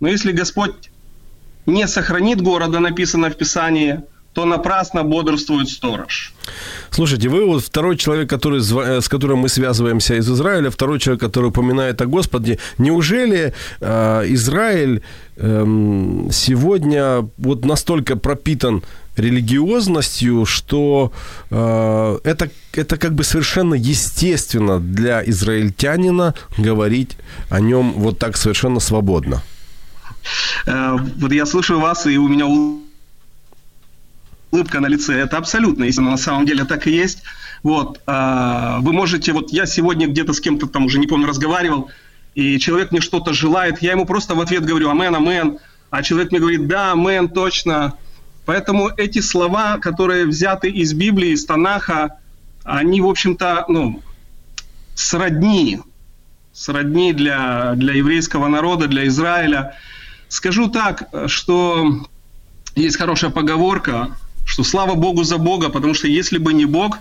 но 0.00 0.08
если 0.08 0.32
Господь 0.32 0.90
не 1.66 1.86
сохранит 1.86 2.40
города, 2.40 2.80
написано 2.80 3.30
в 3.30 3.36
Писании, 3.36 4.02
то 4.32 4.44
напрасно 4.44 5.02
бодрствует 5.02 5.68
сторож. 5.68 6.32
Слушайте, 6.90 7.28
вы 7.28 7.46
вот 7.46 7.64
второй 7.64 7.96
человек, 7.96 8.30
который, 8.30 8.60
э, 8.60 9.00
с 9.00 9.08
которым 9.08 9.38
мы 9.40 9.48
связываемся 9.48 10.14
из 10.14 10.28
Израиля, 10.30 10.70
второй 10.70 10.98
человек, 10.98 11.20
который 11.20 11.46
упоминает 11.46 12.00
о 12.00 12.06
Господе. 12.06 12.58
Неужели 12.78 13.52
э, 13.80 14.24
Израиль 14.28 15.02
э, 15.36 16.28
сегодня 16.32 17.28
вот 17.38 17.64
настолько 17.64 18.16
пропитан 18.16 18.82
религиозностью, 19.16 20.46
что 20.46 21.12
э, 21.50 22.18
это, 22.24 22.50
это 22.72 22.96
как 22.96 23.14
бы 23.14 23.24
совершенно 23.24 23.74
естественно 23.74 24.78
для 24.78 25.22
израильтянина 25.28 26.34
говорить 26.58 27.16
о 27.50 27.60
нем 27.60 27.92
вот 27.96 28.18
так 28.18 28.36
совершенно 28.36 28.80
свободно? 28.80 29.42
Э, 30.66 30.96
вот 31.16 31.32
я 31.32 31.46
слушаю 31.46 31.80
вас, 31.80 32.06
и 32.06 32.16
у 32.16 32.28
меня 32.28 32.46
улыбка 34.50 34.80
на 34.80 34.86
лице, 34.86 35.14
это 35.18 35.36
абсолютно 35.36 35.84
истина, 35.84 36.10
на 36.10 36.16
самом 36.16 36.46
деле 36.46 36.64
так 36.64 36.86
и 36.86 36.90
есть. 36.90 37.22
Вот, 37.62 38.00
а, 38.06 38.78
вы 38.80 38.92
можете, 38.92 39.32
вот 39.32 39.52
я 39.52 39.66
сегодня 39.66 40.08
где-то 40.08 40.32
с 40.32 40.40
кем-то 40.40 40.66
там 40.66 40.86
уже, 40.86 40.98
не 40.98 41.06
помню, 41.06 41.26
разговаривал, 41.26 41.90
и 42.34 42.58
человек 42.58 42.90
мне 42.90 43.00
что-то 43.00 43.32
желает, 43.32 43.82
я 43.82 43.92
ему 43.92 44.06
просто 44.06 44.34
в 44.34 44.40
ответ 44.40 44.64
говорю 44.64 44.90
«Амен, 44.90 45.14
амен», 45.14 45.58
а 45.90 46.02
человек 46.02 46.30
мне 46.30 46.40
говорит 46.40 46.66
«Да, 46.68 46.92
амен, 46.92 47.28
точно». 47.28 47.94
Поэтому 48.46 48.88
эти 48.96 49.20
слова, 49.20 49.78
которые 49.78 50.26
взяты 50.26 50.68
из 50.68 50.94
Библии, 50.94 51.30
из 51.30 51.44
Танаха, 51.44 52.16
они, 52.64 53.00
в 53.00 53.06
общем-то, 53.06 53.66
ну, 53.68 54.02
сродни, 54.94 55.80
сродни 56.52 57.12
для, 57.12 57.74
для 57.76 57.94
еврейского 57.94 58.48
народа, 58.48 58.86
для 58.86 59.06
Израиля. 59.06 59.76
Скажу 60.28 60.68
так, 60.68 61.08
что 61.26 62.06
есть 62.74 62.96
хорошая 62.96 63.30
поговорка, 63.30 64.16
что 64.50 64.64
слава 64.64 64.94
Богу 64.94 65.22
за 65.24 65.38
Бога, 65.38 65.68
потому 65.68 65.94
что 65.94 66.08
если 66.08 66.38
бы 66.38 66.52
не 66.52 66.64
Бог, 66.66 66.98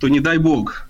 то 0.00 0.08
не 0.08 0.20
дай 0.20 0.38
Бог. 0.38 0.88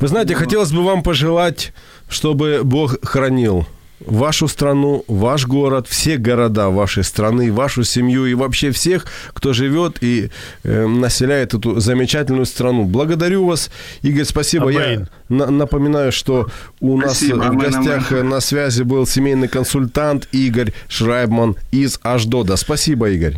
Вы 0.00 0.08
знаете, 0.08 0.34
хотелось 0.34 0.72
бы 0.72 0.82
вам 0.82 1.02
пожелать, 1.02 1.72
чтобы 2.08 2.62
Бог 2.64 2.96
хранил 3.06 3.66
вашу 4.00 4.48
страну, 4.48 5.04
ваш 5.06 5.46
город, 5.46 5.86
все 5.88 6.16
города 6.16 6.68
вашей 6.70 7.04
страны, 7.04 7.52
вашу 7.52 7.84
семью 7.84 8.24
и 8.26 8.34
вообще 8.34 8.70
всех, 8.70 9.06
кто 9.34 9.52
живет 9.52 10.02
и 10.02 10.30
э, 10.64 10.86
населяет 10.86 11.54
эту 11.54 11.78
замечательную 11.80 12.46
страну. 12.46 12.84
Благодарю 12.84 13.46
вас, 13.46 13.70
Игорь, 14.02 14.24
спасибо. 14.24 14.68
Амейн. 14.70 15.08
Я 15.28 15.36
на- 15.36 15.50
напоминаю, 15.50 16.10
что 16.12 16.46
у 16.80 16.98
Спасибо, 17.00 17.36
нас 17.36 17.54
в 17.54 17.56
гостях 17.58 18.10
амейн. 18.12 18.26
э, 18.26 18.28
на 18.28 18.40
связи 18.40 18.82
был 18.82 19.06
семейный 19.06 19.48
консультант 19.48 20.28
Игорь 20.32 20.72
Шрайбман 20.88 21.56
из 21.70 21.98
Аждода. 22.02 22.56
Спасибо, 22.56 23.08
Игорь. 23.10 23.36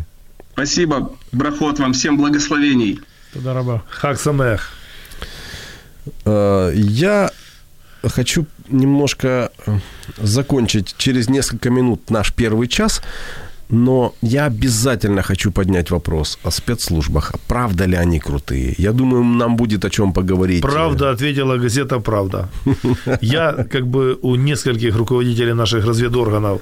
Спасибо, 0.59 1.09
брахот 1.31 1.79
вам, 1.79 1.93
всем 1.93 2.17
благословений. 2.17 2.99
Хак 3.89 4.19
Самех. 4.19 4.71
Э, 6.25 6.73
Я 6.75 7.31
хочу 8.03 8.45
немножко 8.67 9.51
э, 9.65 9.79
закончить 10.17 10.95
через 10.97 11.29
несколько 11.29 11.69
минут 11.69 12.09
наш 12.09 12.33
первый 12.33 12.67
час, 12.67 13.01
но 13.69 14.13
я 14.21 14.47
обязательно 14.47 15.21
хочу 15.21 15.51
поднять 15.51 15.91
вопрос 15.91 16.37
о 16.43 16.51
спецслужбах. 16.51 17.31
Правда 17.47 17.85
ли 17.85 17.95
они 17.95 18.19
крутые? 18.19 18.75
Я 18.77 18.91
думаю, 18.91 19.23
нам 19.23 19.55
будет 19.55 19.85
о 19.85 19.89
чем 19.89 20.11
поговорить. 20.11 20.61
Правда, 20.61 21.11
ответила 21.11 21.55
газета 21.57 21.99
«Правда». 21.99 22.49
Я 23.21 23.53
как 23.71 23.87
бы 23.87 24.19
у 24.21 24.35
нескольких 24.35 24.97
руководителей 24.97 25.53
наших 25.53 25.85
разведорганов 25.85 26.61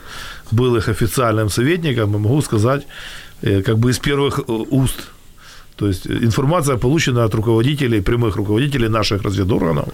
был 0.51 0.75
их 0.75 0.87
официальным 0.87 1.49
советником, 1.49 2.15
и 2.15 2.19
могу 2.19 2.41
сказать, 2.41 2.85
как 3.41 3.77
бы 3.77 3.91
из 3.91 3.99
первых 3.99 4.39
э, 4.39 4.51
уст. 4.51 5.11
То 5.75 5.87
есть 5.87 6.07
э, 6.07 6.23
информация 6.23 6.77
получена 6.77 7.23
от 7.23 7.35
руководителей, 7.35 8.01
прямых 8.01 8.35
руководителей 8.35 8.89
наших 8.89 9.23
разведорганов 9.23 9.89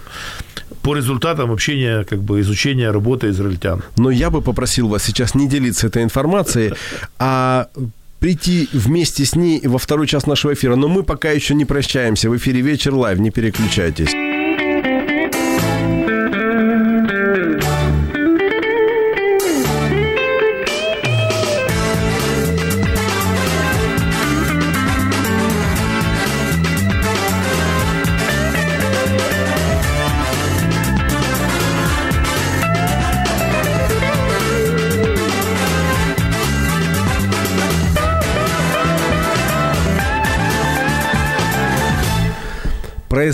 по 0.82 0.94
результатам 0.96 1.50
общения, 1.50 2.04
как 2.04 2.22
бы 2.22 2.40
изучения 2.40 2.90
работы 2.90 3.28
израильтян. 3.28 3.82
Но 3.96 4.10
я 4.10 4.30
бы 4.30 4.42
попросил 4.42 4.88
вас 4.88 5.02
сейчас 5.02 5.34
не 5.34 5.48
делиться 5.48 5.86
этой 5.86 6.02
информацией, 6.02 6.72
а 7.18 7.68
прийти 8.18 8.68
вместе 8.72 9.24
с 9.24 9.36
ней 9.36 9.60
во 9.64 9.78
второй 9.78 10.06
час 10.06 10.26
нашего 10.26 10.52
эфира. 10.52 10.76
Но 10.76 10.88
мы 10.88 11.02
пока 11.02 11.30
еще 11.30 11.54
не 11.54 11.64
прощаемся. 11.64 12.30
В 12.30 12.36
эфире 12.36 12.60
«Вечер 12.62 12.94
live». 12.94 13.18
Не 13.18 13.30
переключайтесь. 13.30 14.23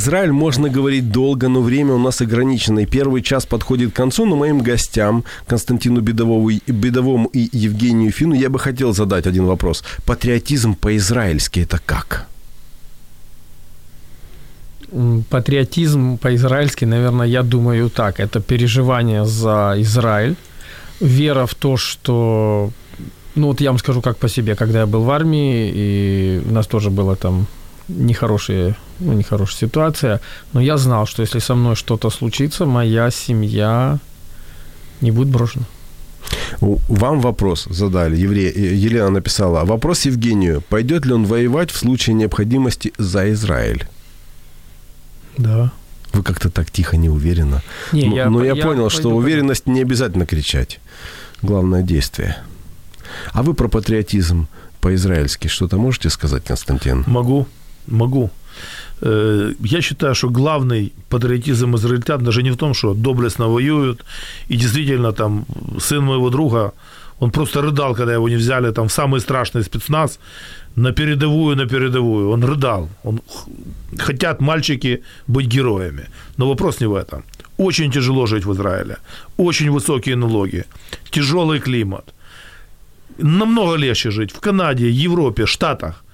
Израиль 0.01 0.33
можно 0.33 0.71
говорить 0.71 1.13
долго, 1.13 1.49
но 1.49 1.61
время 1.61 1.93
у 1.93 1.99
нас 1.99 2.23
ограничено. 2.23 2.81
И 2.81 2.87
первый 2.87 3.23
час 3.23 3.45
подходит 3.47 3.93
к 3.93 3.97
концу, 3.97 4.27
но 4.27 4.37
моим 4.37 4.63
гостям, 4.63 5.25
Константину 5.47 6.01
Бедовому, 6.01 6.51
Бедовому 6.67 7.29
и 7.35 7.49
Евгению 7.53 8.11
Фину, 8.13 8.35
я 8.35 8.49
бы 8.49 8.59
хотел 8.59 8.95
задать 8.95 9.27
один 9.27 9.45
вопрос. 9.45 9.85
Патриотизм 10.07 10.75
по-израильски 10.75 11.61
это 11.61 11.79
как? 11.85 12.27
Патриотизм 15.29 16.17
по-израильски, 16.17 16.87
наверное, 16.87 17.27
я 17.27 17.43
думаю 17.43 17.91
так. 17.91 18.21
Это 18.21 18.41
переживание 18.41 19.27
за 19.27 19.75
Израиль, 19.77 20.35
вера 21.01 21.45
в 21.45 21.55
то, 21.55 21.77
что... 21.77 22.71
Ну, 23.35 23.47
вот 23.47 23.61
я 23.61 23.71
вам 23.71 23.79
скажу 23.79 24.01
как 24.01 24.17
по 24.17 24.29
себе, 24.29 24.55
когда 24.55 24.81
я 24.81 24.87
был 24.87 25.03
в 25.03 25.11
армии, 25.11 25.71
и 25.75 26.43
у 26.51 26.53
нас 26.53 26.67
тоже 26.67 26.91
была 26.91 27.15
там 27.15 27.47
нехорошая, 27.89 28.75
ну, 29.01 29.13
нехорошая 29.15 29.59
ситуация, 29.59 30.21
но 30.53 30.61
я 30.61 30.77
знал, 30.79 31.07
что 31.07 31.23
если 31.23 31.41
со 31.41 31.55
мной 31.55 31.75
что-то 31.75 32.11
случится, 32.11 32.67
моя 32.67 33.11
семья 33.11 33.99
не 35.01 35.11
будет 35.11 35.29
брошена. 35.29 35.65
Вам 36.61 37.21
вопрос 37.21 37.67
задали. 37.71 38.17
Евре... 38.17 38.51
э, 38.51 38.75
Елена 38.75 39.11
написала. 39.11 39.65
Вопрос 39.65 40.07
Евгению. 40.07 40.63
Пойдет 40.69 41.07
ли 41.07 41.13
он 41.13 41.25
воевать 41.25 41.71
в 41.71 41.77
случае 41.77 42.15
необходимости 42.15 42.93
за 42.99 43.33
Израиль? 43.33 43.89
Да. 45.39 45.73
Вы 46.13 46.23
как-то 46.23 46.51
так 46.51 46.71
тихо, 46.71 46.97
неуверенно. 46.97 47.63
Не, 47.93 48.05
Ну, 48.07 48.17
я, 48.17 48.31
но 48.31 48.39
по- 48.41 48.43
я, 48.45 48.57
понял, 48.57 48.91
что 48.91 49.03
пойду, 49.05 49.17
уверенность 49.17 49.67
не 49.67 49.81
обязательно 49.81 50.27
кричать. 50.27 50.81
Главное 51.43 51.83
действие. 51.83 52.37
А 53.33 53.43
вы 53.43 53.55
про 53.55 53.69
патриотизм 53.69 54.47
по-израильски 54.81 55.49
что-то 55.49 55.79
можете 55.79 56.11
сказать, 56.11 56.45
Константин? 56.45 57.05
Могу, 57.07 57.47
могу. 57.87 58.31
Э, 59.03 59.53
Я 59.61 59.81
считаю, 59.81 60.15
что 60.15 60.29
главный 60.29 60.93
патриотизм 61.09 61.75
израильтян 61.75 62.25
даже 62.25 62.43
не 62.43 62.51
в 62.51 62.57
том, 62.57 62.75
что 62.75 62.95
доблестно 62.95 63.49
воюют, 63.49 64.05
и 64.51 64.57
действительно 64.57 65.13
там 65.13 65.45
сын 65.79 66.05
моего 66.05 66.31
друга, 66.31 66.73
он 67.21 67.31
просто 67.31 67.61
рыдал, 67.61 67.95
когда 67.95 68.15
его 68.15 68.29
не 68.29 68.37
взяли 68.37 68.73
там 68.73 68.89
в 68.89 68.93
самый 68.93 69.21
страшный 69.21 69.63
спецназ, 69.63 70.19
на 70.77 70.93
передовую, 70.93 71.57
на 71.57 71.67
передовую. 71.67 72.31
Он 72.31 72.45
рыдал. 72.45 72.89
Он 73.05 73.21
хотят 73.99 74.41
мальчики 74.41 75.03
быть 75.27 75.47
героями. 75.47 76.09
Но 76.39 76.49
вопрос 76.49 76.81
не 76.81 76.89
в 76.89 76.95
этом. 76.95 77.23
Очень 77.59 77.91
тяжело 77.91 78.27
жить 78.27 78.47
в 78.47 78.53
Израиле. 78.53 78.97
Очень 79.37 79.71
высокие 79.71 80.17
налоги. 80.17 80.65
Тяжелый 81.11 81.61
климат. 81.61 82.05
Намного 83.19 83.77
легче 83.77 84.11
жить 84.11 84.33
в 84.33 84.41
Канаде, 84.41 84.89
Европе, 85.05 85.47
Штатах. 85.47 86.05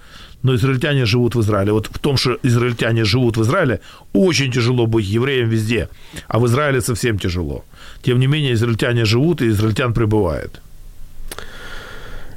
Но 0.43 0.55
израильтяне 0.55 1.07
живут 1.07 1.34
в 1.34 1.41
Израиле. 1.41 1.72
Вот 1.72 1.89
в 1.93 1.99
том, 1.99 2.16
что 2.16 2.39
израильтяне 2.45 3.05
живут 3.05 3.37
в 3.37 3.43
Израиле, 3.43 3.80
очень 4.12 4.53
тяжело 4.53 4.87
быть 4.87 5.07
евреем 5.07 5.49
везде. 5.49 5.89
А 6.28 6.39
в 6.39 6.47
Израиле 6.47 6.80
совсем 6.80 7.18
тяжело. 7.18 7.64
Тем 8.03 8.20
не 8.20 8.26
менее, 8.28 8.53
израильтяне 8.53 9.05
живут, 9.05 9.43
и 9.43 9.49
израильтян 9.49 9.93
прибывает. 9.93 10.61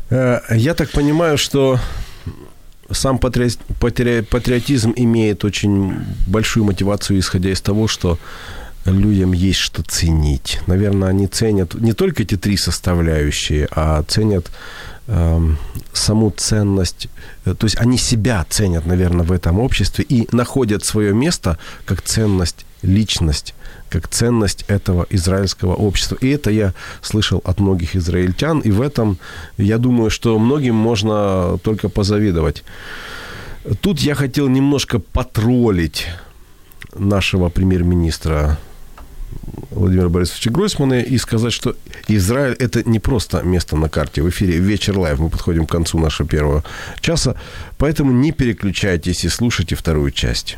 Э, 0.10 0.40
Я 0.58 0.74
так 0.74 0.90
понимаю, 0.92 1.38
что 1.38 1.80
сам 2.92 3.18
патри- 3.20 3.60
патри- 3.80 4.24
патриотизм 4.24 4.94
имеет 4.96 5.46
очень 5.46 5.94
большую 6.28 6.64
мотивацию, 6.66 7.20
исходя 7.20 7.50
из 7.52 7.62
того, 7.62 7.88
что 7.88 8.18
людям 8.86 9.34
есть 9.34 9.60
что 9.60 9.84
ценить. 9.84 10.60
Наверное, 10.68 11.10
они 11.10 11.28
ценят 11.28 11.76
не 11.76 11.94
только 11.94 12.24
эти 12.24 12.36
три 12.38 12.58
составляющие, 12.58 13.68
а 13.72 14.02
ценят 14.08 14.50
саму 15.94 16.32
ценность. 16.32 17.08
Э, 17.46 17.54
То 17.54 17.66
есть 17.66 17.78
они 17.80 17.98
себя 17.98 18.46
ценят, 18.50 18.86
наверное, 18.86 19.26
в 19.26 19.32
этом 19.32 19.60
обществе 19.60 20.06
и 20.08 20.28
находят 20.32 20.86
свое 20.86 21.14
место 21.14 21.58
как 21.86 22.02
ценность, 22.02 22.66
личность, 22.84 23.54
как 23.90 24.08
ценность 24.08 24.66
этого 24.68 25.06
израильского 25.10 25.76
общества. 25.76 26.18
И 26.22 26.30
это 26.30 26.52
я 26.52 26.74
слышал 27.02 27.42
от 27.44 27.60
многих 27.60 27.96
израильтян, 27.96 28.60
и 28.60 28.72
в 28.72 28.82
этом, 28.82 29.18
я 29.58 29.78
думаю, 29.78 30.10
что 30.10 30.40
многим 30.40 30.76
можно 30.76 31.58
только 31.64 31.90
позавидовать. 31.90 32.64
Тут 33.82 34.00
я 34.00 34.16
хотел 34.16 34.48
немножко 34.48 35.00
потроллить 35.00 36.08
нашего 36.96 37.50
премьер-министра 37.50 38.58
Владимира 39.72 40.10
Борисовича 40.10 40.50
Гройсмана 40.50 41.00
и 41.00 41.18
сказать, 41.18 41.54
что 41.54 41.76
Израиль– 42.08 42.54
это 42.60 42.88
не 42.88 43.00
просто 43.00 43.44
место 43.44 43.78
на 43.78 43.90
карте. 43.90 44.22
В 44.22 44.30
эфире 44.30 44.58
«Вечер 44.58 44.98
live». 44.98 45.20
Мы 45.20 45.30
подходим 45.30 45.66
к 45.66 45.72
концу 45.72 46.00
нашего 46.00 46.28
первого 46.28 46.64
часа. 47.02 47.36
Поэтому 47.78 48.12
не 48.12 48.32
переключайтесь 48.32 49.24
и 49.26 49.30
слушайте 49.30 49.76
вторую 49.76 50.12
часть. 50.12 50.58